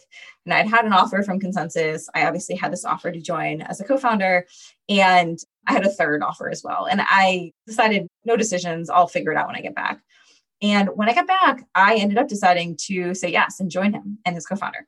And 0.44 0.54
i'd 0.54 0.66
had 0.66 0.84
an 0.84 0.92
offer 0.92 1.22
from 1.22 1.38
ConsenSys. 1.38 2.06
I 2.14 2.26
obviously 2.26 2.56
had 2.56 2.72
this 2.72 2.84
offer 2.84 3.12
to 3.12 3.20
join 3.20 3.62
as 3.62 3.80
a 3.80 3.84
co-founder 3.84 4.46
and 4.88 5.38
i 5.68 5.72
had 5.72 5.86
a 5.86 5.90
third 5.90 6.22
offer 6.22 6.50
as 6.50 6.62
well. 6.64 6.86
And 6.86 7.00
i 7.04 7.52
decided 7.66 8.08
no 8.24 8.36
decisions. 8.36 8.90
I'll 8.90 9.06
figure 9.08 9.32
it 9.32 9.38
out 9.38 9.46
when 9.46 9.56
i 9.56 9.60
get 9.60 9.74
back. 9.74 10.00
And 10.60 10.90
when 10.94 11.08
i 11.08 11.14
got 11.14 11.26
back 11.26 11.64
i 11.74 11.96
ended 11.96 12.18
up 12.18 12.28
deciding 12.28 12.78
to 12.88 13.14
say 13.14 13.30
yes 13.30 13.60
and 13.60 13.70
join 13.70 13.92
him 13.92 14.18
and 14.24 14.34
his 14.34 14.46
co-founder. 14.46 14.86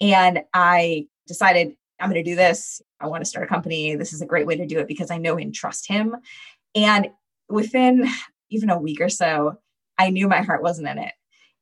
And 0.00 0.42
i 0.54 1.06
decided 1.26 1.74
I'm 2.02 2.10
going 2.10 2.22
to 2.22 2.30
do 2.30 2.36
this. 2.36 2.82
I 3.00 3.06
want 3.06 3.22
to 3.22 3.28
start 3.28 3.46
a 3.46 3.48
company. 3.48 3.94
This 3.94 4.12
is 4.12 4.20
a 4.20 4.26
great 4.26 4.46
way 4.46 4.56
to 4.56 4.66
do 4.66 4.80
it 4.80 4.88
because 4.88 5.10
I 5.10 5.18
know 5.18 5.36
and 5.36 5.54
trust 5.54 5.86
him. 5.86 6.16
And 6.74 7.10
within 7.48 8.08
even 8.50 8.70
a 8.70 8.78
week 8.78 9.00
or 9.00 9.08
so, 9.08 9.58
I 9.98 10.10
knew 10.10 10.28
my 10.28 10.42
heart 10.42 10.62
wasn't 10.62 10.88
in 10.88 10.98
it. 10.98 11.12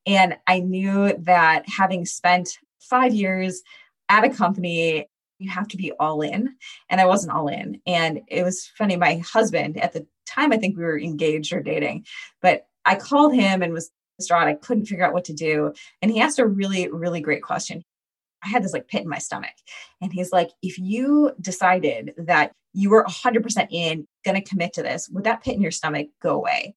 And 0.07 0.39
I 0.47 0.61
knew 0.61 1.15
that 1.19 1.69
having 1.69 2.07
spent 2.07 2.59
five 2.81 3.13
years 3.13 3.63
at 4.09 4.25
a 4.25 4.31
company, 4.31 5.07
you 5.39 5.51
have 5.51 5.69
to 5.69 5.77
be 5.77 5.93
all 6.01 6.23
in. 6.23 6.57
And 6.89 7.03
I 7.03 7.07
wasn't 7.07 7.35
all 7.35 7.49
in. 7.49 7.81
And 7.87 8.23
it 8.29 8.43
was 8.43 8.67
funny, 8.79 8.97
my 8.97 9.19
husband 9.19 9.77
at 9.77 9.93
the 9.93 10.07
time, 10.27 10.53
I 10.53 10.57
think 10.57 10.77
we 10.77 10.85
were 10.85 10.99
engaged 10.99 11.53
or 11.53 11.63
dating, 11.63 12.07
but 12.41 12.67
I 12.87 12.95
called 12.95 13.35
him 13.35 13.63
and 13.63 13.75
was 13.75 13.91
distraught. 14.19 14.49
I 14.49 14.55
couldn't 14.55 14.87
figure 14.87 15.05
out 15.05 15.13
what 15.13 15.27
to 15.27 15.35
do. 15.35 15.75
And 16.01 16.11
he 16.11 16.21
asked 16.21 16.39
a 16.39 16.47
really, 16.47 16.89
really 16.89 17.21
great 17.21 17.43
question. 17.43 17.85
I 18.45 18.49
had 18.49 18.63
this 18.63 18.73
like 18.73 18.89
pit 18.89 19.03
in 19.03 19.09
my 19.09 19.19
stomach. 19.19 19.55
And 20.01 20.13
he's 20.13 20.33
like, 20.33 20.51
if 20.63 20.79
you 20.79 21.33
decided 21.41 22.15
that 22.17 22.53
you 22.73 22.91
were 22.91 23.05
100% 23.05 23.67
in, 23.71 24.07
going 24.25 24.41
to 24.41 24.49
commit 24.49 24.73
to 24.75 24.83
this, 24.83 25.09
would 25.11 25.25
that 25.25 25.43
pit 25.43 25.55
in 25.55 25.63
your 25.63 25.71
stomach 25.71 26.09
go 26.23 26.35
away? 26.35 26.75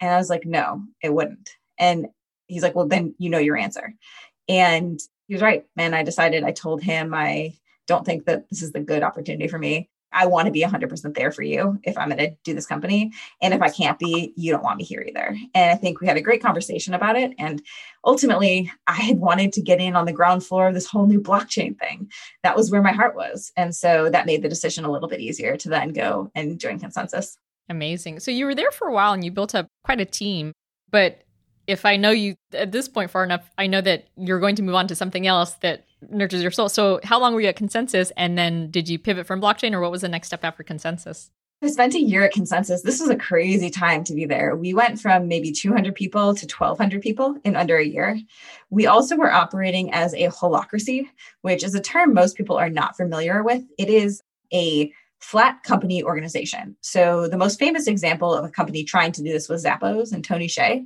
And 0.00 0.10
I 0.10 0.16
was 0.16 0.30
like, 0.30 0.44
no, 0.44 0.82
it 1.02 1.12
wouldn't. 1.12 1.50
And 1.78 2.08
he's 2.46 2.62
like, 2.62 2.74
well, 2.74 2.88
then 2.88 3.14
you 3.18 3.30
know 3.30 3.38
your 3.38 3.56
answer. 3.56 3.94
And 4.48 5.00
he 5.26 5.34
was 5.34 5.42
right. 5.42 5.64
And 5.76 5.94
I 5.94 6.02
decided, 6.02 6.44
I 6.44 6.52
told 6.52 6.82
him, 6.82 7.14
I 7.14 7.54
don't 7.86 8.04
think 8.04 8.26
that 8.26 8.48
this 8.50 8.62
is 8.62 8.72
the 8.72 8.80
good 8.80 9.02
opportunity 9.02 9.48
for 9.48 9.58
me. 9.58 9.88
I 10.12 10.26
want 10.26 10.46
to 10.46 10.52
be 10.52 10.62
100% 10.62 11.14
there 11.14 11.30
for 11.30 11.42
you 11.42 11.78
if 11.82 11.98
I'm 11.98 12.08
going 12.08 12.18
to 12.18 12.34
do 12.44 12.54
this 12.54 12.66
company. 12.66 13.12
And 13.42 13.52
if 13.52 13.60
I 13.60 13.68
can't 13.68 13.98
be, 13.98 14.32
you 14.36 14.52
don't 14.52 14.62
want 14.62 14.78
me 14.78 14.84
here 14.84 15.02
either. 15.06 15.36
And 15.54 15.70
I 15.70 15.74
think 15.74 16.00
we 16.00 16.06
had 16.06 16.16
a 16.16 16.22
great 16.22 16.42
conversation 16.42 16.94
about 16.94 17.16
it. 17.16 17.32
And 17.38 17.62
ultimately, 18.04 18.70
I 18.86 18.94
had 18.94 19.18
wanted 19.18 19.52
to 19.54 19.62
get 19.62 19.80
in 19.80 19.96
on 19.96 20.06
the 20.06 20.12
ground 20.12 20.44
floor 20.44 20.68
of 20.68 20.74
this 20.74 20.86
whole 20.86 21.06
new 21.06 21.20
blockchain 21.20 21.78
thing. 21.78 22.10
That 22.42 22.56
was 22.56 22.70
where 22.70 22.82
my 22.82 22.92
heart 22.92 23.14
was. 23.14 23.52
And 23.56 23.74
so 23.74 24.08
that 24.10 24.26
made 24.26 24.42
the 24.42 24.48
decision 24.48 24.84
a 24.84 24.90
little 24.90 25.08
bit 25.08 25.20
easier 25.20 25.56
to 25.58 25.68
then 25.68 25.92
go 25.92 26.30
and 26.34 26.58
join 26.58 26.80
ConsenSys. 26.80 27.36
Amazing. 27.68 28.20
So 28.20 28.30
you 28.30 28.46
were 28.46 28.54
there 28.54 28.70
for 28.70 28.88
a 28.88 28.92
while 28.92 29.12
and 29.12 29.24
you 29.24 29.30
built 29.30 29.54
up 29.54 29.66
quite 29.84 30.00
a 30.00 30.04
team. 30.04 30.52
But 30.90 31.24
if 31.66 31.84
I 31.84 31.96
know 31.96 32.10
you 32.10 32.36
at 32.52 32.72
this 32.72 32.88
point 32.88 33.10
far 33.10 33.24
enough, 33.24 33.50
I 33.58 33.66
know 33.66 33.80
that 33.80 34.08
you're 34.16 34.40
going 34.40 34.56
to 34.56 34.62
move 34.62 34.76
on 34.76 34.86
to 34.88 34.94
something 34.94 35.26
else 35.26 35.54
that 35.62 35.85
nurtures 36.10 36.42
your 36.42 36.50
soul. 36.50 36.68
So, 36.68 37.00
how 37.04 37.20
long 37.20 37.34
were 37.34 37.40
you 37.40 37.48
at 37.48 37.56
ConsenSys, 37.56 38.12
And 38.16 38.36
then 38.36 38.70
did 38.70 38.88
you 38.88 38.98
pivot 38.98 39.26
from 39.26 39.40
blockchain 39.40 39.72
or 39.72 39.80
what 39.80 39.90
was 39.90 40.02
the 40.02 40.08
next 40.08 40.28
step 40.28 40.44
after 40.44 40.62
ConsenSys? 40.62 41.30
I 41.62 41.68
spent 41.68 41.94
a 41.94 42.00
year 42.00 42.22
at 42.22 42.34
ConsenSys. 42.34 42.82
This 42.82 43.00
was 43.00 43.08
a 43.08 43.16
crazy 43.16 43.70
time 43.70 44.04
to 44.04 44.14
be 44.14 44.26
there. 44.26 44.54
We 44.54 44.74
went 44.74 45.00
from 45.00 45.26
maybe 45.26 45.52
200 45.52 45.94
people 45.94 46.34
to 46.34 46.46
1,200 46.46 47.00
people 47.00 47.36
in 47.44 47.56
under 47.56 47.78
a 47.78 47.84
year. 47.84 48.18
We 48.68 48.86
also 48.86 49.16
were 49.16 49.32
operating 49.32 49.90
as 49.92 50.12
a 50.12 50.28
holacracy, 50.28 51.06
which 51.40 51.64
is 51.64 51.74
a 51.74 51.80
term 51.80 52.12
most 52.12 52.36
people 52.36 52.58
are 52.58 52.68
not 52.68 52.96
familiar 52.96 53.42
with. 53.42 53.62
It 53.78 53.88
is 53.88 54.22
a 54.52 54.92
flat 55.20 55.62
company 55.62 56.02
organization. 56.02 56.76
So 56.82 57.28
the 57.28 57.38
most 57.38 57.58
famous 57.58 57.86
example 57.86 58.34
of 58.34 58.44
a 58.44 58.50
company 58.50 58.84
trying 58.84 59.12
to 59.12 59.22
do 59.22 59.32
this 59.32 59.48
was 59.48 59.64
Zappos 59.64 60.12
and 60.12 60.24
Tony 60.24 60.46
Hsieh. 60.46 60.84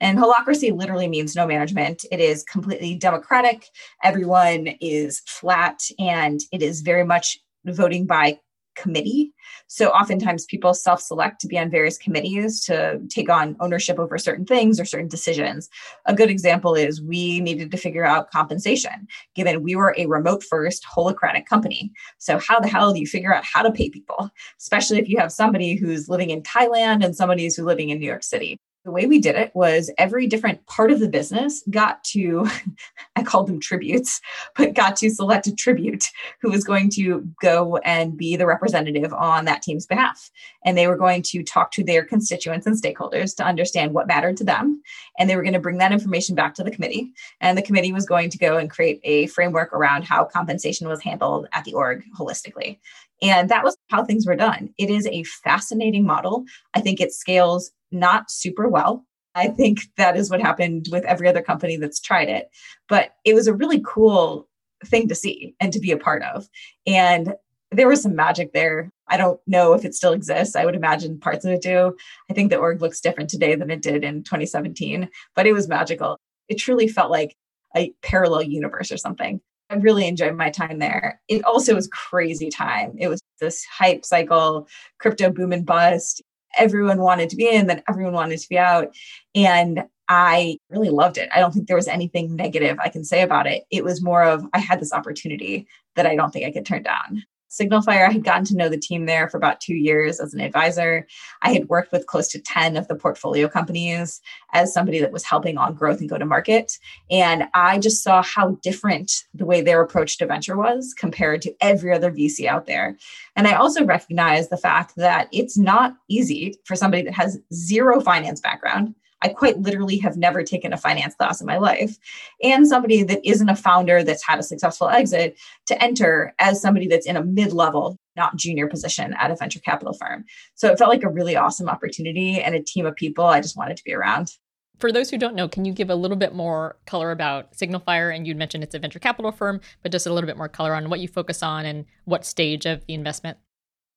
And 0.00 0.18
holacracy 0.18 0.76
literally 0.76 1.08
means 1.08 1.36
no 1.36 1.46
management. 1.46 2.04
It 2.10 2.20
is 2.20 2.44
completely 2.44 2.94
democratic. 2.94 3.66
Everyone 4.02 4.68
is 4.80 5.20
flat 5.26 5.80
and 5.98 6.40
it 6.52 6.62
is 6.62 6.80
very 6.80 7.04
much 7.04 7.38
voting 7.64 8.06
by 8.06 8.38
committee. 8.74 9.32
So 9.66 9.88
oftentimes 9.90 10.46
people 10.46 10.74
self 10.74 11.00
select 11.00 11.40
to 11.40 11.46
be 11.46 11.58
on 11.58 11.70
various 11.70 11.98
committees 11.98 12.60
to 12.64 13.00
take 13.08 13.28
on 13.28 13.56
ownership 13.60 13.98
over 13.98 14.18
certain 14.18 14.44
things 14.44 14.78
or 14.80 14.84
certain 14.84 15.08
decisions. 15.08 15.68
A 16.06 16.14
good 16.14 16.30
example 16.30 16.74
is 16.74 17.02
we 17.02 17.40
needed 17.40 17.70
to 17.70 17.76
figure 17.76 18.04
out 18.04 18.30
compensation, 18.30 19.06
given 19.34 19.62
we 19.62 19.76
were 19.76 19.94
a 19.96 20.06
remote 20.06 20.42
first 20.42 20.84
holacratic 20.84 21.46
company. 21.46 21.92
So, 22.18 22.38
how 22.38 22.60
the 22.60 22.68
hell 22.68 22.92
do 22.92 23.00
you 23.00 23.06
figure 23.06 23.34
out 23.34 23.44
how 23.44 23.62
to 23.62 23.70
pay 23.70 23.90
people, 23.90 24.30
especially 24.58 24.98
if 24.98 25.08
you 25.08 25.18
have 25.18 25.32
somebody 25.32 25.74
who's 25.74 26.08
living 26.08 26.30
in 26.30 26.42
Thailand 26.42 27.04
and 27.04 27.14
somebody 27.16 27.44
who's 27.44 27.58
living 27.58 27.90
in 27.90 27.98
New 27.98 28.06
York 28.06 28.22
City? 28.22 28.58
The 28.84 28.90
way 28.90 29.06
we 29.06 29.20
did 29.20 29.36
it 29.36 29.54
was 29.54 29.92
every 29.96 30.26
different 30.26 30.64
part 30.66 30.90
of 30.90 30.98
the 30.98 31.08
business 31.08 31.62
got 31.70 32.02
to, 32.04 32.48
I 33.16 33.22
called 33.22 33.46
them 33.46 33.60
tributes, 33.60 34.20
but 34.56 34.74
got 34.74 34.96
to 34.96 35.10
select 35.10 35.46
a 35.46 35.54
tribute 35.54 36.06
who 36.40 36.50
was 36.50 36.64
going 36.64 36.90
to 36.90 37.28
go 37.40 37.76
and 37.78 38.16
be 38.16 38.36
the 38.36 38.46
representative 38.46 39.12
on 39.12 39.44
that 39.44 39.62
team's 39.62 39.86
behalf. 39.86 40.30
And 40.64 40.76
they 40.76 40.88
were 40.88 40.96
going 40.96 41.22
to 41.22 41.42
talk 41.42 41.70
to 41.72 41.84
their 41.84 42.04
constituents 42.04 42.66
and 42.66 42.80
stakeholders 42.80 43.36
to 43.36 43.44
understand 43.44 43.94
what 43.94 44.08
mattered 44.08 44.36
to 44.38 44.44
them. 44.44 44.82
And 45.18 45.30
they 45.30 45.36
were 45.36 45.42
going 45.42 45.52
to 45.52 45.60
bring 45.60 45.78
that 45.78 45.92
information 45.92 46.34
back 46.34 46.54
to 46.54 46.64
the 46.64 46.70
committee. 46.70 47.12
And 47.40 47.56
the 47.56 47.62
committee 47.62 47.92
was 47.92 48.06
going 48.06 48.30
to 48.30 48.38
go 48.38 48.56
and 48.56 48.70
create 48.70 49.00
a 49.04 49.26
framework 49.28 49.72
around 49.72 50.04
how 50.04 50.24
compensation 50.24 50.88
was 50.88 51.02
handled 51.02 51.46
at 51.52 51.64
the 51.64 51.74
org 51.74 52.04
holistically. 52.18 52.78
And 53.22 53.48
that 53.50 53.62
was 53.62 53.76
how 53.92 54.04
things 54.04 54.26
were 54.26 54.34
done. 54.34 54.70
It 54.78 54.88
is 54.90 55.06
a 55.06 55.22
fascinating 55.44 56.04
model. 56.04 56.44
I 56.74 56.80
think 56.80 57.00
it 57.00 57.12
scales 57.12 57.70
not 57.92 58.30
super 58.30 58.66
well. 58.68 59.04
I 59.34 59.48
think 59.48 59.82
that 59.98 60.16
is 60.16 60.30
what 60.30 60.40
happened 60.40 60.88
with 60.90 61.04
every 61.04 61.28
other 61.28 61.42
company 61.42 61.76
that's 61.76 62.00
tried 62.00 62.28
it. 62.28 62.48
But 62.88 63.10
it 63.24 63.34
was 63.34 63.46
a 63.46 63.54
really 63.54 63.82
cool 63.86 64.48
thing 64.84 65.08
to 65.08 65.14
see 65.14 65.54
and 65.60 65.72
to 65.74 65.78
be 65.78 65.92
a 65.92 65.98
part 65.98 66.22
of. 66.22 66.48
And 66.86 67.34
there 67.70 67.88
was 67.88 68.02
some 68.02 68.16
magic 68.16 68.52
there. 68.52 68.90
I 69.08 69.18
don't 69.18 69.40
know 69.46 69.74
if 69.74 69.84
it 69.84 69.94
still 69.94 70.12
exists. 70.12 70.56
I 70.56 70.64
would 70.64 70.74
imagine 70.74 71.20
parts 71.20 71.44
of 71.44 71.52
it 71.52 71.62
do. 71.62 71.94
I 72.30 72.34
think 72.34 72.50
the 72.50 72.58
org 72.58 72.80
looks 72.80 73.00
different 73.00 73.28
today 73.28 73.54
than 73.54 73.70
it 73.70 73.82
did 73.82 74.04
in 74.04 74.22
2017, 74.24 75.08
but 75.36 75.46
it 75.46 75.52
was 75.52 75.68
magical. 75.68 76.18
It 76.48 76.56
truly 76.56 76.88
felt 76.88 77.10
like 77.10 77.36
a 77.76 77.92
parallel 78.02 78.42
universe 78.42 78.90
or 78.90 78.96
something. 78.96 79.40
I 79.72 79.76
really 79.76 80.06
enjoyed 80.06 80.36
my 80.36 80.50
time 80.50 80.78
there. 80.78 81.20
It 81.28 81.44
also 81.44 81.74
was 81.74 81.88
crazy 81.88 82.50
time. 82.50 82.94
It 82.98 83.08
was 83.08 83.20
this 83.40 83.64
hype 83.64 84.04
cycle, 84.04 84.68
crypto 84.98 85.30
boom 85.30 85.52
and 85.52 85.66
bust 85.66 86.22
everyone 86.56 87.00
wanted 87.00 87.30
to 87.30 87.36
be 87.36 87.48
in, 87.48 87.66
then 87.66 87.82
everyone 87.88 88.12
wanted 88.12 88.38
to 88.38 88.48
be 88.48 88.58
out. 88.58 88.94
And 89.34 89.84
I 90.08 90.58
really 90.68 90.90
loved 90.90 91.16
it. 91.16 91.28
I 91.34 91.40
don't 91.40 91.52
think 91.52 91.66
there 91.66 91.76
was 91.76 91.88
anything 91.88 92.36
negative 92.36 92.78
I 92.78 92.88
can 92.88 93.04
say 93.04 93.22
about 93.22 93.46
it. 93.46 93.64
It 93.70 93.84
was 93.84 94.02
more 94.02 94.22
of 94.22 94.44
I 94.52 94.58
had 94.58 94.80
this 94.80 94.92
opportunity 94.92 95.66
that 95.96 96.06
I 96.06 96.16
don't 96.16 96.30
think 96.30 96.46
I 96.46 96.52
could 96.52 96.66
turn 96.66 96.82
down. 96.82 97.24
SignalFire, 97.52 98.08
I 98.08 98.12
had 98.12 98.24
gotten 98.24 98.46
to 98.46 98.56
know 98.56 98.70
the 98.70 98.78
team 98.78 99.04
there 99.04 99.28
for 99.28 99.36
about 99.36 99.60
two 99.60 99.74
years 99.74 100.20
as 100.20 100.32
an 100.32 100.40
advisor. 100.40 101.06
I 101.42 101.52
had 101.52 101.68
worked 101.68 101.92
with 101.92 102.06
close 102.06 102.28
to 102.28 102.40
10 102.40 102.78
of 102.78 102.88
the 102.88 102.94
portfolio 102.94 103.46
companies 103.46 104.22
as 104.54 104.72
somebody 104.72 105.00
that 105.00 105.12
was 105.12 105.22
helping 105.22 105.58
on 105.58 105.74
growth 105.74 106.00
and 106.00 106.08
go 106.08 106.16
to 106.16 106.24
market. 106.24 106.78
And 107.10 107.44
I 107.52 107.78
just 107.78 108.02
saw 108.02 108.22
how 108.22 108.52
different 108.62 109.24
the 109.34 109.44
way 109.44 109.60
their 109.60 109.82
approach 109.82 110.16
to 110.18 110.26
venture 110.26 110.56
was 110.56 110.94
compared 110.96 111.42
to 111.42 111.54
every 111.60 111.92
other 111.92 112.10
VC 112.10 112.46
out 112.46 112.66
there. 112.66 112.96
And 113.36 113.46
I 113.46 113.54
also 113.54 113.84
recognized 113.84 114.48
the 114.48 114.56
fact 114.56 114.96
that 114.96 115.28
it's 115.30 115.58
not 115.58 115.94
easy 116.08 116.54
for 116.64 116.74
somebody 116.74 117.02
that 117.02 117.14
has 117.14 117.38
zero 117.52 118.00
finance 118.00 118.40
background 118.40 118.94
I 119.22 119.28
quite 119.28 119.58
literally 119.58 119.98
have 119.98 120.16
never 120.16 120.42
taken 120.42 120.72
a 120.72 120.76
finance 120.76 121.14
class 121.14 121.40
in 121.40 121.46
my 121.46 121.58
life. 121.58 121.96
And 122.42 122.66
somebody 122.66 123.02
that 123.04 123.26
isn't 123.28 123.48
a 123.48 123.56
founder 123.56 124.02
that's 124.02 124.26
had 124.26 124.38
a 124.38 124.42
successful 124.42 124.88
exit 124.88 125.38
to 125.66 125.82
enter 125.82 126.34
as 126.38 126.60
somebody 126.60 126.88
that's 126.88 127.06
in 127.06 127.16
a 127.16 127.24
mid 127.24 127.52
level, 127.52 127.96
not 128.16 128.36
junior 128.36 128.66
position 128.66 129.14
at 129.14 129.30
a 129.30 129.36
venture 129.36 129.60
capital 129.60 129.94
firm. 129.94 130.24
So 130.54 130.70
it 130.70 130.78
felt 130.78 130.90
like 130.90 131.04
a 131.04 131.08
really 131.08 131.36
awesome 131.36 131.68
opportunity 131.68 132.40
and 132.40 132.54
a 132.54 132.62
team 132.62 132.86
of 132.86 132.96
people 132.96 133.24
I 133.24 133.40
just 133.40 133.56
wanted 133.56 133.76
to 133.76 133.84
be 133.84 133.94
around. 133.94 134.32
For 134.78 134.90
those 134.90 135.10
who 135.10 135.18
don't 135.18 135.36
know, 135.36 135.48
can 135.48 135.64
you 135.64 135.72
give 135.72 135.90
a 135.90 135.94
little 135.94 136.16
bit 136.16 136.34
more 136.34 136.76
color 136.86 137.12
about 137.12 137.52
SignalFire? 137.52 138.14
And 138.14 138.26
you'd 138.26 138.36
mentioned 138.36 138.64
it's 138.64 138.74
a 138.74 138.80
venture 138.80 138.98
capital 138.98 139.30
firm, 139.30 139.60
but 139.82 139.92
just 139.92 140.08
a 140.08 140.12
little 140.12 140.26
bit 140.26 140.36
more 140.36 140.48
color 140.48 140.74
on 140.74 140.90
what 140.90 140.98
you 140.98 141.06
focus 141.06 141.40
on 141.40 141.64
and 141.66 141.84
what 142.04 142.26
stage 142.26 142.66
of 142.66 142.84
the 142.86 142.94
investment? 142.94 143.38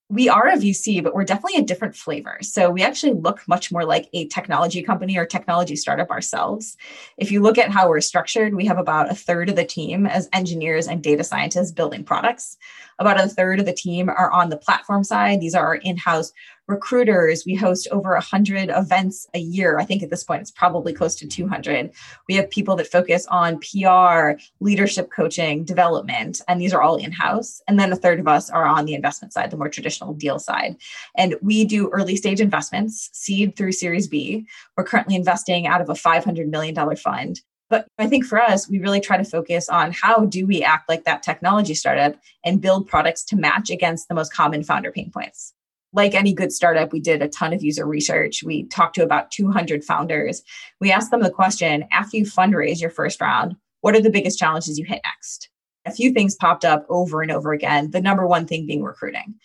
We 0.08 0.28
are 0.28 0.48
a 0.48 0.56
VC, 0.56 1.02
but 1.02 1.14
we're 1.14 1.24
definitely 1.24 1.60
a 1.60 1.64
different 1.64 1.96
flavor. 1.96 2.38
So 2.42 2.70
we 2.70 2.82
actually 2.82 3.14
look 3.14 3.42
much 3.48 3.72
more 3.72 3.84
like 3.84 4.08
a 4.12 4.28
technology 4.28 4.82
company 4.82 5.18
or 5.18 5.26
technology 5.26 5.74
startup 5.74 6.10
ourselves. 6.10 6.76
If 7.16 7.32
you 7.32 7.42
look 7.42 7.58
at 7.58 7.72
how 7.72 7.88
we're 7.88 8.00
structured, 8.00 8.54
we 8.54 8.66
have 8.66 8.78
about 8.78 9.10
a 9.10 9.16
third 9.16 9.48
of 9.48 9.56
the 9.56 9.64
team 9.64 10.06
as 10.06 10.28
engineers 10.32 10.86
and 10.86 11.02
data 11.02 11.24
scientists 11.24 11.72
building 11.72 12.04
products. 12.04 12.56
About 12.98 13.20
a 13.20 13.28
third 13.28 13.60
of 13.60 13.66
the 13.66 13.72
team 13.72 14.08
are 14.08 14.30
on 14.30 14.48
the 14.48 14.56
platform 14.56 15.04
side. 15.04 15.40
These 15.40 15.54
are 15.54 15.66
our 15.66 15.74
in 15.76 15.96
house 15.96 16.32
recruiters. 16.68 17.44
We 17.44 17.54
host 17.54 17.86
over 17.90 18.12
100 18.12 18.70
events 18.70 19.26
a 19.34 19.38
year. 19.38 19.78
I 19.78 19.84
think 19.84 20.02
at 20.02 20.10
this 20.10 20.24
point 20.24 20.40
it's 20.40 20.50
probably 20.50 20.92
close 20.92 21.14
to 21.16 21.26
200. 21.26 21.90
We 22.28 22.34
have 22.34 22.50
people 22.50 22.76
that 22.76 22.86
focus 22.88 23.26
on 23.26 23.60
PR, 23.60 24.40
leadership 24.60 25.10
coaching, 25.10 25.64
development, 25.64 26.40
and 26.48 26.60
these 26.60 26.72
are 26.72 26.82
all 26.82 26.96
in 26.96 27.12
house. 27.12 27.60
And 27.68 27.78
then 27.78 27.92
a 27.92 27.96
third 27.96 28.18
of 28.18 28.28
us 28.28 28.50
are 28.50 28.66
on 28.66 28.84
the 28.84 28.94
investment 28.94 29.32
side, 29.32 29.50
the 29.50 29.56
more 29.56 29.68
traditional 29.68 30.14
deal 30.14 30.38
side. 30.38 30.76
And 31.16 31.36
we 31.40 31.64
do 31.64 31.88
early 31.90 32.16
stage 32.16 32.40
investments, 32.40 33.10
seed 33.12 33.56
through 33.56 33.72
Series 33.72 34.08
B. 34.08 34.46
We're 34.76 34.84
currently 34.84 35.14
investing 35.14 35.66
out 35.66 35.80
of 35.80 35.88
a 35.88 35.94
$500 35.94 36.48
million 36.48 36.96
fund. 36.96 37.40
But 37.68 37.88
I 37.98 38.06
think 38.06 38.24
for 38.24 38.40
us, 38.40 38.68
we 38.68 38.78
really 38.78 39.00
try 39.00 39.16
to 39.16 39.24
focus 39.24 39.68
on 39.68 39.92
how 39.92 40.26
do 40.26 40.46
we 40.46 40.62
act 40.62 40.88
like 40.88 41.04
that 41.04 41.22
technology 41.22 41.74
startup 41.74 42.14
and 42.44 42.60
build 42.60 42.86
products 42.86 43.24
to 43.24 43.36
match 43.36 43.70
against 43.70 44.08
the 44.08 44.14
most 44.14 44.32
common 44.32 44.62
founder 44.62 44.92
pain 44.92 45.10
points. 45.10 45.52
Like 45.92 46.14
any 46.14 46.32
good 46.32 46.52
startup, 46.52 46.92
we 46.92 47.00
did 47.00 47.22
a 47.22 47.28
ton 47.28 47.52
of 47.52 47.62
user 47.62 47.86
research. 47.86 48.42
We 48.44 48.64
talked 48.64 48.94
to 48.96 49.02
about 49.02 49.30
200 49.30 49.82
founders. 49.82 50.42
We 50.80 50.92
asked 50.92 51.10
them 51.10 51.22
the 51.22 51.30
question 51.30 51.86
after 51.90 52.16
you 52.16 52.24
fundraise 52.24 52.80
your 52.80 52.90
first 52.90 53.20
round, 53.20 53.56
what 53.80 53.96
are 53.96 54.02
the 54.02 54.10
biggest 54.10 54.38
challenges 54.38 54.78
you 54.78 54.84
hit 54.84 55.00
next? 55.04 55.48
A 55.86 55.92
few 55.92 56.12
things 56.12 56.34
popped 56.34 56.64
up 56.64 56.84
over 56.88 57.22
and 57.22 57.30
over 57.30 57.52
again. 57.52 57.90
The 57.90 58.00
number 58.00 58.26
one 58.26 58.46
thing 58.46 58.66
being 58.66 58.82
recruiting 58.82 59.36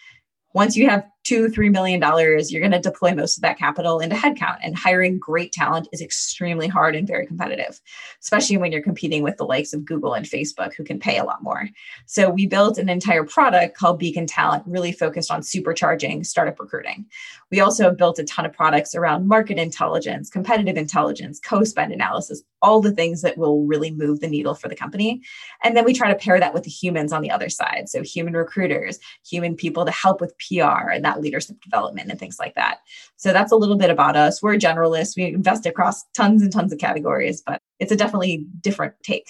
once 0.54 0.76
you 0.76 0.90
have 0.90 1.06
two, 1.24 1.50
three 1.50 1.70
million 1.70 2.00
dollars, 2.00 2.52
you're 2.52 2.62
going 2.62 2.72
to 2.72 2.80
deploy 2.80 3.14
most 3.14 3.38
of 3.38 3.42
that 3.42 3.58
capital 3.58 4.00
into 4.00 4.16
headcount. 4.16 4.58
And 4.64 4.76
hiring 4.76 5.20
great 5.20 5.52
talent 5.52 5.88
is 5.92 6.02
extremely 6.02 6.68
hard 6.68 6.96
and 6.96 7.08
very 7.08 7.26
competitive, 7.26 7.80
especially 8.22 8.58
when 8.58 8.72
you're 8.72 8.82
competing 8.82 9.24
with 9.24 9.38
the 9.38 9.46
likes 9.46 9.74
of 9.74 9.86
Google 9.86 10.14
and 10.14 10.26
Facebook, 10.26 10.74
who 10.74 10.84
can 10.84 11.00
pay 11.00 11.18
a 11.18 11.24
lot 11.24 11.44
more. 11.44 11.70
So 12.06 12.30
we 12.30 12.48
built 12.48 12.78
an 12.78 12.90
entire 12.90 13.24
product 13.24 13.78
called 13.78 14.00
Beacon 14.00 14.26
Talent, 14.26 14.64
really 14.66 14.92
focused 14.92 15.32
on 15.32 15.42
supercharging 15.42 16.26
startup 16.26 16.60
recruiting. 16.60 17.06
We 17.52 17.60
also 17.60 17.84
have 17.84 17.98
built 17.98 18.20
a 18.20 18.24
ton 18.24 18.46
of 18.46 18.54
products 18.54 18.96
around 18.96 19.28
market 19.28 19.58
intelligence, 19.58 20.30
competitive 20.30 20.78
intelligence, 20.78 21.40
co-spend 21.40 21.92
analysis, 21.92 22.42
all 22.62 22.82
the 22.82 22.94
things 22.94 23.22
that 23.22 23.38
will 23.38 23.66
really 23.66 23.92
move 23.92 24.20
the 24.20 24.28
needle 24.28 24.56
for 24.56 24.70
the 24.70 24.76
company. 24.76 25.22
And 25.64 25.76
then 25.76 25.84
we 25.84 25.94
try 25.94 26.10
to 26.10 26.18
pair 26.18 26.40
that 26.40 26.54
with 26.54 26.64
the 26.64 26.70
humans 26.70 27.12
on 27.12 27.22
the 27.22 27.32
other 27.32 27.50
side. 27.50 27.90
So 27.90 28.04
human 28.04 28.34
recruiters, 28.34 29.00
human 29.28 29.56
people 29.56 29.86
to 29.86 29.92
help 29.92 30.22
with 30.22 30.36
PR 30.38 30.90
and 30.90 31.04
that 31.04 31.11
leadership 31.19 31.60
development 31.62 32.10
and 32.10 32.17
things 32.17 32.38
like 32.39 32.56
that. 32.56 32.78
So 33.17 33.34
that's 33.34 33.52
a 33.52 33.58
little 33.58 33.76
bit 33.76 33.89
about 33.89 34.15
us. 34.15 34.41
We're 34.41 34.56
generalists. 34.56 35.17
We 35.17 35.26
invest 35.26 35.65
across 35.65 36.04
tons 36.15 36.41
and 36.41 36.52
tons 36.52 36.71
of 36.71 36.80
categories, 36.80 37.43
but 37.45 37.60
it's 37.80 37.91
a 37.91 37.97
definitely 37.97 38.45
different 38.62 38.93
take. 39.04 39.28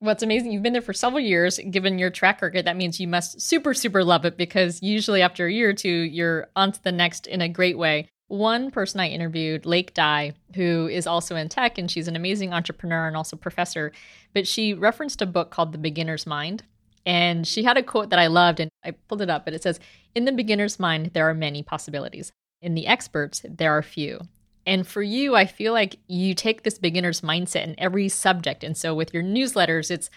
What's 0.00 0.22
amazing, 0.22 0.52
you've 0.52 0.62
been 0.62 0.74
there 0.74 0.82
for 0.82 0.92
several 0.92 1.20
years. 1.20 1.58
Given 1.70 1.98
your 1.98 2.10
track 2.10 2.42
record, 2.42 2.66
that 2.66 2.76
means 2.76 3.00
you 3.00 3.08
must 3.08 3.40
super, 3.40 3.72
super 3.72 4.04
love 4.04 4.26
it 4.26 4.36
because 4.36 4.82
usually 4.82 5.22
after 5.22 5.46
a 5.46 5.52
year 5.52 5.70
or 5.70 5.72
two, 5.72 5.88
you're 5.88 6.48
on 6.56 6.72
to 6.72 6.82
the 6.82 6.92
next 6.92 7.26
in 7.26 7.40
a 7.40 7.48
great 7.48 7.78
way. 7.78 8.10
One 8.28 8.70
person 8.70 9.00
I 9.00 9.08
interviewed, 9.08 9.64
Lake 9.64 9.94
Dye, 9.94 10.34
who 10.54 10.88
is 10.88 11.06
also 11.06 11.36
in 11.36 11.48
tech 11.48 11.78
and 11.78 11.90
she's 11.90 12.08
an 12.08 12.16
amazing 12.16 12.52
entrepreneur 12.52 13.06
and 13.06 13.16
also 13.16 13.36
professor, 13.36 13.92
but 14.34 14.46
she 14.46 14.74
referenced 14.74 15.22
a 15.22 15.26
book 15.26 15.50
called 15.50 15.72
The 15.72 15.78
Beginner's 15.78 16.26
Mind. 16.26 16.64
And 17.06 17.46
she 17.46 17.64
had 17.64 17.76
a 17.76 17.82
quote 17.82 18.10
that 18.10 18.18
I 18.18 18.28
loved, 18.28 18.60
and 18.60 18.70
I 18.84 18.92
pulled 18.92 19.22
it 19.22 19.30
up, 19.30 19.44
but 19.44 19.54
it 19.54 19.62
says, 19.62 19.78
In 20.14 20.24
the 20.24 20.32
beginner's 20.32 20.80
mind, 20.80 21.10
there 21.12 21.28
are 21.28 21.34
many 21.34 21.62
possibilities. 21.62 22.32
In 22.62 22.74
the 22.74 22.86
experts, 22.86 23.44
there 23.48 23.76
are 23.76 23.82
few. 23.82 24.20
And 24.66 24.86
for 24.86 25.02
you, 25.02 25.36
I 25.36 25.44
feel 25.44 25.72
like 25.72 25.96
you 26.08 26.34
take 26.34 26.62
this 26.62 26.78
beginner's 26.78 27.20
mindset 27.20 27.64
in 27.64 27.74
every 27.78 28.08
subject. 28.08 28.64
And 28.64 28.76
so 28.76 28.94
with 28.94 29.12
your 29.12 29.22
newsletters, 29.22 29.90
it's 29.90 30.08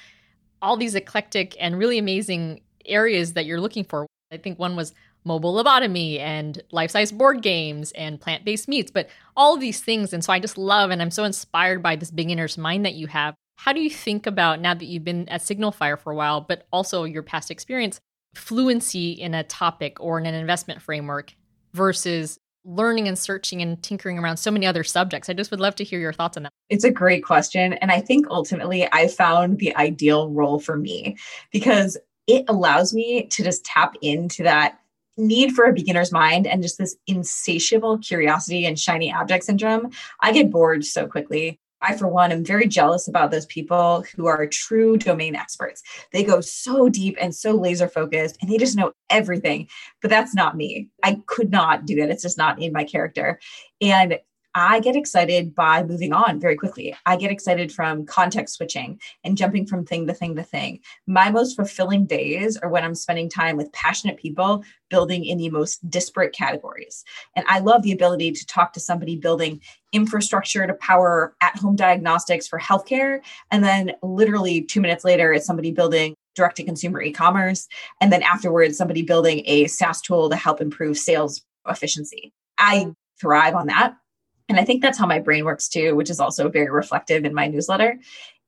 all 0.61 0.77
these 0.77 0.95
eclectic 0.95 1.55
and 1.59 1.77
really 1.77 1.97
amazing 1.97 2.61
areas 2.85 3.33
that 3.33 3.45
you're 3.45 3.59
looking 3.59 3.83
for. 3.83 4.07
I 4.31 4.37
think 4.37 4.57
one 4.57 4.75
was 4.75 4.93
mobile 5.25 5.53
phlebotomy 5.53 6.19
and 6.19 6.63
life 6.71 6.91
size 6.91 7.11
board 7.11 7.41
games 7.41 7.91
and 7.91 8.19
plant 8.19 8.45
based 8.45 8.67
meats, 8.67 8.89
but 8.89 9.09
all 9.35 9.57
these 9.57 9.81
things. 9.81 10.13
And 10.13 10.23
so 10.23 10.31
I 10.31 10.39
just 10.39 10.57
love 10.57 10.89
and 10.89 11.01
I'm 11.01 11.11
so 11.11 11.25
inspired 11.25 11.83
by 11.83 11.97
this 11.97 12.11
beginner's 12.11 12.57
mind 12.57 12.85
that 12.85 12.95
you 12.95 13.07
have. 13.07 13.35
How 13.57 13.73
do 13.73 13.81
you 13.81 13.89
think 13.89 14.27
about 14.27 14.61
now 14.61 14.73
that 14.73 14.85
you've 14.85 15.03
been 15.03 15.27
at 15.29 15.41
SignalFire 15.41 15.99
for 15.99 16.11
a 16.11 16.15
while, 16.15 16.41
but 16.41 16.67
also 16.71 17.03
your 17.03 17.23
past 17.23 17.51
experience, 17.51 17.99
fluency 18.35 19.11
in 19.11 19.33
a 19.33 19.43
topic 19.43 19.97
or 19.99 20.19
in 20.19 20.25
an 20.25 20.35
investment 20.35 20.81
framework 20.81 21.33
versus 21.73 22.39
learning 22.63 23.07
and 23.07 23.17
searching 23.17 23.61
and 23.61 23.81
tinkering 23.81 24.19
around 24.19 24.37
so 24.37 24.51
many 24.51 24.67
other 24.67 24.83
subjects? 24.83 25.27
I 25.27 25.33
just 25.33 25.49
would 25.49 25.59
love 25.59 25.75
to 25.75 25.83
hear 25.83 25.99
your 25.99 26.13
thoughts 26.13 26.37
on 26.37 26.43
that. 26.43 26.53
It's 26.69 26.83
a 26.83 26.91
great 26.91 27.23
question. 27.23 27.73
And 27.73 27.91
I 27.91 27.99
think 27.99 28.27
ultimately 28.29 28.87
I 28.93 29.07
found 29.07 29.57
the 29.57 29.75
ideal 29.75 30.29
role 30.29 30.59
for 30.59 30.77
me 30.77 31.17
because 31.51 31.97
it 32.27 32.45
allows 32.47 32.93
me 32.93 33.25
to 33.27 33.43
just 33.43 33.65
tap 33.65 33.95
into 34.01 34.43
that 34.43 34.79
need 35.17 35.51
for 35.53 35.65
a 35.65 35.73
beginner's 35.73 36.11
mind 36.11 36.45
and 36.45 36.61
just 36.61 36.77
this 36.77 36.95
insatiable 37.07 37.97
curiosity 37.97 38.65
and 38.65 38.77
shiny 38.77 39.11
object 39.11 39.45
syndrome. 39.45 39.89
I 40.21 40.31
get 40.31 40.51
bored 40.51 40.85
so 40.85 41.07
quickly. 41.07 41.59
I, 41.81 41.95
for 41.95 42.07
one, 42.07 42.31
am 42.31 42.43
very 42.43 42.67
jealous 42.67 43.07
about 43.07 43.31
those 43.31 43.45
people 43.45 44.03
who 44.15 44.25
are 44.25 44.47
true 44.47 44.97
domain 44.97 45.35
experts. 45.35 45.83
They 46.11 46.23
go 46.23 46.41
so 46.41 46.89
deep 46.89 47.17
and 47.19 47.35
so 47.35 47.51
laser 47.51 47.87
focused 47.87 48.37
and 48.41 48.49
they 48.49 48.57
just 48.57 48.77
know 48.77 48.93
everything. 49.09 49.67
But 50.01 50.09
that's 50.09 50.33
not 50.33 50.57
me. 50.57 50.89
I 51.03 51.21
could 51.27 51.51
not 51.51 51.85
do 51.85 51.95
that. 51.95 52.09
It's 52.09 52.23
just 52.23 52.37
not 52.37 52.61
in 52.61 52.73
my 52.73 52.83
character. 52.83 53.39
And 53.81 54.19
I 54.59 54.79
get 54.79 54.95
excited 54.95 55.53
by 55.53 55.83
moving 55.83 56.13
on 56.13 56.39
very 56.39 56.55
quickly. 56.55 56.95
I 57.05 57.15
get 57.15 57.29
excited 57.29 57.71
from 57.71 58.07
context 58.07 58.55
switching 58.55 58.99
and 59.23 59.37
jumping 59.37 59.67
from 59.67 59.85
thing 59.85 60.07
to 60.07 60.15
thing 60.15 60.35
to 60.35 60.41
thing. 60.41 60.79
My 61.05 61.29
most 61.29 61.55
fulfilling 61.55 62.07
days 62.07 62.57
are 62.57 62.69
when 62.69 62.83
I'm 62.83 62.95
spending 62.95 63.29
time 63.29 63.55
with 63.55 63.71
passionate 63.71 64.17
people 64.17 64.63
building 64.89 65.25
in 65.25 65.37
the 65.37 65.51
most 65.51 65.87
disparate 65.91 66.33
categories. 66.33 67.03
And 67.35 67.45
I 67.47 67.59
love 67.59 67.83
the 67.83 67.91
ability 67.91 68.31
to 68.31 68.45
talk 68.47 68.73
to 68.73 68.79
somebody 68.79 69.15
building 69.15 69.61
infrastructure 69.93 70.65
to 70.65 70.73
power 70.73 71.35
at 71.39 71.55
home 71.55 71.75
diagnostics 71.75 72.47
for 72.47 72.57
healthcare. 72.57 73.19
And 73.51 73.63
then 73.63 73.91
literally 74.01 74.63
two 74.63 74.81
minutes 74.81 75.05
later, 75.05 75.33
it's 75.33 75.45
somebody 75.45 75.69
building 75.69 76.15
direct 76.35 76.57
to 76.57 76.63
consumer 76.63 76.99
e 76.99 77.11
commerce. 77.11 77.67
And 78.01 78.11
then 78.11 78.23
afterwards, 78.23 78.75
somebody 78.75 79.03
building 79.03 79.43
a 79.45 79.67
SaaS 79.67 80.01
tool 80.01 80.31
to 80.31 80.35
help 80.35 80.61
improve 80.61 80.97
sales 80.97 81.43
efficiency. 81.67 82.33
I 82.57 82.87
thrive 83.21 83.53
on 83.53 83.67
that. 83.67 83.95
And 84.49 84.59
I 84.59 84.65
think 84.65 84.81
that's 84.81 84.97
how 84.97 85.05
my 85.05 85.19
brain 85.19 85.45
works 85.45 85.67
too, 85.67 85.95
which 85.95 86.09
is 86.09 86.19
also 86.19 86.49
very 86.49 86.69
reflective 86.69 87.25
in 87.25 87.33
my 87.33 87.47
newsletter. 87.47 87.99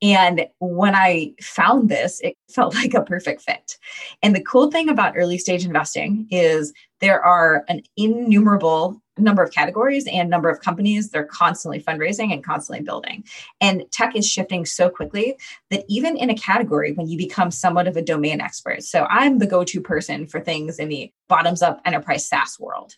And 0.02 0.46
when 0.60 0.94
I 0.94 1.34
found 1.42 1.88
this, 1.88 2.20
it 2.20 2.36
felt 2.50 2.74
like 2.74 2.94
a 2.94 3.02
perfect 3.02 3.42
fit. 3.42 3.76
And 4.22 4.34
the 4.34 4.42
cool 4.42 4.70
thing 4.70 4.88
about 4.88 5.16
early 5.16 5.38
stage 5.38 5.64
investing 5.64 6.26
is 6.30 6.72
there 7.00 7.22
are 7.22 7.64
an 7.68 7.82
innumerable 7.96 9.00
number 9.20 9.42
of 9.42 9.52
categories 9.52 10.06
and 10.10 10.30
number 10.30 10.48
of 10.48 10.60
companies 10.60 11.10
they're 11.10 11.24
constantly 11.24 11.82
fundraising 11.82 12.32
and 12.32 12.42
constantly 12.42 12.82
building 12.82 13.22
and 13.60 13.84
tech 13.92 14.16
is 14.16 14.26
shifting 14.26 14.64
so 14.64 14.88
quickly 14.88 15.36
that 15.70 15.84
even 15.88 16.16
in 16.16 16.30
a 16.30 16.34
category 16.34 16.92
when 16.92 17.06
you 17.06 17.18
become 17.18 17.50
somewhat 17.50 17.86
of 17.86 17.96
a 17.96 18.02
domain 18.02 18.40
expert 18.40 18.82
so 18.82 19.06
i'm 19.10 19.38
the 19.38 19.46
go-to 19.46 19.80
person 19.80 20.26
for 20.26 20.40
things 20.40 20.78
in 20.78 20.88
the 20.88 21.12
bottoms 21.28 21.60
up 21.60 21.80
enterprise 21.84 22.26
saas 22.26 22.58
world 22.58 22.94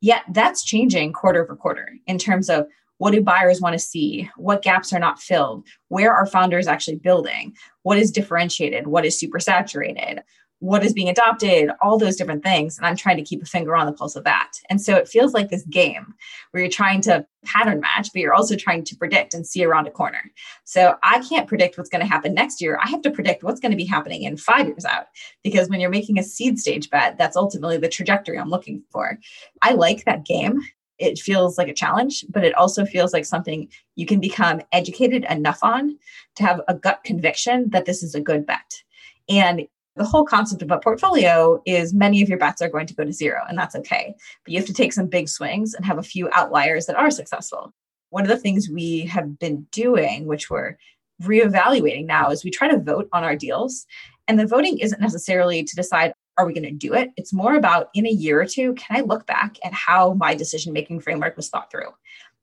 Yet 0.00 0.22
that's 0.30 0.64
changing 0.64 1.12
quarter 1.12 1.42
over 1.42 1.56
quarter 1.56 1.90
in 2.06 2.18
terms 2.18 2.48
of 2.48 2.66
what 2.98 3.12
do 3.12 3.22
buyers 3.22 3.60
want 3.60 3.74
to 3.74 3.78
see? 3.78 4.28
What 4.36 4.62
gaps 4.62 4.92
are 4.92 4.98
not 4.98 5.20
filled? 5.20 5.66
Where 5.88 6.12
are 6.12 6.26
founders 6.26 6.66
actually 6.66 6.96
building? 6.96 7.54
What 7.82 7.98
is 7.98 8.10
differentiated? 8.10 8.88
What 8.88 9.04
is 9.04 9.18
super 9.18 9.38
saturated? 9.38 10.22
What 10.60 10.84
is 10.84 10.92
being 10.92 11.08
adopted, 11.08 11.70
all 11.80 11.98
those 11.98 12.16
different 12.16 12.42
things. 12.42 12.76
And 12.76 12.86
I'm 12.86 12.96
trying 12.96 13.16
to 13.16 13.22
keep 13.22 13.42
a 13.42 13.46
finger 13.46 13.76
on 13.76 13.86
the 13.86 13.92
pulse 13.92 14.16
of 14.16 14.24
that. 14.24 14.52
And 14.68 14.80
so 14.80 14.96
it 14.96 15.08
feels 15.08 15.32
like 15.32 15.50
this 15.50 15.64
game 15.64 16.14
where 16.50 16.62
you're 16.62 16.70
trying 16.70 17.00
to 17.02 17.24
pattern 17.44 17.80
match, 17.80 18.08
but 18.12 18.20
you're 18.20 18.34
also 18.34 18.56
trying 18.56 18.82
to 18.84 18.96
predict 18.96 19.34
and 19.34 19.46
see 19.46 19.64
around 19.64 19.86
a 19.86 19.92
corner. 19.92 20.20
So 20.64 20.96
I 21.02 21.20
can't 21.20 21.46
predict 21.46 21.78
what's 21.78 21.90
going 21.90 22.02
to 22.02 22.10
happen 22.10 22.34
next 22.34 22.60
year. 22.60 22.78
I 22.82 22.88
have 22.88 23.02
to 23.02 23.10
predict 23.10 23.44
what's 23.44 23.60
going 23.60 23.70
to 23.70 23.76
be 23.76 23.84
happening 23.84 24.24
in 24.24 24.36
five 24.36 24.66
years 24.66 24.84
out. 24.84 25.06
Because 25.44 25.68
when 25.68 25.80
you're 25.80 25.90
making 25.90 26.18
a 26.18 26.24
seed 26.24 26.58
stage 26.58 26.90
bet, 26.90 27.16
that's 27.18 27.36
ultimately 27.36 27.76
the 27.76 27.88
trajectory 27.88 28.38
I'm 28.38 28.50
looking 28.50 28.82
for. 28.90 29.18
I 29.62 29.74
like 29.74 30.04
that 30.04 30.24
game. 30.24 30.60
It 30.98 31.20
feels 31.20 31.56
like 31.56 31.68
a 31.68 31.74
challenge, 31.74 32.24
but 32.28 32.44
it 32.44 32.54
also 32.56 32.84
feels 32.84 33.12
like 33.12 33.24
something 33.24 33.68
you 33.94 34.06
can 34.06 34.18
become 34.18 34.60
educated 34.72 35.24
enough 35.30 35.60
on 35.62 35.96
to 36.34 36.42
have 36.42 36.60
a 36.66 36.74
gut 36.74 37.04
conviction 37.04 37.70
that 37.70 37.84
this 37.84 38.02
is 38.02 38.16
a 38.16 38.20
good 38.20 38.44
bet. 38.44 38.82
And 39.28 39.68
the 39.98 40.04
whole 40.04 40.24
concept 40.24 40.62
of 40.62 40.70
a 40.70 40.78
portfolio 40.78 41.60
is 41.66 41.92
many 41.92 42.22
of 42.22 42.28
your 42.28 42.38
bets 42.38 42.62
are 42.62 42.68
going 42.68 42.86
to 42.86 42.94
go 42.94 43.04
to 43.04 43.12
zero, 43.12 43.42
and 43.48 43.58
that's 43.58 43.76
okay. 43.76 44.14
But 44.44 44.52
you 44.52 44.58
have 44.58 44.66
to 44.68 44.72
take 44.72 44.92
some 44.92 45.08
big 45.08 45.28
swings 45.28 45.74
and 45.74 45.84
have 45.84 45.98
a 45.98 46.02
few 46.02 46.30
outliers 46.32 46.86
that 46.86 46.96
are 46.96 47.10
successful. 47.10 47.74
One 48.10 48.22
of 48.22 48.28
the 48.28 48.38
things 48.38 48.70
we 48.70 49.00
have 49.06 49.38
been 49.38 49.66
doing, 49.72 50.26
which 50.26 50.48
we're 50.48 50.78
reevaluating 51.22 52.06
now, 52.06 52.30
is 52.30 52.44
we 52.44 52.50
try 52.50 52.68
to 52.68 52.78
vote 52.78 53.08
on 53.12 53.24
our 53.24 53.36
deals. 53.36 53.84
And 54.28 54.38
the 54.38 54.46
voting 54.46 54.78
isn't 54.78 55.00
necessarily 55.00 55.64
to 55.64 55.76
decide, 55.76 56.12
are 56.38 56.46
we 56.46 56.54
going 56.54 56.62
to 56.62 56.70
do 56.70 56.94
it? 56.94 57.10
It's 57.16 57.32
more 57.32 57.56
about 57.56 57.88
in 57.94 58.06
a 58.06 58.10
year 58.10 58.40
or 58.40 58.46
two, 58.46 58.74
can 58.74 58.96
I 58.96 59.00
look 59.00 59.26
back 59.26 59.58
at 59.64 59.72
how 59.72 60.14
my 60.14 60.34
decision 60.34 60.72
making 60.72 61.00
framework 61.00 61.36
was 61.36 61.48
thought 61.48 61.70
through? 61.70 61.90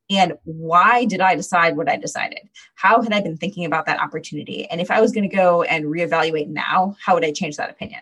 And 0.09 0.33
why 0.43 1.05
did 1.05 1.21
I 1.21 1.35
decide 1.35 1.77
what 1.77 1.89
I 1.89 1.97
decided? 1.97 2.41
How 2.75 3.01
had 3.01 3.11
I 3.11 3.21
been 3.21 3.37
thinking 3.37 3.65
about 3.65 3.85
that 3.87 3.99
opportunity? 3.99 4.67
And 4.69 4.79
if 4.79 4.91
I 4.91 5.01
was 5.01 5.11
going 5.11 5.27
to 5.27 5.35
go 5.35 5.63
and 5.63 5.85
reevaluate 5.85 6.47
now, 6.47 6.95
how 7.03 7.15
would 7.15 7.25
I 7.25 7.31
change 7.31 7.57
that 7.57 7.69
opinion? 7.69 8.01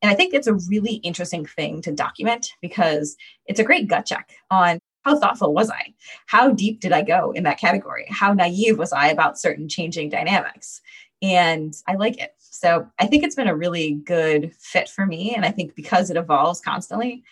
And 0.00 0.10
I 0.10 0.14
think 0.14 0.34
it's 0.34 0.46
a 0.46 0.54
really 0.68 0.96
interesting 0.96 1.46
thing 1.46 1.82
to 1.82 1.92
document 1.92 2.52
because 2.60 3.16
it's 3.46 3.60
a 3.60 3.64
great 3.64 3.88
gut 3.88 4.06
check 4.06 4.32
on 4.50 4.78
how 5.04 5.18
thoughtful 5.18 5.52
was 5.52 5.70
I? 5.70 5.94
How 6.26 6.50
deep 6.50 6.80
did 6.80 6.92
I 6.92 7.02
go 7.02 7.32
in 7.32 7.42
that 7.44 7.58
category? 7.58 8.06
How 8.08 8.32
naive 8.32 8.78
was 8.78 8.92
I 8.92 9.08
about 9.08 9.38
certain 9.38 9.68
changing 9.68 10.08
dynamics? 10.08 10.80
And 11.20 11.74
I 11.86 11.94
like 11.94 12.18
it. 12.18 12.34
So 12.38 12.86
I 12.98 13.06
think 13.06 13.24
it's 13.24 13.34
been 13.34 13.48
a 13.48 13.56
really 13.56 13.92
good 14.04 14.52
fit 14.58 14.88
for 14.88 15.04
me. 15.04 15.34
And 15.34 15.44
I 15.44 15.50
think 15.50 15.74
because 15.74 16.10
it 16.10 16.16
evolves 16.16 16.60
constantly, 16.60 17.22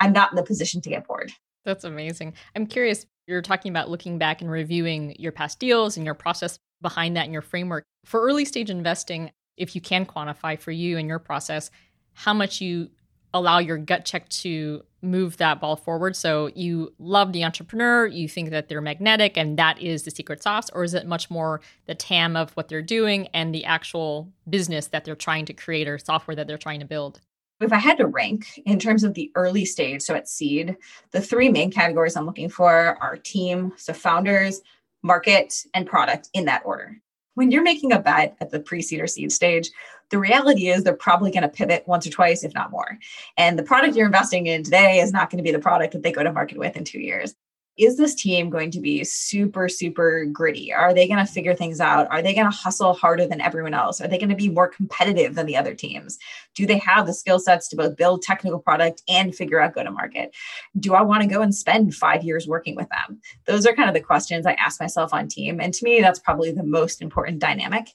I'm 0.00 0.12
not 0.12 0.32
in 0.32 0.36
the 0.36 0.42
position 0.42 0.80
to 0.82 0.90
get 0.90 1.06
bored. 1.06 1.32
That's 1.64 1.84
amazing. 1.84 2.34
I'm 2.56 2.66
curious, 2.66 3.06
you're 3.32 3.42
talking 3.42 3.70
about 3.70 3.90
looking 3.90 4.18
back 4.18 4.40
and 4.40 4.50
reviewing 4.50 5.16
your 5.18 5.32
past 5.32 5.58
deals 5.58 5.96
and 5.96 6.06
your 6.06 6.14
process 6.14 6.58
behind 6.80 7.16
that 7.16 7.24
and 7.24 7.32
your 7.32 7.42
framework. 7.42 7.84
For 8.04 8.20
early 8.20 8.44
stage 8.44 8.70
investing, 8.70 9.30
if 9.56 9.74
you 9.74 9.80
can 9.80 10.06
quantify 10.06 10.58
for 10.58 10.70
you 10.70 10.98
and 10.98 11.08
your 11.08 11.18
process, 11.18 11.70
how 12.14 12.34
much 12.34 12.60
you 12.60 12.90
allow 13.34 13.58
your 13.58 13.78
gut 13.78 14.04
check 14.04 14.28
to 14.28 14.82
move 15.00 15.38
that 15.38 15.60
ball 15.60 15.76
forward. 15.76 16.14
So 16.14 16.50
you 16.54 16.92
love 16.98 17.32
the 17.32 17.44
entrepreneur, 17.44 18.06
you 18.06 18.28
think 18.28 18.50
that 18.50 18.68
they're 18.68 18.80
magnetic 18.80 19.36
and 19.36 19.58
that 19.58 19.80
is 19.80 20.02
the 20.02 20.10
secret 20.10 20.42
sauce, 20.42 20.70
or 20.70 20.84
is 20.84 20.94
it 20.94 21.06
much 21.06 21.30
more 21.30 21.60
the 21.86 21.94
TAM 21.94 22.36
of 22.36 22.52
what 22.52 22.68
they're 22.68 22.82
doing 22.82 23.28
and 23.28 23.54
the 23.54 23.64
actual 23.64 24.30
business 24.48 24.88
that 24.88 25.04
they're 25.04 25.16
trying 25.16 25.46
to 25.46 25.54
create 25.54 25.88
or 25.88 25.98
software 25.98 26.36
that 26.36 26.46
they're 26.46 26.58
trying 26.58 26.80
to 26.80 26.86
build? 26.86 27.20
If 27.62 27.72
I 27.72 27.78
had 27.78 27.98
to 27.98 28.06
rank 28.06 28.60
in 28.64 28.78
terms 28.78 29.04
of 29.04 29.14
the 29.14 29.30
early 29.34 29.64
stage, 29.64 30.02
so 30.02 30.14
at 30.14 30.28
seed, 30.28 30.76
the 31.10 31.20
three 31.20 31.48
main 31.48 31.70
categories 31.70 32.16
I'm 32.16 32.26
looking 32.26 32.48
for 32.48 32.98
are 33.00 33.16
team, 33.16 33.72
so 33.76 33.92
founders, 33.92 34.60
market, 35.02 35.64
and 35.74 35.86
product 35.86 36.28
in 36.34 36.44
that 36.46 36.62
order. 36.64 36.96
When 37.34 37.50
you're 37.50 37.62
making 37.62 37.92
a 37.92 37.98
bet 37.98 38.36
at 38.40 38.50
the 38.50 38.60
pre 38.60 38.82
seed 38.82 39.00
or 39.00 39.06
seed 39.06 39.32
stage, 39.32 39.70
the 40.10 40.18
reality 40.18 40.68
is 40.68 40.84
they're 40.84 40.94
probably 40.94 41.30
going 41.30 41.42
to 41.42 41.48
pivot 41.48 41.84
once 41.86 42.06
or 42.06 42.10
twice, 42.10 42.44
if 42.44 42.52
not 42.52 42.70
more. 42.70 42.98
And 43.38 43.58
the 43.58 43.62
product 43.62 43.96
you're 43.96 44.06
investing 44.06 44.46
in 44.46 44.62
today 44.62 45.00
is 45.00 45.12
not 45.12 45.30
going 45.30 45.38
to 45.38 45.42
be 45.42 45.52
the 45.52 45.58
product 45.58 45.94
that 45.94 46.02
they 46.02 46.12
go 46.12 46.22
to 46.22 46.32
market 46.32 46.58
with 46.58 46.76
in 46.76 46.84
two 46.84 47.00
years 47.00 47.34
is 47.78 47.96
this 47.96 48.14
team 48.14 48.50
going 48.50 48.70
to 48.70 48.80
be 48.80 49.02
super, 49.02 49.66
super 49.66 50.26
gritty? 50.26 50.72
Are 50.72 50.92
they 50.92 51.08
going 51.08 51.24
to 51.24 51.32
figure 51.32 51.54
things 51.54 51.80
out? 51.80 52.06
Are 52.10 52.20
they 52.20 52.34
going 52.34 52.50
to 52.50 52.56
hustle 52.56 52.92
harder 52.92 53.26
than 53.26 53.40
everyone 53.40 53.72
else? 53.72 53.98
Are 53.98 54.08
they 54.08 54.18
going 54.18 54.28
to 54.28 54.36
be 54.36 54.50
more 54.50 54.68
competitive 54.68 55.34
than 55.34 55.46
the 55.46 55.56
other 55.56 55.74
teams? 55.74 56.18
Do 56.54 56.66
they 56.66 56.76
have 56.78 57.06
the 57.06 57.14
skill 57.14 57.38
sets 57.38 57.68
to 57.68 57.76
both 57.76 57.96
build 57.96 58.20
technical 58.20 58.58
product 58.58 59.02
and 59.08 59.34
figure 59.34 59.58
out 59.58 59.74
go 59.74 59.82
to 59.82 59.90
market? 59.90 60.34
Do 60.78 60.94
I 60.94 61.00
want 61.00 61.22
to 61.22 61.28
go 61.28 61.40
and 61.40 61.54
spend 61.54 61.94
five 61.94 62.22
years 62.22 62.46
working 62.46 62.76
with 62.76 62.88
them? 62.90 63.20
Those 63.46 63.66
are 63.66 63.74
kind 63.74 63.88
of 63.88 63.94
the 63.94 64.00
questions 64.00 64.44
I 64.44 64.52
ask 64.54 64.78
myself 64.78 65.14
on 65.14 65.28
team. 65.28 65.58
And 65.58 65.72
to 65.72 65.84
me, 65.84 66.02
that's 66.02 66.18
probably 66.18 66.52
the 66.52 66.64
most 66.64 67.00
important 67.00 67.38
dynamic. 67.38 67.86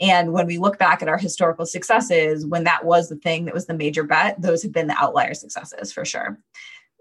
And 0.00 0.32
when 0.32 0.46
we 0.46 0.58
look 0.58 0.78
back 0.78 1.02
at 1.02 1.08
our 1.08 1.18
historical 1.18 1.66
successes, 1.66 2.46
when 2.46 2.64
that 2.64 2.84
was 2.84 3.08
the 3.08 3.16
thing 3.16 3.46
that 3.46 3.54
was 3.54 3.66
the 3.66 3.74
major 3.74 4.04
bet, 4.04 4.40
those 4.40 4.62
have 4.62 4.72
been 4.72 4.86
the 4.86 4.96
outlier 4.96 5.34
successes 5.34 5.92
for 5.92 6.04
sure. 6.04 6.38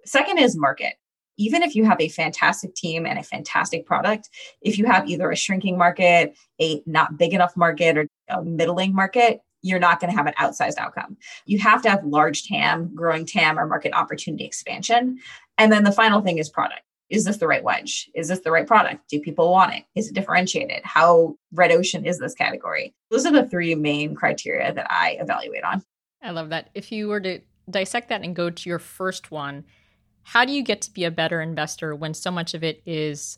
Second 0.05 0.39
is 0.39 0.57
market 0.57 0.95
even 1.37 1.63
if 1.63 1.75
you 1.75 1.85
have 1.85 1.99
a 1.99 2.09
fantastic 2.09 2.75
team 2.75 3.05
and 3.05 3.17
a 3.17 3.23
fantastic 3.23 3.85
product, 3.85 4.29
if 4.61 4.77
you 4.77 4.85
have 4.85 5.07
either 5.07 5.31
a 5.31 5.35
shrinking 5.35 5.77
market, 5.77 6.35
a 6.61 6.81
not 6.85 7.17
big 7.17 7.33
enough 7.33 7.55
market, 7.57 7.97
or 7.97 8.07
a 8.29 8.43
middling 8.43 8.93
market, 8.93 9.41
you're 9.61 9.79
not 9.79 9.99
going 9.99 10.11
to 10.11 10.17
have 10.17 10.27
an 10.27 10.33
outsized 10.39 10.77
outcome. 10.77 11.17
You 11.45 11.57
have 11.59 11.81
to 11.83 11.89
have 11.89 12.03
large 12.03 12.43
TAM, 12.43 12.93
growing 12.93 13.25
TAM, 13.25 13.57
or 13.57 13.65
market 13.65 13.93
opportunity 13.93 14.43
expansion. 14.43 15.19
And 15.57 15.71
then 15.71 15.83
the 15.83 15.91
final 15.91 16.21
thing 16.21 16.37
is 16.37 16.49
product. 16.49 16.81
Is 17.09 17.25
this 17.25 17.37
the 17.37 17.47
right 17.47 17.63
wedge? 17.63 18.09
Is 18.15 18.27
this 18.27 18.39
the 18.39 18.51
right 18.51 18.65
product? 18.65 19.07
Do 19.09 19.19
people 19.19 19.51
want 19.51 19.73
it? 19.73 19.83
Is 19.95 20.09
it 20.09 20.15
differentiated? 20.15 20.81
How 20.83 21.35
red 21.53 21.71
ocean 21.71 22.05
is 22.05 22.17
this 22.17 22.33
category? 22.33 22.93
Those 23.11 23.25
are 23.25 23.31
the 23.31 23.47
three 23.47 23.75
main 23.75 24.15
criteria 24.15 24.73
that 24.73 24.87
I 24.89 25.17
evaluate 25.19 25.63
on. 25.63 25.83
I 26.21 26.31
love 26.31 26.49
that. 26.49 26.69
If 26.73 26.91
you 26.91 27.07
were 27.07 27.19
to 27.21 27.39
dissect 27.69 28.09
that 28.09 28.23
and 28.23 28.35
go 28.35 28.49
to 28.49 28.69
your 28.69 28.79
first 28.79 29.31
one, 29.31 29.63
how 30.23 30.45
do 30.45 30.51
you 30.51 30.63
get 30.63 30.81
to 30.81 30.91
be 30.91 31.03
a 31.03 31.11
better 31.11 31.41
investor 31.41 31.95
when 31.95 32.13
so 32.13 32.31
much 32.31 32.53
of 32.53 32.63
it 32.63 32.81
is 32.85 33.37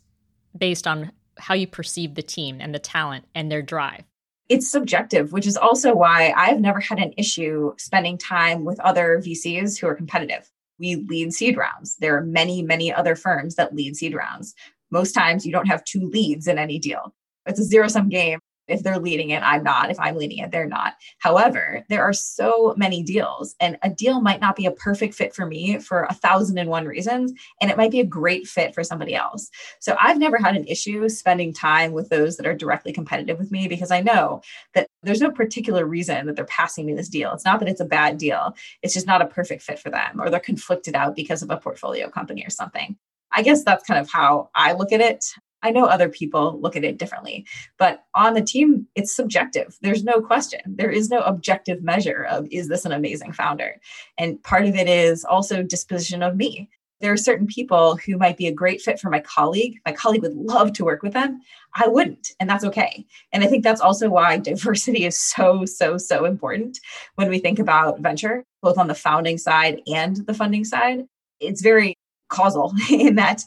based 0.57 0.87
on 0.87 1.11
how 1.37 1.53
you 1.53 1.67
perceive 1.67 2.15
the 2.15 2.21
team 2.23 2.59
and 2.61 2.73
the 2.73 2.79
talent 2.79 3.25
and 3.35 3.51
their 3.51 3.61
drive? 3.61 4.03
It's 4.47 4.69
subjective, 4.69 5.33
which 5.33 5.47
is 5.47 5.57
also 5.57 5.95
why 5.95 6.31
I've 6.37 6.59
never 6.59 6.79
had 6.79 6.99
an 6.99 7.13
issue 7.17 7.73
spending 7.77 8.17
time 8.17 8.63
with 8.63 8.79
other 8.79 9.19
VCs 9.23 9.79
who 9.79 9.87
are 9.87 9.95
competitive. 9.95 10.49
We 10.77 10.95
lead 10.95 11.33
seed 11.33 11.57
rounds. 11.57 11.95
There 11.97 12.15
are 12.15 12.21
many, 12.21 12.61
many 12.61 12.93
other 12.93 13.15
firms 13.15 13.55
that 13.55 13.73
lead 13.73 13.95
seed 13.95 14.13
rounds. 14.13 14.53
Most 14.91 15.13
times 15.13 15.45
you 15.45 15.51
don't 15.51 15.67
have 15.67 15.83
two 15.83 16.07
leads 16.09 16.47
in 16.47 16.59
any 16.59 16.77
deal. 16.77 17.15
It's 17.47 17.59
a 17.59 17.63
zero 17.63 17.87
sum 17.87 18.09
game. 18.09 18.39
If 18.67 18.83
they're 18.83 18.99
leading 18.99 19.29
it, 19.29 19.43
I'm 19.43 19.63
not. 19.63 19.91
If 19.91 19.99
I'm 19.99 20.15
leading 20.15 20.39
it, 20.39 20.51
they're 20.51 20.67
not. 20.67 20.95
However, 21.19 21.85
there 21.89 22.03
are 22.03 22.13
so 22.13 22.73
many 22.77 23.03
deals, 23.03 23.55
and 23.59 23.77
a 23.83 23.89
deal 23.89 24.21
might 24.21 24.41
not 24.41 24.55
be 24.55 24.65
a 24.65 24.71
perfect 24.71 25.13
fit 25.13 25.33
for 25.33 25.45
me 25.45 25.79
for 25.79 26.03
a 26.03 26.13
thousand 26.13 26.57
and 26.57 26.69
one 26.69 26.85
reasons, 26.85 27.33
and 27.61 27.69
it 27.69 27.77
might 27.77 27.91
be 27.91 27.99
a 27.99 28.05
great 28.05 28.47
fit 28.47 28.73
for 28.73 28.83
somebody 28.83 29.15
else. 29.15 29.49
So 29.79 29.95
I've 29.99 30.17
never 30.17 30.37
had 30.37 30.55
an 30.55 30.65
issue 30.67 31.07
spending 31.09 31.53
time 31.53 31.91
with 31.91 32.09
those 32.09 32.37
that 32.37 32.47
are 32.47 32.55
directly 32.55 32.91
competitive 32.91 33.37
with 33.37 33.51
me 33.51 33.67
because 33.67 33.91
I 33.91 34.01
know 34.01 34.41
that 34.73 34.87
there's 35.03 35.21
no 35.21 35.31
particular 35.31 35.85
reason 35.85 36.25
that 36.25 36.35
they're 36.35 36.45
passing 36.45 36.85
me 36.85 36.93
this 36.93 37.09
deal. 37.09 37.31
It's 37.33 37.45
not 37.45 37.59
that 37.59 37.69
it's 37.69 37.81
a 37.81 37.85
bad 37.85 38.17
deal, 38.17 38.55
it's 38.81 38.93
just 38.93 39.07
not 39.07 39.21
a 39.21 39.27
perfect 39.27 39.61
fit 39.61 39.79
for 39.79 39.89
them, 39.89 40.19
or 40.19 40.29
they're 40.29 40.39
conflicted 40.39 40.95
out 40.95 41.15
because 41.15 41.41
of 41.41 41.51
a 41.51 41.57
portfolio 41.57 42.09
company 42.09 42.43
or 42.45 42.49
something. 42.49 42.97
I 43.31 43.41
guess 43.41 43.63
that's 43.63 43.85
kind 43.85 43.99
of 43.99 44.09
how 44.09 44.49
I 44.55 44.73
look 44.73 44.91
at 44.91 45.01
it. 45.01 45.25
I 45.65 45.71
know 45.71 45.85
other 45.85 46.09
people 46.09 46.59
look 46.61 46.75
at 46.75 46.83
it 46.83 46.99
differently, 46.99 47.43
but 47.79 48.03
on 48.13 48.35
the 48.35 48.43
team, 48.43 48.85
it's 48.93 49.15
subjective. 49.15 49.75
There's 49.81 50.03
no 50.03 50.21
question. 50.21 50.59
There 50.67 50.91
is 50.91 51.09
no 51.09 51.21
objective 51.21 51.81
measure 51.81 52.23
of 52.29 52.47
is 52.51 52.67
this 52.67 52.85
an 52.85 52.91
amazing 52.91 53.31
founder? 53.31 53.81
And 54.19 54.41
part 54.43 54.65
of 54.65 54.75
it 54.75 54.87
is 54.87 55.25
also 55.25 55.63
disposition 55.63 56.21
of 56.21 56.35
me. 56.35 56.69
There 57.01 57.11
are 57.11 57.17
certain 57.17 57.47
people 57.47 57.97
who 57.97 58.15
might 58.15 58.37
be 58.37 58.45
a 58.45 58.51
great 58.51 58.79
fit 58.79 58.99
for 58.99 59.09
my 59.09 59.21
colleague. 59.21 59.79
My 59.87 59.91
colleague 59.91 60.21
would 60.21 60.35
love 60.35 60.71
to 60.73 60.85
work 60.85 61.01
with 61.01 61.13
them. 61.13 61.41
I 61.73 61.87
wouldn't, 61.87 62.27
and 62.39 62.47
that's 62.47 62.63
okay. 62.65 63.03
And 63.33 63.43
I 63.43 63.47
think 63.47 63.63
that's 63.63 63.81
also 63.81 64.07
why 64.07 64.37
diversity 64.51 65.05
is 65.05 65.19
so, 65.19 65.65
so, 65.65 65.97
so 65.97 66.25
important 66.25 66.77
when 67.15 67.27
we 67.27 67.39
think 67.39 67.57
about 67.57 68.01
venture, 68.01 68.43
both 68.61 68.77
on 68.77 68.87
the 68.87 68.93
founding 68.93 69.39
side 69.39 69.81
and 69.87 70.17
the 70.27 70.35
funding 70.35 70.63
side. 70.63 71.05
It's 71.39 71.63
very 71.63 71.97
causal 72.29 72.71
in 72.91 73.15
that 73.15 73.41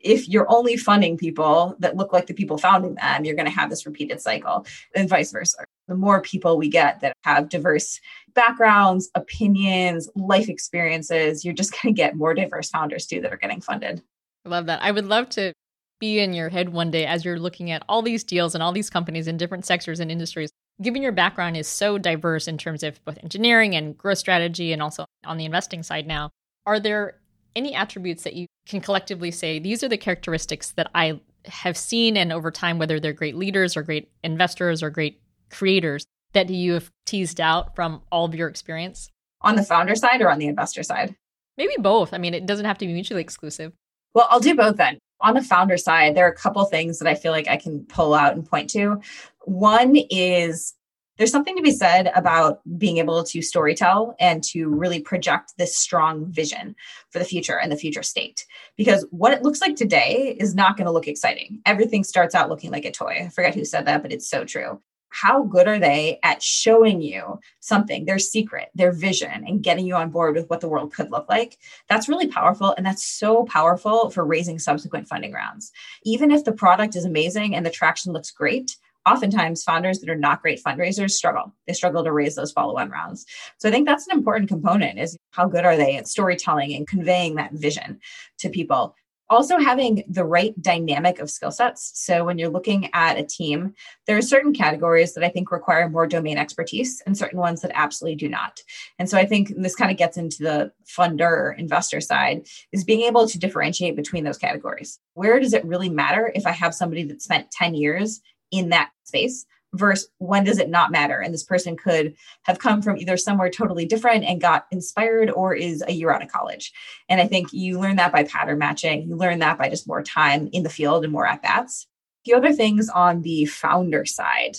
if 0.00 0.28
you're 0.28 0.50
only 0.50 0.76
funding 0.76 1.16
people 1.16 1.76
that 1.78 1.96
look 1.96 2.12
like 2.12 2.26
the 2.26 2.34
people 2.34 2.58
founding 2.58 2.94
them, 2.94 3.24
you're 3.24 3.34
going 3.34 3.46
to 3.46 3.52
have 3.52 3.70
this 3.70 3.86
repeated 3.86 4.20
cycle 4.20 4.66
and 4.94 5.08
vice 5.08 5.32
versa. 5.32 5.64
The 5.88 5.94
more 5.94 6.20
people 6.20 6.56
we 6.56 6.68
get 6.68 7.00
that 7.00 7.14
have 7.24 7.48
diverse 7.48 8.00
backgrounds, 8.34 9.10
opinions, 9.14 10.08
life 10.14 10.48
experiences, 10.48 11.44
you're 11.44 11.54
just 11.54 11.72
going 11.82 11.94
to 11.94 11.96
get 11.96 12.16
more 12.16 12.34
diverse 12.34 12.70
founders 12.70 13.06
too 13.06 13.20
that 13.20 13.32
are 13.32 13.38
getting 13.38 13.60
funded. 13.60 14.02
I 14.44 14.48
love 14.48 14.66
that. 14.66 14.82
I 14.82 14.90
would 14.90 15.06
love 15.06 15.28
to 15.30 15.52
be 15.98 16.18
in 16.18 16.34
your 16.34 16.48
head 16.48 16.68
one 16.68 16.90
day 16.90 17.06
as 17.06 17.24
you're 17.24 17.38
looking 17.38 17.70
at 17.70 17.82
all 17.88 18.02
these 18.02 18.22
deals 18.22 18.54
and 18.54 18.62
all 18.62 18.72
these 18.72 18.90
companies 18.90 19.26
in 19.26 19.36
different 19.36 19.64
sectors 19.64 20.00
and 20.00 20.10
industries. 20.10 20.50
Given 20.82 21.02
your 21.02 21.12
background 21.12 21.56
is 21.56 21.66
so 21.66 21.96
diverse 21.96 22.46
in 22.46 22.58
terms 22.58 22.82
of 22.82 23.02
both 23.04 23.18
engineering 23.22 23.74
and 23.74 23.96
growth 23.96 24.18
strategy 24.18 24.72
and 24.72 24.82
also 24.82 25.06
on 25.24 25.38
the 25.38 25.46
investing 25.46 25.82
side 25.82 26.06
now, 26.06 26.30
are 26.66 26.78
there 26.78 27.18
any 27.56 27.74
attributes 27.74 28.22
that 28.22 28.34
you 28.34 28.46
can 28.68 28.80
collectively 28.80 29.30
say 29.30 29.58
these 29.58 29.82
are 29.82 29.88
the 29.88 29.96
characteristics 29.96 30.70
that 30.72 30.90
I 30.94 31.20
have 31.46 31.76
seen 31.76 32.16
and 32.16 32.32
over 32.32 32.50
time, 32.50 32.78
whether 32.78 33.00
they're 33.00 33.12
great 33.12 33.36
leaders 33.36 33.76
or 33.76 33.82
great 33.82 34.10
investors 34.22 34.82
or 34.82 34.90
great 34.90 35.20
creators, 35.50 36.04
that 36.32 36.50
you 36.50 36.74
have 36.74 36.90
teased 37.06 37.40
out 37.40 37.74
from 37.74 38.02
all 38.12 38.24
of 38.24 38.34
your 38.34 38.48
experience? 38.48 39.10
On 39.42 39.56
the 39.56 39.62
founder 39.62 39.94
side 39.94 40.20
or 40.20 40.30
on 40.30 40.38
the 40.38 40.46
investor 40.46 40.82
side? 40.82 41.14
Maybe 41.56 41.74
both. 41.78 42.12
I 42.12 42.18
mean, 42.18 42.34
it 42.34 42.46
doesn't 42.46 42.66
have 42.66 42.78
to 42.78 42.86
be 42.86 42.92
mutually 42.92 43.22
exclusive. 43.22 43.72
Well, 44.14 44.26
I'll 44.30 44.40
do 44.40 44.54
both 44.54 44.76
then. 44.76 44.98
On 45.20 45.34
the 45.34 45.42
founder 45.42 45.78
side, 45.78 46.14
there 46.14 46.26
are 46.26 46.30
a 46.30 46.36
couple 46.36 46.64
things 46.66 46.98
that 46.98 47.08
I 47.08 47.14
feel 47.14 47.32
like 47.32 47.48
I 47.48 47.56
can 47.56 47.84
pull 47.86 48.12
out 48.12 48.34
and 48.34 48.44
point 48.44 48.68
to. 48.70 49.00
One 49.44 49.96
is 50.10 50.74
there's 51.16 51.30
something 51.30 51.56
to 51.56 51.62
be 51.62 51.70
said 51.70 52.10
about 52.14 52.60
being 52.78 52.98
able 52.98 53.22
to 53.24 53.38
storytell 53.38 54.14
and 54.20 54.42
to 54.44 54.68
really 54.68 55.00
project 55.00 55.54
this 55.56 55.76
strong 55.76 56.26
vision 56.26 56.76
for 57.10 57.18
the 57.18 57.24
future 57.24 57.58
and 57.58 57.72
the 57.72 57.76
future 57.76 58.02
state. 58.02 58.46
Because 58.76 59.06
what 59.10 59.32
it 59.32 59.42
looks 59.42 59.60
like 59.60 59.76
today 59.76 60.36
is 60.38 60.54
not 60.54 60.76
going 60.76 60.86
to 60.86 60.92
look 60.92 61.08
exciting. 61.08 61.60
Everything 61.66 62.04
starts 62.04 62.34
out 62.34 62.48
looking 62.48 62.70
like 62.70 62.84
a 62.84 62.90
toy. 62.90 63.22
I 63.26 63.28
forget 63.30 63.54
who 63.54 63.64
said 63.64 63.86
that, 63.86 64.02
but 64.02 64.12
it's 64.12 64.28
so 64.28 64.44
true. 64.44 64.80
How 65.08 65.44
good 65.44 65.66
are 65.66 65.78
they 65.78 66.18
at 66.22 66.42
showing 66.42 67.00
you 67.00 67.40
something, 67.60 68.04
their 68.04 68.18
secret, 68.18 68.68
their 68.74 68.92
vision, 68.92 69.44
and 69.46 69.62
getting 69.62 69.86
you 69.86 69.94
on 69.94 70.10
board 70.10 70.34
with 70.34 70.50
what 70.50 70.60
the 70.60 70.68
world 70.68 70.92
could 70.92 71.10
look 71.10 71.26
like? 71.28 71.56
That's 71.88 72.08
really 72.08 72.26
powerful. 72.26 72.74
And 72.76 72.84
that's 72.84 73.04
so 73.04 73.44
powerful 73.44 74.10
for 74.10 74.26
raising 74.26 74.58
subsequent 74.58 75.08
funding 75.08 75.32
rounds. 75.32 75.72
Even 76.04 76.30
if 76.30 76.44
the 76.44 76.52
product 76.52 76.96
is 76.96 77.06
amazing 77.06 77.54
and 77.54 77.64
the 77.64 77.70
traction 77.70 78.12
looks 78.12 78.30
great, 78.30 78.76
oftentimes 79.06 79.62
founders 79.62 80.00
that 80.00 80.10
are 80.10 80.16
not 80.16 80.42
great 80.42 80.62
fundraisers 80.62 81.12
struggle. 81.12 81.54
They 81.66 81.72
struggle 81.72 82.04
to 82.04 82.12
raise 82.12 82.34
those 82.34 82.52
follow-on 82.52 82.90
rounds. 82.90 83.24
So 83.58 83.68
i 83.68 83.72
think 83.72 83.86
that's 83.86 84.06
an 84.08 84.16
important 84.16 84.48
component 84.48 84.98
is 84.98 85.16
how 85.30 85.46
good 85.46 85.64
are 85.64 85.76
they 85.76 85.96
at 85.96 86.08
storytelling 86.08 86.74
and 86.74 86.86
conveying 86.86 87.36
that 87.36 87.52
vision 87.52 88.00
to 88.38 88.50
people. 88.50 88.94
Also 89.28 89.58
having 89.58 90.04
the 90.08 90.24
right 90.24 90.54
dynamic 90.62 91.18
of 91.18 91.28
skill 91.28 91.50
sets. 91.50 91.90
So 91.94 92.24
when 92.24 92.38
you're 92.38 92.48
looking 92.48 92.88
at 92.94 93.18
a 93.18 93.24
team 93.24 93.74
there 94.06 94.16
are 94.16 94.22
certain 94.22 94.52
categories 94.52 95.14
that 95.14 95.24
i 95.24 95.28
think 95.28 95.50
require 95.50 95.88
more 95.88 96.06
domain 96.06 96.38
expertise 96.38 97.02
and 97.06 97.16
certain 97.16 97.38
ones 97.38 97.60
that 97.62 97.72
absolutely 97.74 98.16
do 98.16 98.28
not. 98.28 98.60
And 98.98 99.08
so 99.08 99.18
i 99.18 99.24
think 99.24 99.52
this 99.56 99.76
kind 99.76 99.90
of 99.90 99.96
gets 99.96 100.16
into 100.16 100.42
the 100.42 100.72
funder 100.86 101.56
investor 101.58 102.00
side 102.00 102.46
is 102.72 102.84
being 102.84 103.02
able 103.02 103.28
to 103.28 103.38
differentiate 103.38 103.96
between 103.96 104.24
those 104.24 104.38
categories. 104.38 104.98
Where 105.14 105.40
does 105.40 105.52
it 105.52 105.64
really 105.64 105.90
matter 105.90 106.32
if 106.34 106.46
i 106.46 106.52
have 106.52 106.74
somebody 106.74 107.04
that 107.04 107.22
spent 107.22 107.50
10 107.50 107.74
years 107.74 108.20
in 108.50 108.70
that 108.70 108.90
space 109.04 109.46
versus 109.74 110.08
when 110.18 110.44
does 110.44 110.58
it 110.58 110.70
not 110.70 110.90
matter? 110.90 111.20
And 111.20 111.32
this 111.32 111.42
person 111.42 111.76
could 111.76 112.14
have 112.42 112.58
come 112.58 112.82
from 112.82 112.96
either 112.96 113.16
somewhere 113.16 113.50
totally 113.50 113.84
different 113.84 114.24
and 114.24 114.40
got 114.40 114.66
inspired 114.70 115.30
or 115.30 115.54
is 115.54 115.82
a 115.86 115.92
year 115.92 116.10
out 116.10 116.22
of 116.22 116.30
college. 116.30 116.72
And 117.08 117.20
i 117.20 117.26
think 117.26 117.52
you 117.52 117.78
learn 117.78 117.96
that 117.96 118.12
by 118.12 118.24
pattern 118.24 118.58
matching. 118.58 119.08
You 119.08 119.16
learn 119.16 119.38
that 119.40 119.58
by 119.58 119.68
just 119.68 119.88
more 119.88 120.02
time 120.02 120.48
in 120.52 120.62
the 120.62 120.70
field 120.70 121.04
and 121.04 121.12
more 121.12 121.26
at 121.26 121.42
bats. 121.42 121.86
The 122.24 122.34
other 122.34 122.52
things 122.52 122.88
on 122.88 123.22
the 123.22 123.44
founder 123.46 124.04
side 124.04 124.56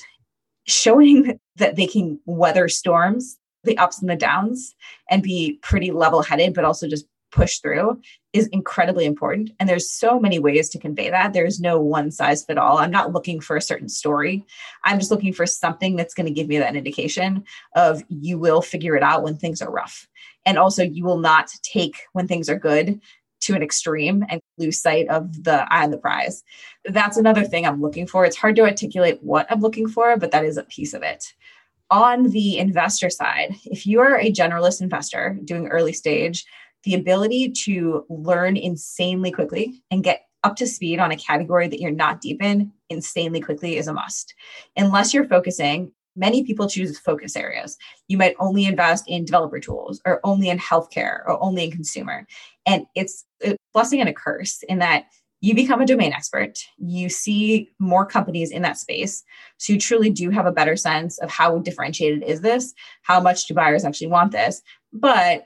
showing 0.66 1.40
that 1.56 1.76
they 1.76 1.88
can 1.88 2.20
weather 2.26 2.68
storms 2.68 3.38
the 3.64 3.78
ups 3.78 4.00
and 4.00 4.10
the 4.10 4.16
downs 4.16 4.76
and 5.10 5.22
be 5.22 5.60
pretty 5.62 5.92
level 5.92 6.22
headed 6.22 6.54
but 6.54 6.64
also 6.64 6.88
just 6.88 7.06
push 7.32 7.60
through 7.60 8.02
is 8.34 8.48
incredibly 8.48 9.06
important. 9.06 9.52
And 9.60 9.68
there's 9.68 9.92
so 9.92 10.20
many 10.20 10.40
ways 10.40 10.70
to 10.70 10.80
convey 10.80 11.10
that. 11.10 11.34
There's 11.34 11.60
no 11.60 11.80
one 11.80 12.12
size 12.12 12.44
fit 12.44 12.58
all. 12.58 12.78
I'm 12.78 12.92
not 12.92 13.14
looking 13.14 13.40
for 13.40 13.56
a 13.56 13.62
certain 13.62 13.90
story. 13.90 14.46
I'm 14.84 15.00
just 15.00 15.12
looking 15.12 15.34
for 15.34 15.46
something 15.46 15.96
that's 15.96 16.14
going 16.14 16.28
to 16.28 16.34
give 16.34 16.48
me 16.48 16.58
that 16.58 16.76
indication 16.76 17.44
of 17.76 18.04
you 18.10 18.38
will 18.38 18.62
figure 18.62 18.96
it 18.96 19.04
out 19.04 19.24
when 19.24 19.38
things 19.38 19.62
are 19.62 19.72
rough. 19.72 20.08
And 20.46 20.58
also, 20.58 20.84
you 20.84 21.04
will 21.04 21.18
not 21.18 21.50
take 21.62 21.98
when 22.14 22.28
things 22.28 22.50
are 22.50 22.60
good 22.60 23.02
to 23.40 23.54
an 23.54 23.62
extreme 23.62 24.26
and 24.30 24.42
lose 24.58 24.82
sight 24.82 25.08
of 25.10 25.44
the 25.44 25.72
eye 25.72 25.84
on 25.84 25.92
the 25.92 25.98
prize. 25.98 26.44
That's 26.86 27.18
another 27.18 27.44
thing 27.44 27.66
I'm 27.66 27.82
looking 27.82 28.08
for. 28.08 28.26
It's 28.26 28.38
hard 28.38 28.56
to 28.56 28.64
articulate 28.64 29.20
what 29.22 29.46
I'm 29.50 29.60
looking 29.60 29.88
for, 29.88 30.18
but 30.18 30.32
that 30.32 30.46
is 30.46 30.58
a 30.58 30.64
piece 30.64 30.94
of 30.94 31.04
it 31.04 31.34
on 31.90 32.24
the 32.32 32.58
investor 32.58 33.10
side, 33.10 33.56
if 33.66 33.86
you 33.86 34.00
are 34.00 34.20
a 34.20 34.32
generalist 34.32 34.82
investor 34.82 35.38
doing 35.44 35.68
early 35.68 35.94
stage, 35.94 36.46
the 36.84 36.96
ability 36.96 37.52
to 37.52 38.06
learn 38.10 38.58
insanely 38.58 39.32
quickly 39.32 39.84
and 39.92 40.04
get 40.04 40.22
up 40.44 40.56
to 40.56 40.68
speed 40.68 41.00
on 41.00 41.12
a 41.12 41.18
category 41.18 41.68
that 41.68 41.80
you're 41.80 41.92
not 41.92 42.22
deep 42.22 42.42
in 42.42 42.72
insanely 42.90 43.42
quickly 43.42 43.78
is 43.78 43.88
a 43.88 43.94
must. 43.94 44.34
Unless 44.78 45.14
you're 45.14 45.28
focusing, 45.28 45.92
many 46.16 46.44
people 46.44 46.68
choose 46.68 47.00
focus 47.00 47.36
areas. 47.36 47.78
You 48.08 48.18
might 48.18 48.36
only 48.40 48.66
invest 48.66 49.06
in 49.08 49.26
developer 49.26 49.60
tools 49.60 50.02
or 50.06 50.20
only 50.24 50.50
in 50.50 50.58
healthcare 50.58 51.20
or 51.26 51.42
only 51.44 51.66
in 51.66 51.72
consumer. 51.72 52.26
And 52.66 52.86
it's 52.96 53.26
a 53.46 53.56
blessing 53.74 54.00
and 54.00 54.10
a 54.10 54.14
curse 54.14 54.64
in 54.64 54.80
that 54.80 55.06
you 55.42 55.54
become 55.54 55.82
a 55.82 55.86
domain 55.86 56.14
expert. 56.14 56.58
You 56.78 57.10
see 57.10 57.70
more 57.80 58.06
companies 58.06 58.50
in 58.50 58.64
that 58.64 58.78
space. 58.78 59.24
So 59.58 59.74
you 59.74 59.80
truly 59.80 60.10
do 60.10 60.32
have 60.32 60.48
a 60.48 60.52
better 60.52 60.76
sense 60.76 61.20
of 61.20 61.30
how 61.30 61.60
differentiated 61.60 62.24
is 62.24 62.42
this? 62.42 62.74
How 63.04 63.20
much 63.20 63.46
do 63.46 63.54
buyers 63.54 63.86
actually 63.86 64.08
want 64.08 64.32
this? 64.32 64.62
But 64.92 65.46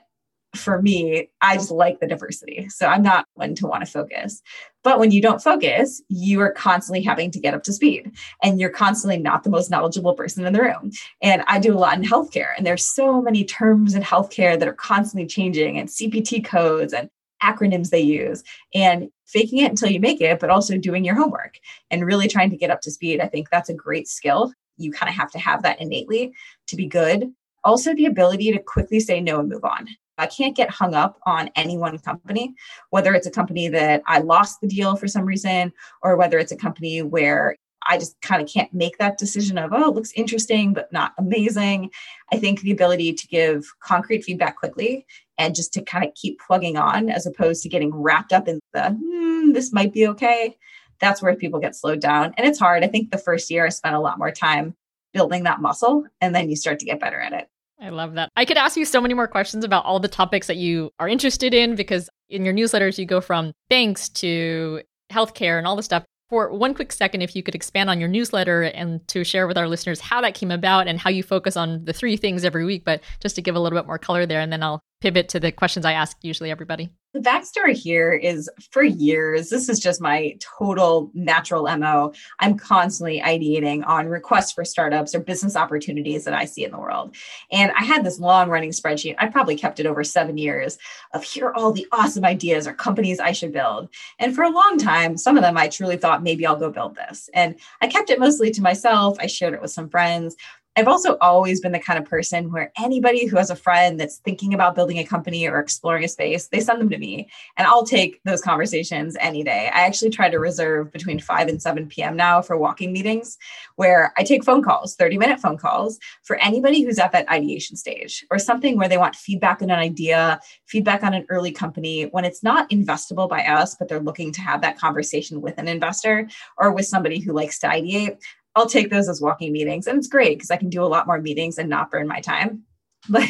for 0.54 0.82
me, 0.82 1.30
I 1.40 1.56
just 1.56 1.70
like 1.70 2.00
the 2.00 2.06
diversity. 2.06 2.68
So 2.68 2.86
I'm 2.86 3.02
not 3.02 3.26
one 3.34 3.54
to 3.56 3.66
want 3.66 3.84
to 3.84 3.90
focus. 3.90 4.42
But 4.84 4.98
when 4.98 5.10
you 5.10 5.22
don't 5.22 5.42
focus, 5.42 6.02
you 6.08 6.40
are 6.40 6.52
constantly 6.52 7.02
having 7.02 7.30
to 7.30 7.40
get 7.40 7.54
up 7.54 7.62
to 7.64 7.72
speed 7.72 8.12
and 8.42 8.60
you're 8.60 8.70
constantly 8.70 9.18
not 9.18 9.44
the 9.44 9.50
most 9.50 9.70
knowledgeable 9.70 10.14
person 10.14 10.44
in 10.44 10.52
the 10.52 10.60
room. 10.60 10.90
And 11.22 11.42
I 11.46 11.58
do 11.58 11.72
a 11.74 11.78
lot 11.78 11.96
in 11.96 12.04
healthcare, 12.04 12.50
and 12.56 12.66
there's 12.66 12.84
so 12.84 13.22
many 13.22 13.44
terms 13.44 13.94
in 13.94 14.02
healthcare 14.02 14.58
that 14.58 14.68
are 14.68 14.74
constantly 14.74 15.26
changing 15.26 15.78
and 15.78 15.88
CPT 15.88 16.44
codes 16.44 16.92
and 16.92 17.08
acronyms 17.42 17.90
they 17.90 18.00
use 18.00 18.42
and 18.74 19.08
faking 19.26 19.58
it 19.58 19.70
until 19.70 19.90
you 19.90 20.00
make 20.00 20.20
it, 20.20 20.38
but 20.38 20.50
also 20.50 20.76
doing 20.76 21.04
your 21.04 21.14
homework 21.14 21.58
and 21.90 22.04
really 22.04 22.28
trying 22.28 22.50
to 22.50 22.56
get 22.56 22.70
up 22.70 22.80
to 22.82 22.90
speed. 22.90 23.20
I 23.20 23.26
think 23.26 23.48
that's 23.50 23.70
a 23.70 23.74
great 23.74 24.06
skill. 24.06 24.52
You 24.76 24.92
kind 24.92 25.08
of 25.08 25.16
have 25.16 25.30
to 25.32 25.38
have 25.38 25.62
that 25.62 25.80
innately 25.80 26.32
to 26.68 26.76
be 26.76 26.86
good. 26.86 27.32
Also, 27.64 27.94
the 27.94 28.06
ability 28.06 28.52
to 28.52 28.58
quickly 28.58 29.00
say 29.00 29.20
no 29.20 29.40
and 29.40 29.48
move 29.48 29.64
on 29.64 29.88
I 30.18 30.26
can't 30.26 30.56
get 30.56 30.70
hung 30.70 30.94
up 30.94 31.18
on 31.26 31.50
any 31.56 31.78
one 31.78 31.98
company, 31.98 32.54
whether 32.90 33.14
it's 33.14 33.26
a 33.26 33.30
company 33.30 33.68
that 33.68 34.02
I 34.06 34.18
lost 34.18 34.60
the 34.60 34.68
deal 34.68 34.96
for 34.96 35.08
some 35.08 35.24
reason, 35.24 35.72
or 36.02 36.16
whether 36.16 36.38
it's 36.38 36.52
a 36.52 36.56
company 36.56 37.02
where 37.02 37.56
I 37.88 37.98
just 37.98 38.20
kind 38.20 38.42
of 38.42 38.48
can't 38.48 38.72
make 38.72 38.98
that 38.98 39.18
decision 39.18 39.58
of, 39.58 39.72
oh, 39.72 39.90
it 39.90 39.94
looks 39.94 40.12
interesting, 40.12 40.72
but 40.72 40.92
not 40.92 41.12
amazing. 41.18 41.90
I 42.32 42.36
think 42.36 42.60
the 42.60 42.70
ability 42.70 43.12
to 43.14 43.26
give 43.26 43.64
concrete 43.82 44.22
feedback 44.24 44.56
quickly 44.56 45.06
and 45.38 45.54
just 45.54 45.72
to 45.74 45.82
kind 45.82 46.04
of 46.04 46.14
keep 46.14 46.38
plugging 46.46 46.76
on 46.76 47.10
as 47.10 47.26
opposed 47.26 47.62
to 47.62 47.68
getting 47.68 47.94
wrapped 47.94 48.32
up 48.32 48.48
in 48.48 48.60
the, 48.72 48.90
hmm, 48.90 49.52
this 49.52 49.72
might 49.72 49.92
be 49.92 50.06
okay. 50.08 50.56
That's 51.00 51.20
where 51.20 51.34
people 51.34 51.58
get 51.58 51.74
slowed 51.74 52.00
down. 52.00 52.34
And 52.36 52.46
it's 52.46 52.58
hard. 52.58 52.84
I 52.84 52.88
think 52.88 53.10
the 53.10 53.18
first 53.18 53.50
year 53.50 53.66
I 53.66 53.70
spent 53.70 53.96
a 53.96 54.00
lot 54.00 54.18
more 54.18 54.30
time 54.30 54.76
building 55.12 55.44
that 55.44 55.60
muscle 55.60 56.04
and 56.20 56.34
then 56.34 56.48
you 56.48 56.56
start 56.56 56.78
to 56.78 56.86
get 56.86 57.00
better 57.00 57.20
at 57.20 57.32
it. 57.32 57.48
I 57.82 57.88
love 57.88 58.14
that. 58.14 58.28
I 58.36 58.44
could 58.44 58.56
ask 58.56 58.76
you 58.76 58.84
so 58.84 59.00
many 59.00 59.12
more 59.12 59.26
questions 59.26 59.64
about 59.64 59.84
all 59.84 59.98
the 59.98 60.06
topics 60.06 60.46
that 60.46 60.56
you 60.56 60.92
are 61.00 61.08
interested 61.08 61.52
in 61.52 61.74
because 61.74 62.08
in 62.28 62.44
your 62.44 62.54
newsletters, 62.54 62.96
you 62.96 63.06
go 63.06 63.20
from 63.20 63.52
banks 63.68 64.08
to 64.10 64.82
healthcare 65.12 65.58
and 65.58 65.66
all 65.66 65.74
the 65.74 65.82
stuff. 65.82 66.04
For 66.30 66.50
one 66.50 66.74
quick 66.74 66.92
second, 66.92 67.22
if 67.22 67.34
you 67.34 67.42
could 67.42 67.56
expand 67.56 67.90
on 67.90 67.98
your 67.98 68.08
newsletter 68.08 68.62
and 68.62 69.06
to 69.08 69.24
share 69.24 69.48
with 69.48 69.58
our 69.58 69.68
listeners 69.68 70.00
how 70.00 70.20
that 70.22 70.34
came 70.34 70.50
about 70.50 70.86
and 70.86 70.98
how 70.98 71.10
you 71.10 71.22
focus 71.22 71.56
on 71.56 71.84
the 71.84 71.92
three 71.92 72.16
things 72.16 72.44
every 72.44 72.64
week, 72.64 72.84
but 72.84 73.02
just 73.20 73.34
to 73.34 73.42
give 73.42 73.56
a 73.56 73.60
little 73.60 73.78
bit 73.78 73.86
more 73.86 73.98
color 73.98 74.24
there, 74.26 74.40
and 74.40 74.52
then 74.52 74.62
I'll 74.62 74.80
pivot 75.00 75.28
to 75.30 75.40
the 75.40 75.52
questions 75.52 75.84
I 75.84 75.92
ask 75.92 76.16
usually 76.22 76.50
everybody. 76.50 76.88
The 77.14 77.20
backstory 77.20 77.74
here 77.74 78.12
is 78.12 78.48
for 78.70 78.82
years, 78.82 79.50
this 79.50 79.68
is 79.68 79.78
just 79.78 80.00
my 80.00 80.34
total 80.40 81.10
natural 81.12 81.64
MO. 81.76 82.14
I'm 82.38 82.56
constantly 82.56 83.20
ideating 83.20 83.86
on 83.86 84.08
requests 84.08 84.52
for 84.52 84.64
startups 84.64 85.14
or 85.14 85.20
business 85.20 85.54
opportunities 85.54 86.24
that 86.24 86.32
I 86.32 86.46
see 86.46 86.64
in 86.64 86.70
the 86.70 86.78
world. 86.78 87.14
And 87.50 87.70
I 87.72 87.84
had 87.84 88.02
this 88.02 88.18
long 88.18 88.48
running 88.48 88.70
spreadsheet. 88.70 89.16
I 89.18 89.26
probably 89.26 89.56
kept 89.56 89.78
it 89.78 89.84
over 89.84 90.02
seven 90.02 90.38
years 90.38 90.78
of 91.12 91.22
here 91.22 91.48
are 91.48 91.54
all 91.54 91.72
the 91.72 91.86
awesome 91.92 92.24
ideas 92.24 92.66
or 92.66 92.72
companies 92.72 93.20
I 93.20 93.32
should 93.32 93.52
build. 93.52 93.90
And 94.18 94.34
for 94.34 94.44
a 94.44 94.50
long 94.50 94.78
time, 94.78 95.18
some 95.18 95.36
of 95.36 95.42
them 95.42 95.58
I 95.58 95.68
truly 95.68 95.98
thought 95.98 96.22
maybe 96.22 96.46
I'll 96.46 96.56
go 96.56 96.70
build 96.70 96.96
this. 96.96 97.28
And 97.34 97.56
I 97.82 97.88
kept 97.88 98.08
it 98.08 98.20
mostly 98.20 98.50
to 98.52 98.62
myself. 98.62 99.18
I 99.20 99.26
shared 99.26 99.52
it 99.52 99.60
with 99.60 99.70
some 99.70 99.90
friends. 99.90 100.34
I've 100.74 100.88
also 100.88 101.18
always 101.20 101.60
been 101.60 101.72
the 101.72 101.78
kind 101.78 101.98
of 101.98 102.06
person 102.06 102.50
where 102.50 102.72
anybody 102.78 103.26
who 103.26 103.36
has 103.36 103.50
a 103.50 103.56
friend 103.56 104.00
that's 104.00 104.18
thinking 104.18 104.54
about 104.54 104.74
building 104.74 104.98
a 104.98 105.04
company 105.04 105.46
or 105.46 105.58
exploring 105.58 106.02
a 106.02 106.08
space, 106.08 106.48
they 106.48 106.60
send 106.60 106.80
them 106.80 106.88
to 106.88 106.96
me 106.96 107.28
and 107.58 107.66
I'll 107.66 107.84
take 107.84 108.22
those 108.24 108.40
conversations 108.40 109.14
any 109.20 109.44
day. 109.44 109.70
I 109.72 109.82
actually 109.82 110.10
try 110.10 110.30
to 110.30 110.38
reserve 110.38 110.90
between 110.90 111.20
5 111.20 111.48
and 111.48 111.60
7 111.60 111.88
p.m. 111.88 112.16
now 112.16 112.40
for 112.40 112.56
walking 112.56 112.90
meetings 112.90 113.36
where 113.76 114.14
I 114.16 114.22
take 114.22 114.44
phone 114.44 114.62
calls, 114.62 114.96
30 114.96 115.18
minute 115.18 115.40
phone 115.40 115.58
calls 115.58 115.98
for 116.22 116.36
anybody 116.36 116.82
who's 116.82 116.98
at 116.98 117.12
that 117.12 117.28
ideation 117.28 117.76
stage 117.76 118.24
or 118.30 118.38
something 118.38 118.78
where 118.78 118.88
they 118.88 118.96
want 118.96 119.14
feedback 119.14 119.60
on 119.60 119.68
an 119.68 119.78
idea, 119.78 120.40
feedback 120.64 121.02
on 121.02 121.12
an 121.12 121.26
early 121.28 121.52
company 121.52 122.04
when 122.04 122.24
it's 122.24 122.42
not 122.42 122.70
investable 122.70 123.28
by 123.28 123.42
us, 123.42 123.74
but 123.74 123.88
they're 123.88 124.00
looking 124.00 124.32
to 124.32 124.40
have 124.40 124.62
that 124.62 124.78
conversation 124.78 125.42
with 125.42 125.58
an 125.58 125.68
investor 125.68 126.26
or 126.56 126.72
with 126.72 126.86
somebody 126.86 127.18
who 127.18 127.34
likes 127.34 127.58
to 127.58 127.66
ideate. 127.66 128.16
I'll 128.54 128.68
take 128.68 128.90
those 128.90 129.08
as 129.08 129.20
walking 129.20 129.52
meetings. 129.52 129.86
And 129.86 129.98
it's 129.98 130.08
great 130.08 130.38
because 130.38 130.50
I 130.50 130.56
can 130.56 130.68
do 130.68 130.82
a 130.82 130.86
lot 130.86 131.06
more 131.06 131.20
meetings 131.20 131.58
and 131.58 131.68
not 131.68 131.90
burn 131.90 132.06
my 132.06 132.20
time. 132.20 132.64
But 133.08 133.28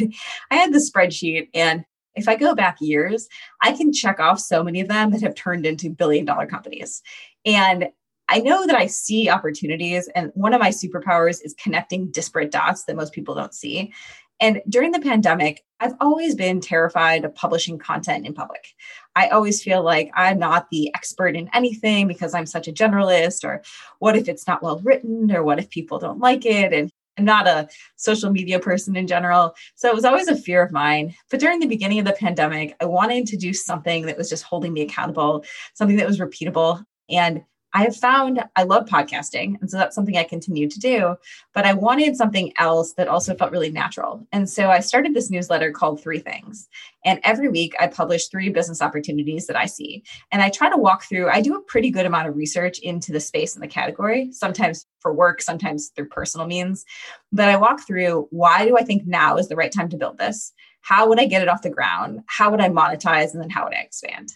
I 0.51 0.57
had 0.57 0.71
this 0.71 0.91
spreadsheet, 0.91 1.49
and 1.55 1.87
if 2.15 2.29
I 2.29 2.37
go 2.37 2.55
back 2.55 2.77
years, 2.83 3.27
I 3.63 3.73
can 3.73 3.91
check 3.91 4.21
off 4.21 4.39
so 4.39 4.63
many 4.63 4.83
of 4.83 4.89
them 4.89 5.13
that 5.13 5.23
have 5.23 5.35
turned 5.35 5.65
into 5.65 5.89
billion 5.89 6.27
dollar 6.27 6.47
companies. 6.47 7.01
And 7.47 7.89
I 8.29 8.41
know 8.41 8.67
that 8.67 8.77
I 8.77 8.87
see 8.87 9.31
opportunities, 9.31 10.09
and 10.15 10.31
one 10.35 10.53
of 10.53 10.61
my 10.61 10.69
superpowers 10.69 11.41
is 11.43 11.55
connecting 11.55 12.11
disparate 12.11 12.51
dots 12.51 12.85
that 12.85 12.97
most 12.97 13.15
people 13.15 13.35
don't 13.35 13.55
see. 13.55 13.95
And 14.41 14.61
during 14.69 14.91
the 14.91 15.01
pandemic, 15.01 15.65
I've 15.83 15.97
always 16.01 16.37
been 16.37 16.61
terrified 16.61 17.25
of 17.25 17.35
publishing 17.35 17.77
content 17.77 18.25
in 18.25 18.35
public. 18.35 18.69
I 19.17 19.29
always 19.29 19.63
feel 19.63 19.83
like 19.83 20.13
I'm 20.15 20.39
not 20.39 20.71
the 20.71 20.95
expert 20.95 21.35
in 21.35 21.51
anything 21.53 22.07
because 22.07 22.35
I'm 22.35 22.47
such 22.47 22.69
a 22.69 22.73
generalist, 22.73 23.43
or 23.43 23.63
what 23.99 24.17
if 24.17 24.29
it's 24.29 24.47
not 24.47 24.63
well 24.63 24.79
written, 24.85 25.33
or 25.33 25.43
what 25.43 25.59
if 25.59 25.69
people 25.71 25.99
don't 25.99 26.21
like 26.21 26.47
it? 26.47 26.73
And 26.73 26.91
I'm 27.19 27.25
not 27.25 27.49
a 27.49 27.69
social 27.97 28.31
media 28.31 28.61
person 28.61 28.95
in 28.95 29.09
general. 29.09 29.55
So 29.75 29.89
it 29.89 29.95
was 29.95 30.05
always 30.05 30.29
a 30.29 30.37
fear 30.37 30.63
of 30.63 30.71
mine. 30.71 31.15
But 31.31 31.41
during 31.41 31.59
the 31.59 31.67
beginning 31.67 31.99
of 31.99 32.07
the 32.07 32.13
pandemic, 32.13 32.77
I 32.81 32.85
wanted 32.85 33.27
to 33.27 33.37
do 33.37 33.53
something 33.53 34.07
that 34.07 34.17
was 34.17 34.31
just 34.31 34.45
holding 34.45 34.73
me 34.73 34.83
accountable, 34.83 35.45
something 35.75 35.97
that 35.97 36.07
was 36.07 36.21
repeatable. 36.21 36.85
And 37.11 37.43
I 37.75 37.85
have 37.85 37.97
found 37.97 38.43
I 38.57 38.65
love 38.65 38.87
podcasting. 38.87 39.57
And 39.61 39.71
so 39.71 39.79
that's 39.79 39.95
something 39.95 40.17
I 40.17 40.25
continue 40.25 40.69
to 40.69 40.79
do. 40.79 41.17
But 41.55 41.65
I 41.65 41.73
wanted 41.73 42.17
something 42.17 42.53
else 42.59 42.93
that 42.95 43.09
also 43.09 43.35
felt 43.35 43.53
really 43.53 43.71
natural. 43.71 44.27
And 44.33 44.49
so 44.49 44.71
I 44.71 44.81
started 44.81 45.15
this 45.15 45.31
newsletter 45.31 45.73
called 45.73 46.03
Three 46.03 46.19
Things. 46.19 46.69
And 47.05 47.21
every 47.25 47.49
week 47.49 47.75
I 47.81 47.87
publish 47.87 48.29
three 48.29 48.51
business 48.51 48.83
opportunities 48.83 49.47
that 49.47 49.57
I 49.57 49.67
see. 49.67 50.05
And 50.31 50.43
I 50.43 50.51
try 50.51 50.71
to 50.71 50.77
walk 50.77 51.05
through, 51.05 51.29
I 51.29 51.41
do 51.41 51.57
a 51.57 51.63
pretty 51.63 51.91
good 51.91 52.07
amount 52.07 52.29
of 52.29 52.37
research 52.37 52.79
into 52.81 53.13
the 53.13 53.21
space 53.21 53.55
and 53.55 53.63
the 53.63 53.69
category, 53.69 54.31
sometimes 54.33 54.87
for 55.01 55.13
work, 55.13 55.41
sometimes 55.43 55.91
through 55.97 56.09
personal 56.09 56.47
means. 56.47 56.85
But 57.33 57.49
I 57.49 57.57
walk 57.57 57.87
through 57.87 58.29
why 58.31 58.67
do 58.67 58.77
I 58.77 58.85
think 58.85 59.07
now 59.07 59.37
is 59.37 59.49
the 59.49 59.57
right 59.57 59.73
time 59.73 59.89
to 59.91 59.97
build 59.97 60.19
this? 60.19 60.53
How 60.83 61.09
would 61.09 61.21
I 61.21 61.27
get 61.27 61.43
it 61.43 61.49
off 61.49 61.63
the 61.63 61.71
ground? 61.71 62.21
How 62.27 62.51
would 62.51 62.61
I 62.61 62.69
monetize? 62.69 63.33
And 63.33 63.41
then 63.41 63.51
how 63.51 63.65
would 63.65 63.75
I 63.75 63.81
expand? 63.81 64.33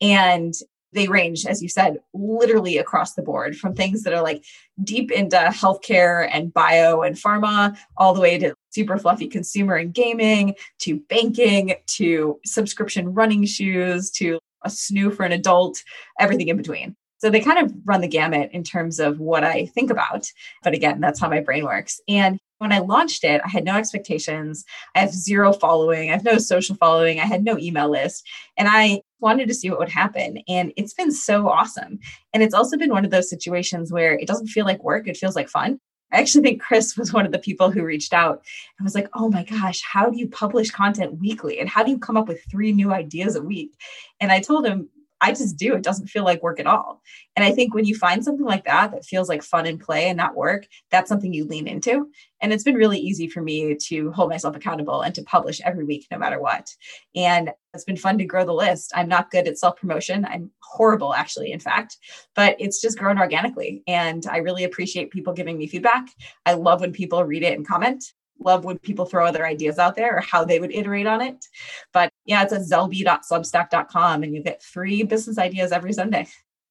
And 0.00 0.54
they 0.92 1.08
range, 1.08 1.46
as 1.46 1.62
you 1.62 1.68
said, 1.68 1.98
literally 2.12 2.78
across 2.78 3.14
the 3.14 3.22
board 3.22 3.56
from 3.56 3.74
things 3.74 4.02
that 4.02 4.12
are 4.12 4.22
like 4.22 4.44
deep 4.82 5.10
into 5.10 5.36
healthcare 5.36 6.28
and 6.32 6.52
bio 6.52 7.02
and 7.02 7.16
pharma, 7.16 7.76
all 7.96 8.14
the 8.14 8.20
way 8.20 8.38
to 8.38 8.54
super 8.70 8.98
fluffy 8.98 9.28
consumer 9.28 9.76
and 9.76 9.94
gaming, 9.94 10.54
to 10.80 11.00
banking, 11.08 11.74
to 11.86 12.40
subscription 12.44 13.14
running 13.14 13.44
shoes, 13.44 14.10
to 14.10 14.38
a 14.64 14.68
snoo 14.68 15.14
for 15.14 15.24
an 15.24 15.32
adult, 15.32 15.82
everything 16.18 16.48
in 16.48 16.56
between. 16.56 16.96
So 17.20 17.28
they 17.28 17.40
kind 17.40 17.58
of 17.58 17.72
run 17.84 18.00
the 18.00 18.08
gamut 18.08 18.50
in 18.52 18.64
terms 18.64 18.98
of 18.98 19.20
what 19.20 19.44
I 19.44 19.66
think 19.66 19.90
about. 19.90 20.30
But 20.62 20.74
again, 20.74 21.00
that's 21.00 21.20
how 21.20 21.28
my 21.28 21.40
brain 21.40 21.64
works. 21.64 22.00
And 22.08 22.38
when 22.58 22.72
I 22.72 22.78
launched 22.78 23.24
it, 23.24 23.40
I 23.44 23.48
had 23.48 23.64
no 23.64 23.76
expectations. 23.76 24.64
I 24.94 25.00
have 25.00 25.12
zero 25.12 25.52
following. 25.52 26.10
I 26.10 26.14
have 26.14 26.24
no 26.24 26.38
social 26.38 26.76
following. 26.76 27.20
I 27.20 27.24
had 27.24 27.44
no 27.44 27.58
email 27.58 27.90
list. 27.90 28.26
And 28.56 28.68
I 28.70 29.02
wanted 29.20 29.48
to 29.48 29.54
see 29.54 29.70
what 29.70 29.78
would 29.78 29.88
happen. 29.88 30.38
And 30.48 30.72
it's 30.76 30.94
been 30.94 31.12
so 31.12 31.48
awesome. 31.48 31.98
And 32.32 32.42
it's 32.42 32.54
also 32.54 32.76
been 32.76 32.90
one 32.90 33.04
of 33.04 33.10
those 33.10 33.30
situations 33.30 33.92
where 33.92 34.12
it 34.18 34.26
doesn't 34.26 34.48
feel 34.48 34.64
like 34.64 34.82
work, 34.82 35.06
it 35.06 35.16
feels 35.16 35.36
like 35.36 35.48
fun. 35.48 35.78
I 36.12 36.20
actually 36.20 36.42
think 36.42 36.60
Chris 36.60 36.96
was 36.98 37.12
one 37.12 37.26
of 37.26 37.32
the 37.32 37.38
people 37.38 37.70
who 37.70 37.84
reached 37.84 38.12
out 38.12 38.42
and 38.78 38.84
was 38.84 38.94
like, 38.94 39.08
oh 39.14 39.30
my 39.30 39.44
gosh, 39.44 39.82
how 39.82 40.08
do 40.08 40.18
you 40.18 40.28
publish 40.28 40.70
content 40.70 41.18
weekly? 41.18 41.60
And 41.60 41.68
how 41.68 41.82
do 41.82 41.90
you 41.90 41.98
come 41.98 42.16
up 42.16 42.28
with 42.28 42.44
three 42.50 42.72
new 42.72 42.92
ideas 42.92 43.36
a 43.36 43.42
week? 43.42 43.72
And 44.20 44.32
I 44.32 44.40
told 44.40 44.66
him, 44.66 44.88
I 45.20 45.32
just 45.32 45.56
do. 45.56 45.74
It 45.74 45.82
doesn't 45.82 46.08
feel 46.08 46.24
like 46.24 46.42
work 46.42 46.60
at 46.60 46.66
all. 46.66 47.02
And 47.36 47.44
I 47.44 47.52
think 47.52 47.74
when 47.74 47.84
you 47.84 47.94
find 47.94 48.24
something 48.24 48.44
like 48.44 48.64
that 48.64 48.92
that 48.92 49.04
feels 49.04 49.28
like 49.28 49.42
fun 49.42 49.66
and 49.66 49.80
play 49.80 50.08
and 50.08 50.16
not 50.16 50.36
work, 50.36 50.66
that's 50.90 51.08
something 51.08 51.32
you 51.32 51.44
lean 51.44 51.66
into. 51.66 52.10
And 52.40 52.52
it's 52.52 52.64
been 52.64 52.74
really 52.74 52.98
easy 52.98 53.28
for 53.28 53.42
me 53.42 53.76
to 53.88 54.12
hold 54.12 54.30
myself 54.30 54.56
accountable 54.56 55.02
and 55.02 55.14
to 55.14 55.22
publish 55.22 55.60
every 55.62 55.84
week, 55.84 56.06
no 56.10 56.18
matter 56.18 56.40
what. 56.40 56.74
And 57.14 57.50
it's 57.74 57.84
been 57.84 57.96
fun 57.96 58.18
to 58.18 58.24
grow 58.24 58.44
the 58.44 58.52
list. 58.54 58.92
I'm 58.94 59.08
not 59.08 59.30
good 59.30 59.46
at 59.46 59.58
self 59.58 59.76
promotion. 59.76 60.24
I'm 60.24 60.50
horrible, 60.62 61.14
actually, 61.14 61.52
in 61.52 61.60
fact, 61.60 61.98
but 62.34 62.56
it's 62.58 62.80
just 62.80 62.98
grown 62.98 63.18
organically. 63.18 63.82
And 63.86 64.24
I 64.26 64.38
really 64.38 64.64
appreciate 64.64 65.10
people 65.10 65.32
giving 65.34 65.58
me 65.58 65.66
feedback. 65.66 66.08
I 66.46 66.54
love 66.54 66.80
when 66.80 66.92
people 66.92 67.24
read 67.24 67.42
it 67.42 67.56
and 67.56 67.66
comment 67.66 68.04
love 68.40 68.64
when 68.64 68.78
people 68.78 69.04
throw 69.04 69.26
other 69.26 69.46
ideas 69.46 69.78
out 69.78 69.96
there 69.96 70.16
or 70.16 70.20
how 70.20 70.44
they 70.44 70.58
would 70.58 70.72
iterate 70.72 71.06
on 71.06 71.20
it. 71.20 71.46
But 71.92 72.10
yeah, 72.24 72.42
it's 72.42 72.52
at 72.52 72.62
zelby.substack.com 72.62 74.22
and 74.22 74.34
you 74.34 74.42
get 74.42 74.62
three 74.62 75.02
business 75.02 75.38
ideas 75.38 75.72
every 75.72 75.92
Sunday. 75.92 76.26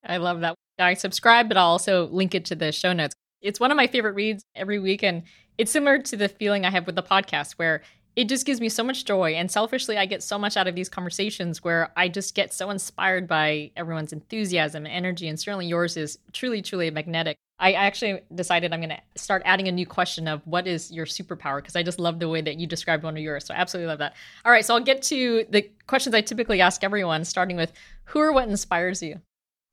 I 0.05 0.17
love 0.17 0.41
that. 0.41 0.55
I 0.79 0.93
subscribe, 0.93 1.47
but 1.47 1.57
I'll 1.57 1.67
also 1.67 2.07
link 2.07 2.33
it 2.33 2.45
to 2.45 2.55
the 2.55 2.71
show 2.71 2.93
notes. 2.93 3.13
It's 3.41 3.59
one 3.59 3.71
of 3.71 3.77
my 3.77 3.87
favorite 3.87 4.15
reads 4.15 4.43
every 4.55 4.79
week. 4.79 5.03
And 5.03 5.23
it's 5.57 5.71
similar 5.71 5.99
to 5.99 6.17
the 6.17 6.29
feeling 6.29 6.65
I 6.65 6.71
have 6.71 6.85
with 6.85 6.95
the 6.95 7.03
podcast 7.03 7.53
where 7.53 7.81
it 8.15 8.27
just 8.27 8.45
gives 8.45 8.59
me 8.59 8.69
so 8.69 8.83
much 8.83 9.05
joy. 9.05 9.33
And 9.33 9.51
selfishly, 9.51 9.97
I 9.97 10.05
get 10.05 10.23
so 10.23 10.37
much 10.37 10.57
out 10.57 10.67
of 10.67 10.75
these 10.75 10.89
conversations 10.89 11.63
where 11.63 11.91
I 11.95 12.07
just 12.09 12.35
get 12.35 12.53
so 12.53 12.69
inspired 12.69 13.27
by 13.27 13.71
everyone's 13.75 14.13
enthusiasm 14.13 14.85
and 14.85 14.93
energy. 14.93 15.27
And 15.27 15.39
certainly 15.39 15.67
yours 15.67 15.95
is 15.95 16.17
truly, 16.33 16.61
truly 16.61 16.91
magnetic. 16.91 17.37
I 17.59 17.73
actually 17.73 18.21
decided 18.33 18.73
I'm 18.73 18.79
going 18.79 18.89
to 18.89 19.01
start 19.15 19.41
adding 19.45 19.67
a 19.67 19.71
new 19.71 19.85
question 19.85 20.27
of 20.27 20.41
what 20.45 20.65
is 20.65 20.91
your 20.91 21.05
superpower 21.05 21.57
because 21.57 21.75
I 21.75 21.83
just 21.83 21.99
love 21.99 22.19
the 22.19 22.29
way 22.29 22.41
that 22.41 22.57
you 22.57 22.67
described 22.67 23.03
one 23.03 23.17
of 23.17 23.21
yours. 23.21 23.45
So 23.45 23.53
I 23.53 23.57
absolutely 23.57 23.89
love 23.89 23.99
that. 23.99 24.15
All 24.45 24.51
right, 24.51 24.65
so 24.65 24.75
I'll 24.75 24.83
get 24.83 25.01
to 25.03 25.45
the 25.49 25.69
questions 25.87 26.15
I 26.15 26.21
typically 26.21 26.61
ask 26.61 26.83
everyone, 26.83 27.25
starting 27.25 27.57
with 27.57 27.73
who 28.05 28.19
or 28.19 28.31
what 28.31 28.47
inspires 28.47 29.03
you? 29.03 29.19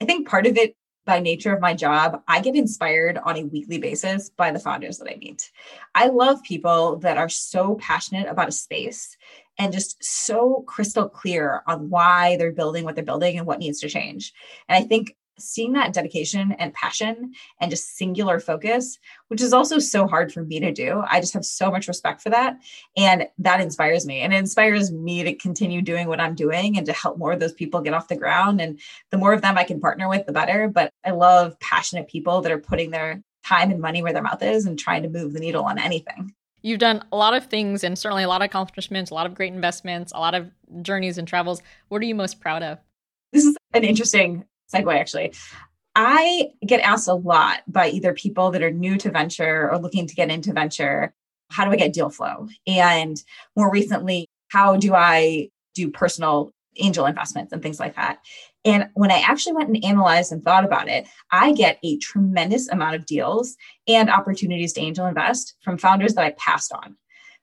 I 0.01 0.05
think 0.05 0.29
part 0.29 0.47
of 0.47 0.57
it 0.57 0.75
by 1.07 1.21
nature 1.21 1.55
of 1.55 1.61
my 1.61 1.73
job, 1.73 2.21
I 2.27 2.41
get 2.41 2.57
inspired 2.57 3.19
on 3.19 3.37
a 3.37 3.45
weekly 3.45 3.79
basis 3.79 4.29
by 4.29 4.51
the 4.51 4.59
founders 4.59 4.99
that 4.99 5.09
I 5.09 5.17
meet. 5.17 5.51
I 5.95 6.09
love 6.09 6.43
people 6.43 6.97
that 6.99 7.17
are 7.17 7.29
so 7.29 7.77
passionate 7.77 8.29
about 8.29 8.49
a 8.49 8.53
space 8.53 9.17
and 9.59 9.73
just 9.73 10.03
so 10.03 10.65
crystal 10.67 11.09
clear 11.09 11.63
on 11.67 11.89
why 11.89 12.37
they're 12.37 12.53
building 12.53 12.85
what 12.85 12.97
they're 12.97 13.05
building 13.05 13.39
and 13.39 13.47
what 13.47 13.61
needs 13.61 13.81
to 13.81 13.89
change. 13.89 14.33
And 14.69 14.77
I 14.77 14.87
think 14.87 15.15
seeing 15.39 15.73
that 15.73 15.93
dedication 15.93 16.53
and 16.53 16.73
passion 16.73 17.33
and 17.61 17.71
just 17.71 17.97
singular 17.97 18.41
focus, 18.41 18.99
which 19.29 19.41
is 19.41 19.53
also 19.53 19.79
so 19.79 20.07
hard 20.07 20.33
for 20.33 20.43
me 20.43 20.61
to 20.61 20.73
do. 20.73 21.03
I 21.09 21.21
just 21.21 21.35
have 21.35 21.45
so 21.45 21.71
much 21.71 21.89
respect 21.89 22.23
for 22.23 22.31
that. 22.31 22.59
And 22.97 23.29
that 23.39 23.61
inspires 23.61 24.07
me. 24.07 24.21
And 24.21 24.33
it 24.33 24.39
inspires 24.39 24.93
me 24.93 25.23
to 25.25 25.35
continue 25.35 25.83
doing 25.83 26.09
what 26.09 26.21
I'm 26.21 26.35
doing 26.35 26.77
and 26.77 26.87
to 26.87 26.93
help 26.93 27.19
more 27.19 27.33
of 27.33 27.41
those 27.41 27.53
people 27.53 27.81
get 27.81 27.95
off 27.95 28.09
the 28.09 28.17
ground. 28.17 28.61
And 28.61 28.79
the 29.11 29.19
more 29.19 29.33
of 29.33 29.43
them 29.43 29.59
I 29.59 29.65
can 29.65 29.81
partner 29.81 30.09
with, 30.09 30.27
the 30.27 30.33
better. 30.33 30.69
But 30.69 30.91
I 31.05 31.11
love 31.11 31.59
passionate 31.61 32.09
people 32.09 32.41
that 32.43 32.53
are 32.53 32.59
putting 32.59 32.91
their 32.91 33.23
time 33.45 33.71
and 33.71 33.81
money 33.81 34.03
where 34.03 34.13
their 34.13 34.23
mouth 34.23 34.43
is 34.43 34.67
and 34.67 34.79
trying 34.79 35.03
to 35.03 35.09
move 35.09 35.33
the 35.33 35.41
needle 35.41 35.65
on 35.65 35.79
anything. 35.79 36.35
You've 36.63 36.81
done 36.81 37.05
a 37.13 37.17
lot 37.17 37.35
of 37.35 37.47
things 37.47 37.85
and 37.85 37.97
certainly 37.97 38.25
a 38.25 38.29
lot 38.29 38.43
of 38.43 38.47
accomplishments, 38.47 39.13
a 39.13 39.15
lot 39.15 39.27
of 39.27 39.35
great 39.35 39.53
investments, 39.53 40.13
a 40.13 40.19
lot 40.19 40.35
of 40.35 40.51
journeys 40.83 41.17
and 41.17 41.29
travels. 41.29 41.63
What 41.89 42.03
are 42.03 42.07
you 42.07 42.15
most 42.15 42.41
proud 42.41 42.65
of? 42.65 42.79
This 43.33 43.45
is 43.45 43.57
an 43.73 43.85
interesting 43.85 44.45
segue, 44.75 44.99
actually. 44.99 45.33
I 45.95 46.51
get 46.65 46.81
asked 46.81 47.09
a 47.09 47.15
lot 47.15 47.63
by 47.67 47.89
either 47.89 48.13
people 48.13 48.51
that 48.51 48.63
are 48.63 48.71
new 48.71 48.99
to 48.99 49.11
venture 49.11 49.71
or 49.71 49.79
looking 49.79 50.07
to 50.07 50.15
get 50.15 50.31
into 50.31 50.53
venture 50.53 51.15
how 51.51 51.65
do 51.65 51.71
I 51.71 51.77
get 51.77 51.93
deal 51.93 52.11
flow? 52.11 52.49
And 52.67 53.23
more 53.55 53.71
recently, 53.71 54.29
how 54.49 54.77
do 54.77 54.95
I 54.95 55.51
do 55.75 55.91
personal 55.91 56.51
angel 56.77 57.07
investments 57.07 57.53
and 57.53 57.63
things 57.63 57.81
like 57.81 57.97
that? 57.97 58.19
And 58.65 58.89
when 58.95 59.11
I 59.11 59.21
actually 59.21 59.55
went 59.55 59.69
and 59.69 59.85
analyzed 59.85 60.33
and 60.33 60.43
thought 60.43 60.65
about 60.65 60.89
it, 60.89 61.07
I 61.31 61.53
get 61.53 61.79
a 61.83 61.99
tremendous 61.99 62.69
amount 62.69 62.97
of 62.97 63.07
deals 63.07 63.57
and 63.87 64.11
opportunities 64.11 64.73
to 64.73 64.81
angel 64.81 65.07
invest 65.07 65.55
from 65.63 65.79
founders 65.79 66.15
that 66.15 66.25
I 66.25 66.31
passed 66.33 66.73
on. 66.73 66.97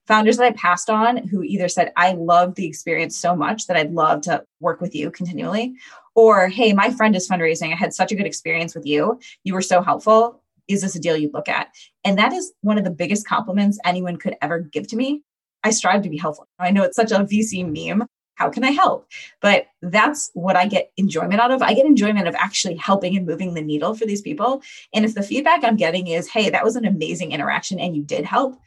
Founders 0.08 0.38
that 0.38 0.45
I 0.45 0.51
passed 0.51 0.89
on 0.89 1.28
who 1.28 1.43
either 1.43 1.70
said, 1.70 1.93
I 1.95 2.14
love 2.14 2.56
the 2.56 2.68
experience 2.68 3.18
so 3.18 3.36
much 3.36 3.68
that 3.68 3.78
I'd 3.78 3.93
love 3.93 4.22
to 4.22 4.43
work 4.60 4.82
with 4.82 4.93
you 4.93 5.10
continually, 5.10 5.76
or, 6.16 6.47
hey, 6.49 6.74
my 6.74 6.89
friend 6.89 7.16
is 7.16 7.28
fundraising. 7.28 7.72
I 7.72 7.76
had 7.76 7.93
such 7.93 8.12
a 8.12 8.16
good 8.16 8.26
experience 8.26 8.76
with 8.76 8.86
you. 8.86 9.20
You 9.43 9.54
were 9.54 9.62
so 9.62 9.82
helpful. 9.82 10.41
Is 10.68 10.82
this 10.82 10.95
a 10.95 10.99
deal 10.99 11.18
you'd 11.18 11.34
look 11.34 11.49
at? 11.49 11.70
And 12.04 12.18
that 12.18 12.34
is 12.34 12.54
one 12.62 12.78
of 12.78 12.84
the 12.84 12.91
biggest 12.91 13.28
compliments 13.28 13.80
anyone 13.86 14.18
could 14.18 14.36
ever 14.41 14.60
give 14.60 14.88
to 14.89 14.95
me. 14.95 15.24
I 15.64 15.72
strive 15.72 16.01
to 16.04 16.10
be 16.10 16.18
helpful. 16.18 16.47
I 16.60 16.72
know 16.72 16.84
it's 16.84 16.95
such 16.95 17.12
a 17.12 17.20
VC 17.20 17.66
meme. 17.66 18.08
How 18.36 18.49
can 18.49 18.64
I 18.64 18.72
help? 18.72 19.08
But 19.41 19.68
that's 19.82 20.32
what 20.34 20.56
I 20.56 20.68
get 20.68 20.91
enjoyment 20.97 21.39
out 21.39 21.51
of. 21.51 21.62
I 21.62 21.74
get 21.74 21.86
enjoyment 21.86 22.28
of 22.28 22.36
actually 22.36 22.76
helping 22.76 23.16
and 23.16 23.28
moving 23.28 23.54
the 23.54 23.62
needle 23.62 23.93
for 23.93 24.06
these 24.06 24.22
people. 24.22 24.62
And 24.93 25.06
if 25.06 25.14
the 25.14 25.24
feedback 25.24 25.64
I'm 25.64 25.76
getting 25.76 26.08
is, 26.08 26.28
hey, 26.28 26.49
that 26.49 26.64
was 26.64 26.76
an 26.76 26.86
amazing 26.86 27.32
interaction 27.32 27.80
and 27.80 27.95
you 27.95 28.01
did 28.04 28.26
help, 28.26 28.60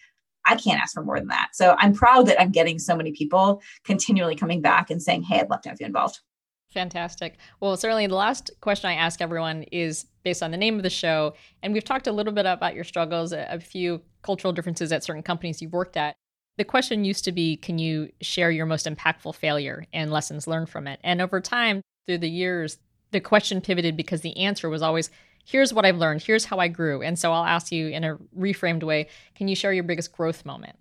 I 0.47 0.57
can't 0.57 0.80
ask 0.80 0.94
for 0.94 1.05
more 1.05 1.18
than 1.18 1.28
that. 1.28 1.49
So 1.53 1.76
I'm 1.78 1.92
proud 1.92 2.26
that 2.26 2.40
I'm 2.40 2.51
getting 2.51 2.78
so 2.78 2.97
many 2.97 3.12
people 3.12 3.62
continually 3.84 4.36
coming 4.36 4.62
back 4.62 4.90
and 4.90 5.03
saying, 5.03 5.24
hey, 5.24 5.40
I'd 5.40 5.51
love 5.51 5.62
to 5.62 5.68
have 5.68 5.80
you 5.80 5.86
involved. 5.86 6.20
Fantastic. 6.72 7.38
Well, 7.61 7.76
certainly 7.76 8.07
the 8.07 8.14
last 8.14 8.51
question 8.61 8.90
I 8.90 8.94
ask 8.94 9.20
everyone 9.20 9.62
is 9.72 10.07
based 10.24 10.42
on 10.42 10.51
the 10.51 10.57
name 10.57 10.76
of 10.76 10.82
the 10.82 10.90
show. 10.90 11.34
And 11.62 11.72
we've 11.72 11.84
talked 11.84 12.07
a 12.07 12.12
little 12.12 12.32
bit 12.32 12.47
about 12.47 12.74
your 12.74 12.84
struggles, 12.84 13.32
a 13.32 13.61
few 13.61 14.03
cultural 14.22 14.53
differences 14.53 14.92
at 14.92 15.05
certain 15.05 15.22
companies 15.22 15.62
you've 15.62 15.72
worked 15.72 15.97
at. 15.97 16.16
The 16.59 16.64
question 16.64 17.05
used 17.05 17.24
to 17.24 17.32
be 17.32 17.57
can 17.57 17.78
you 17.78 18.11
share 18.20 18.51
your 18.51 18.66
most 18.66 18.86
impactful 18.86 19.34
failure 19.36 19.86
and 19.92 20.11
lessons 20.11 20.47
learned 20.47 20.68
from 20.68 20.86
it? 20.86 21.01
And 21.05 21.20
over 21.20 21.40
time, 21.40 21.82
through 22.07 22.18
the 22.18 22.30
years, 22.30 22.78
the 23.12 23.20
question 23.20 23.61
pivoted 23.61 23.97
because 23.97 24.22
the 24.22 24.36
answer 24.36 24.68
was 24.68 24.82
always 24.82 25.11
here's 25.47 25.72
what 25.72 25.86
I've 25.86 25.97
learned, 25.97 26.22
here's 26.22 26.44
how 26.44 26.59
I 26.59 26.68
grew. 26.68 27.01
And 27.03 27.18
so 27.18 27.32
I'll 27.32 27.47
ask 27.47 27.72
you 27.72 27.88
in 27.88 28.05
a 28.05 28.18
reframed 28.38 28.82
way 28.82 29.09
can 29.34 29.49
you 29.49 29.55
share 29.55 29.72
your 29.72 29.84
biggest 29.84 30.12
growth 30.12 30.44
moment? 30.44 30.76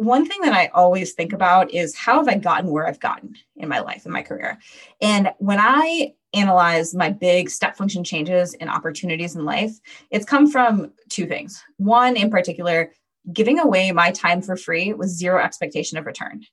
one 0.00 0.24
thing 0.24 0.40
that 0.40 0.54
I 0.54 0.68
always 0.68 1.12
think 1.12 1.34
about 1.34 1.74
is 1.74 1.94
how 1.94 2.16
have 2.16 2.28
I 2.28 2.36
gotten 2.38 2.70
where 2.70 2.86
I've 2.86 3.00
gotten 3.00 3.34
in 3.56 3.68
my 3.68 3.80
life, 3.80 4.06
in 4.06 4.12
my 4.12 4.22
career? 4.22 4.58
And 5.02 5.30
when 5.38 5.58
I 5.60 6.14
analyze 6.32 6.94
my 6.94 7.10
big 7.10 7.50
step 7.50 7.76
function 7.76 8.02
changes 8.02 8.54
and 8.54 8.70
opportunities 8.70 9.36
in 9.36 9.44
life, 9.44 9.72
it's 10.10 10.24
come 10.24 10.50
from 10.50 10.92
two 11.10 11.26
things. 11.26 11.62
One 11.76 12.16
in 12.16 12.30
particular, 12.30 12.92
giving 13.30 13.58
away 13.58 13.92
my 13.92 14.10
time 14.10 14.40
for 14.40 14.56
free 14.56 14.94
with 14.94 15.10
zero 15.10 15.42
expectation 15.42 15.98
of 15.98 16.06
return. 16.06 16.44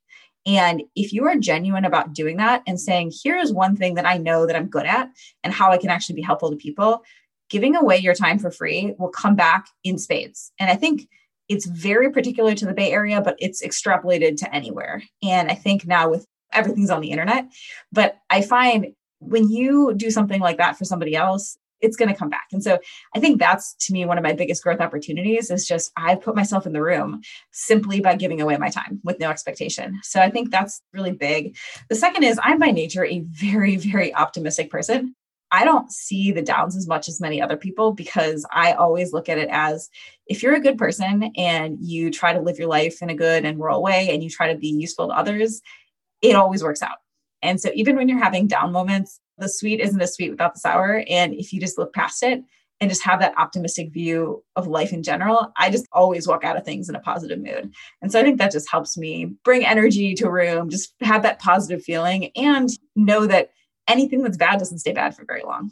And 0.45 0.83
if 0.97 1.13
you 1.13 1.25
are 1.25 1.35
genuine 1.37 1.85
about 1.85 2.11
doing 2.11 2.37
that 2.37 2.63
and 2.67 2.77
saying, 2.77 3.11
here 3.11 3.37
is 3.37 3.53
one 3.53 3.77
thing 3.77 3.93
that 3.93 4.05
I 4.05 4.17
know 4.17 4.45
that 4.45 4.57
I'm 4.57 4.67
good 4.67 4.85
at 4.85 5.09
and 5.45 5.53
how 5.53 5.71
I 5.71 5.77
can 5.77 5.89
actually 5.89 6.15
be 6.15 6.21
helpful 6.21 6.49
to 6.49 6.57
people, 6.57 7.03
giving 7.49 7.75
away 7.75 7.97
your 7.97 8.13
time 8.13 8.39
for 8.39 8.51
free 8.51 8.93
will 8.97 9.09
come 9.09 9.35
back 9.35 9.67
in 9.83 9.97
spades. 9.97 10.51
And 10.59 10.69
I 10.69 10.75
think 10.75 11.07
it's 11.49 11.65
very 11.65 12.11
particular 12.11 12.53
to 12.55 12.65
the 12.65 12.73
Bay 12.73 12.91
Area, 12.91 13.21
but 13.21 13.35
it's 13.39 13.63
extrapolated 13.63 14.37
to 14.37 14.53
anywhere. 14.53 15.01
And 15.23 15.49
I 15.49 15.55
think 15.55 15.85
now 15.85 16.09
with 16.09 16.25
everything's 16.53 16.89
on 16.89 17.01
the 17.01 17.11
internet, 17.11 17.45
but 17.91 18.17
I 18.29 18.41
find 18.41 18.87
when 19.19 19.49
you 19.49 19.93
do 19.95 20.11
something 20.11 20.41
like 20.41 20.57
that 20.57 20.77
for 20.77 20.85
somebody 20.85 21.15
else, 21.15 21.57
it's 21.79 21.97
going 21.97 22.09
to 22.09 22.17
come 22.17 22.29
back. 22.29 22.47
And 22.51 22.63
so 22.63 22.79
I 23.15 23.19
think 23.19 23.39
that's 23.39 23.75
to 23.85 23.93
me 23.93 24.05
one 24.05 24.17
of 24.17 24.23
my 24.23 24.33
biggest 24.33 24.63
growth 24.63 24.79
opportunities 24.79 25.51
is 25.51 25.67
just 25.67 25.91
I 25.95 26.15
put 26.15 26.35
myself 26.35 26.65
in 26.65 26.73
the 26.73 26.81
room 26.81 27.21
simply 27.51 27.99
by 27.99 28.15
giving 28.15 28.41
away 28.41 28.57
my 28.57 28.69
time 28.69 28.99
with 29.03 29.19
no 29.19 29.29
expectation. 29.29 29.99
So 30.03 30.19
I 30.19 30.29
think 30.29 30.49
that's 30.49 30.81
really 30.93 31.11
big. 31.11 31.55
The 31.89 31.95
second 31.95 32.23
is 32.23 32.39
I'm 32.43 32.59
by 32.59 32.71
nature 32.71 33.05
a 33.05 33.19
very, 33.19 33.75
very 33.75 34.13
optimistic 34.13 34.71
person. 34.71 35.15
I 35.51 35.63
don't 35.63 35.91
see 35.91 36.31
the 36.31 36.41
downs 36.41 36.75
as 36.75 36.87
much 36.87 37.07
as 37.07 37.21
many 37.21 37.41
other 37.41 37.57
people 37.57 37.93
because 37.93 38.45
I 38.51 38.73
always 38.73 39.13
look 39.13 39.29
at 39.29 39.37
it 39.37 39.49
as 39.51 39.89
if 40.27 40.43
you're 40.43 40.55
a 40.55 40.61
good 40.61 40.77
person 40.77 41.31
and 41.37 41.77
you 41.79 42.11
try 42.11 42.33
to 42.33 42.41
live 42.41 42.59
your 42.59 42.67
life 42.67 43.01
in 43.01 43.09
a 43.09 43.15
good 43.15 43.45
and 43.45 43.59
rural 43.59 43.81
way 43.81 44.09
and 44.11 44.23
you 44.23 44.29
try 44.29 44.51
to 44.51 44.59
be 44.59 44.67
useful 44.67 45.07
to 45.07 45.13
others, 45.13 45.61
it 46.21 46.35
always 46.35 46.63
works 46.63 46.81
out. 46.81 46.97
And 47.41 47.61
so 47.61 47.69
even 47.73 47.95
when 47.95 48.09
you're 48.09 48.23
having 48.23 48.47
down 48.47 48.71
moments, 48.71 49.19
the 49.37 49.47
sweet 49.47 49.79
isn't 49.79 50.01
a 50.01 50.07
sweet 50.07 50.31
without 50.31 50.53
the 50.53 50.59
sour. 50.59 51.03
And 51.07 51.33
if 51.33 51.53
you 51.53 51.59
just 51.59 51.77
look 51.77 51.93
past 51.93 52.23
it 52.23 52.43
and 52.79 52.89
just 52.89 53.03
have 53.03 53.19
that 53.19 53.37
optimistic 53.37 53.91
view 53.91 54.43
of 54.55 54.67
life 54.67 54.91
in 54.91 55.03
general, 55.03 55.51
I 55.57 55.69
just 55.69 55.87
always 55.91 56.27
walk 56.27 56.43
out 56.43 56.57
of 56.57 56.65
things 56.65 56.89
in 56.89 56.95
a 56.95 56.99
positive 56.99 57.39
mood. 57.39 57.71
And 58.01 58.11
so 58.11 58.19
I 58.19 58.23
think 58.23 58.37
that 58.39 58.51
just 58.51 58.69
helps 58.69 58.97
me 58.97 59.33
bring 59.43 59.65
energy 59.65 60.13
to 60.15 60.27
a 60.27 60.31
room, 60.31 60.69
just 60.69 60.93
have 61.01 61.23
that 61.23 61.39
positive 61.39 61.83
feeling 61.83 62.31
and 62.35 62.69
know 62.95 63.27
that 63.27 63.51
anything 63.87 64.21
that's 64.23 64.37
bad 64.37 64.59
doesn't 64.59 64.79
stay 64.79 64.93
bad 64.93 65.15
for 65.15 65.25
very 65.25 65.43
long. 65.43 65.71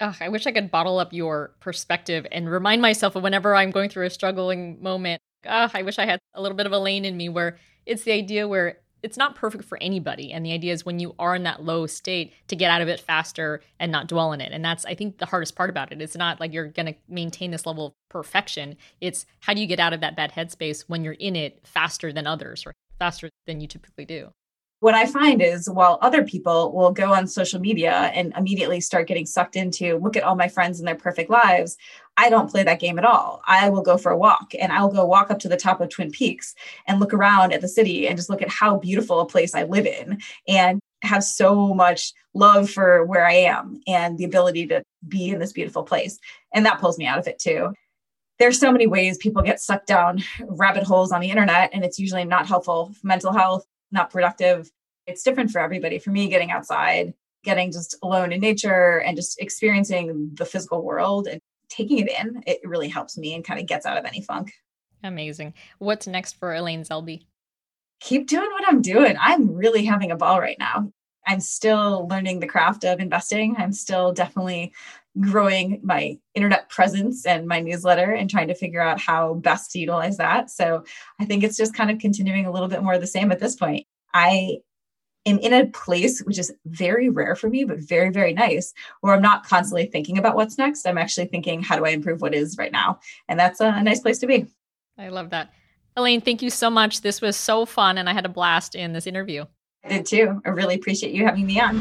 Oh, 0.00 0.16
I 0.18 0.30
wish 0.30 0.46
I 0.46 0.52
could 0.52 0.70
bottle 0.70 0.98
up 0.98 1.12
your 1.12 1.54
perspective 1.60 2.26
and 2.32 2.50
remind 2.50 2.80
myself 2.80 3.16
of 3.16 3.22
whenever 3.22 3.54
I'm 3.54 3.70
going 3.70 3.90
through 3.90 4.06
a 4.06 4.10
struggling 4.10 4.82
moment. 4.82 5.20
Oh, 5.46 5.68
I 5.72 5.82
wish 5.82 5.98
I 5.98 6.06
had 6.06 6.18
a 6.34 6.40
little 6.40 6.56
bit 6.56 6.66
of 6.66 6.72
Elaine 6.72 7.04
in 7.04 7.16
me 7.16 7.28
where 7.28 7.58
it's 7.84 8.04
the 8.04 8.12
idea 8.12 8.48
where 8.48 8.78
it's 9.02 9.16
not 9.16 9.34
perfect 9.34 9.64
for 9.64 9.78
anybody. 9.80 10.32
And 10.32 10.44
the 10.44 10.52
idea 10.52 10.72
is 10.72 10.84
when 10.84 10.98
you 10.98 11.14
are 11.18 11.34
in 11.34 11.42
that 11.44 11.62
low 11.62 11.86
state 11.86 12.32
to 12.48 12.56
get 12.56 12.70
out 12.70 12.82
of 12.82 12.88
it 12.88 13.00
faster 13.00 13.62
and 13.78 13.90
not 13.90 14.08
dwell 14.08 14.32
in 14.32 14.40
it. 14.40 14.52
And 14.52 14.64
that's, 14.64 14.84
I 14.84 14.94
think, 14.94 15.18
the 15.18 15.26
hardest 15.26 15.56
part 15.56 15.70
about 15.70 15.92
it. 15.92 16.02
It's 16.02 16.16
not 16.16 16.40
like 16.40 16.52
you're 16.52 16.68
going 16.68 16.86
to 16.86 16.94
maintain 17.08 17.50
this 17.50 17.66
level 17.66 17.86
of 17.86 17.92
perfection. 18.08 18.76
It's 19.00 19.26
how 19.40 19.54
do 19.54 19.60
you 19.60 19.66
get 19.66 19.80
out 19.80 19.92
of 19.92 20.00
that 20.00 20.16
bad 20.16 20.32
headspace 20.32 20.84
when 20.86 21.04
you're 21.04 21.14
in 21.14 21.36
it 21.36 21.60
faster 21.64 22.12
than 22.12 22.26
others 22.26 22.64
or 22.66 22.74
faster 22.98 23.30
than 23.46 23.60
you 23.60 23.66
typically 23.66 24.04
do? 24.04 24.30
What 24.80 24.94
I 24.94 25.04
find 25.04 25.42
is 25.42 25.68
while 25.68 25.98
other 26.00 26.24
people 26.24 26.72
will 26.72 26.90
go 26.90 27.12
on 27.12 27.26
social 27.26 27.60
media 27.60 28.10
and 28.14 28.32
immediately 28.36 28.80
start 28.80 29.06
getting 29.06 29.26
sucked 29.26 29.54
into 29.54 29.98
look 29.98 30.16
at 30.16 30.22
all 30.22 30.34
my 30.34 30.48
friends 30.48 30.78
and 30.78 30.88
their 30.88 30.94
perfect 30.94 31.30
lives, 31.30 31.76
I 32.16 32.30
don't 32.30 32.50
play 32.50 32.62
that 32.64 32.80
game 32.80 32.98
at 32.98 33.04
all. 33.04 33.42
I 33.46 33.68
will 33.68 33.82
go 33.82 33.98
for 33.98 34.10
a 34.10 34.16
walk 34.16 34.52
and 34.58 34.72
I'll 34.72 34.90
go 34.90 35.04
walk 35.04 35.30
up 35.30 35.38
to 35.40 35.48
the 35.48 35.56
top 35.56 35.82
of 35.82 35.90
Twin 35.90 36.10
Peaks 36.10 36.54
and 36.88 36.98
look 36.98 37.12
around 37.12 37.52
at 37.52 37.60
the 37.60 37.68
city 37.68 38.08
and 38.08 38.16
just 38.16 38.30
look 38.30 38.40
at 38.40 38.48
how 38.48 38.78
beautiful 38.78 39.20
a 39.20 39.26
place 39.26 39.54
I 39.54 39.64
live 39.64 39.86
in 39.86 40.18
and 40.48 40.80
have 41.02 41.24
so 41.24 41.74
much 41.74 42.12
love 42.32 42.70
for 42.70 43.04
where 43.04 43.26
I 43.26 43.34
am 43.34 43.82
and 43.86 44.16
the 44.16 44.24
ability 44.24 44.66
to 44.68 44.82
be 45.06 45.28
in 45.28 45.38
this 45.38 45.52
beautiful 45.52 45.82
place. 45.82 46.18
And 46.54 46.64
that 46.64 46.80
pulls 46.80 46.98
me 46.98 47.06
out 47.06 47.18
of 47.18 47.28
it 47.28 47.38
too 47.38 47.74
there's 48.38 48.58
so 48.58 48.72
many 48.72 48.86
ways 48.86 49.18
people 49.18 49.42
get 49.42 49.60
sucked 49.60 49.86
down 49.86 50.24
rabbit 50.48 50.82
holes 50.82 51.12
on 51.12 51.20
the 51.20 51.28
internet 51.28 51.68
and 51.74 51.84
it's 51.84 51.98
usually 51.98 52.24
not 52.24 52.46
helpful 52.46 52.90
for 52.98 53.06
mental 53.06 53.34
health 53.34 53.66
not 53.90 54.10
productive. 54.10 54.70
It's 55.06 55.22
different 55.22 55.50
for 55.50 55.60
everybody. 55.60 55.98
For 55.98 56.10
me, 56.10 56.28
getting 56.28 56.50
outside, 56.50 57.14
getting 57.44 57.72
just 57.72 57.96
alone 58.02 58.32
in 58.32 58.40
nature 58.40 59.00
and 59.00 59.16
just 59.16 59.40
experiencing 59.40 60.30
the 60.34 60.44
physical 60.44 60.82
world 60.82 61.26
and 61.26 61.40
taking 61.68 61.98
it 61.98 62.10
in, 62.20 62.42
it 62.46 62.60
really 62.64 62.88
helps 62.88 63.16
me 63.16 63.34
and 63.34 63.44
kind 63.44 63.60
of 63.60 63.66
gets 63.66 63.86
out 63.86 63.96
of 63.96 64.04
any 64.04 64.20
funk. 64.20 64.52
Amazing. 65.02 65.54
What's 65.78 66.06
next 66.06 66.34
for 66.38 66.54
Elaine 66.54 66.82
Zelby? 66.82 67.26
Keep 68.00 68.28
doing 68.28 68.50
what 68.50 68.64
I'm 68.66 68.82
doing. 68.82 69.16
I'm 69.18 69.54
really 69.54 69.84
having 69.84 70.10
a 70.10 70.16
ball 70.16 70.40
right 70.40 70.58
now. 70.58 70.92
I'm 71.26 71.40
still 71.40 72.08
learning 72.08 72.40
the 72.40 72.46
craft 72.46 72.84
of 72.84 72.98
investing. 72.98 73.54
I'm 73.58 73.72
still 73.72 74.12
definitely 74.12 74.72
growing 75.18 75.80
my 75.82 76.16
internet 76.34 76.68
presence 76.68 77.26
and 77.26 77.46
my 77.46 77.60
newsletter 77.60 78.12
and 78.12 78.30
trying 78.30 78.48
to 78.48 78.54
figure 78.54 78.80
out 78.80 79.00
how 79.00 79.34
best 79.34 79.72
to 79.72 79.78
utilize 79.78 80.16
that. 80.18 80.50
So 80.50 80.84
I 81.18 81.24
think 81.24 81.42
it's 81.42 81.56
just 81.56 81.74
kind 81.74 81.90
of 81.90 81.98
continuing 81.98 82.46
a 82.46 82.52
little 82.52 82.68
bit 82.68 82.82
more 82.82 82.94
of 82.94 83.00
the 83.00 83.06
same 83.06 83.32
at 83.32 83.40
this 83.40 83.56
point. 83.56 83.86
I 84.14 84.58
am 85.26 85.38
in 85.38 85.52
a 85.52 85.66
place 85.66 86.20
which 86.20 86.38
is 86.38 86.52
very 86.64 87.08
rare 87.08 87.34
for 87.34 87.48
me, 87.48 87.64
but 87.64 87.78
very, 87.78 88.10
very 88.10 88.32
nice, 88.32 88.72
where 89.00 89.14
I'm 89.14 89.22
not 89.22 89.44
constantly 89.44 89.86
thinking 89.86 90.16
about 90.16 90.36
what's 90.36 90.58
next. 90.58 90.86
I'm 90.86 90.98
actually 90.98 91.26
thinking, 91.26 91.62
how 91.62 91.76
do 91.76 91.84
I 91.84 91.90
improve 91.90 92.20
what 92.20 92.34
is 92.34 92.56
right 92.56 92.72
now? 92.72 93.00
And 93.28 93.38
that's 93.38 93.60
a, 93.60 93.82
nice 93.82 94.00
place 94.00 94.18
to 94.18 94.26
be. 94.26 94.46
I 94.96 95.08
love 95.08 95.30
that. 95.30 95.52
Elaine, 95.96 96.20
thank 96.20 96.40
you 96.40 96.50
so 96.50 96.70
much. 96.70 97.00
This 97.00 97.20
was 97.20 97.36
so 97.36 97.66
fun, 97.66 97.98
and 97.98 98.08
I 98.08 98.12
had 98.12 98.26
a 98.26 98.30
blast 98.30 98.74
in 98.74 98.92
this 98.92 99.06
interview. 99.06 99.44
I 99.84 99.88
did 99.88 100.06
too. 100.06 100.40
I 100.44 100.50
really 100.50 100.76
appreciate 100.76 101.14
you 101.14 101.24
having 101.24 101.46
me 101.46 101.58
on. 101.60 101.80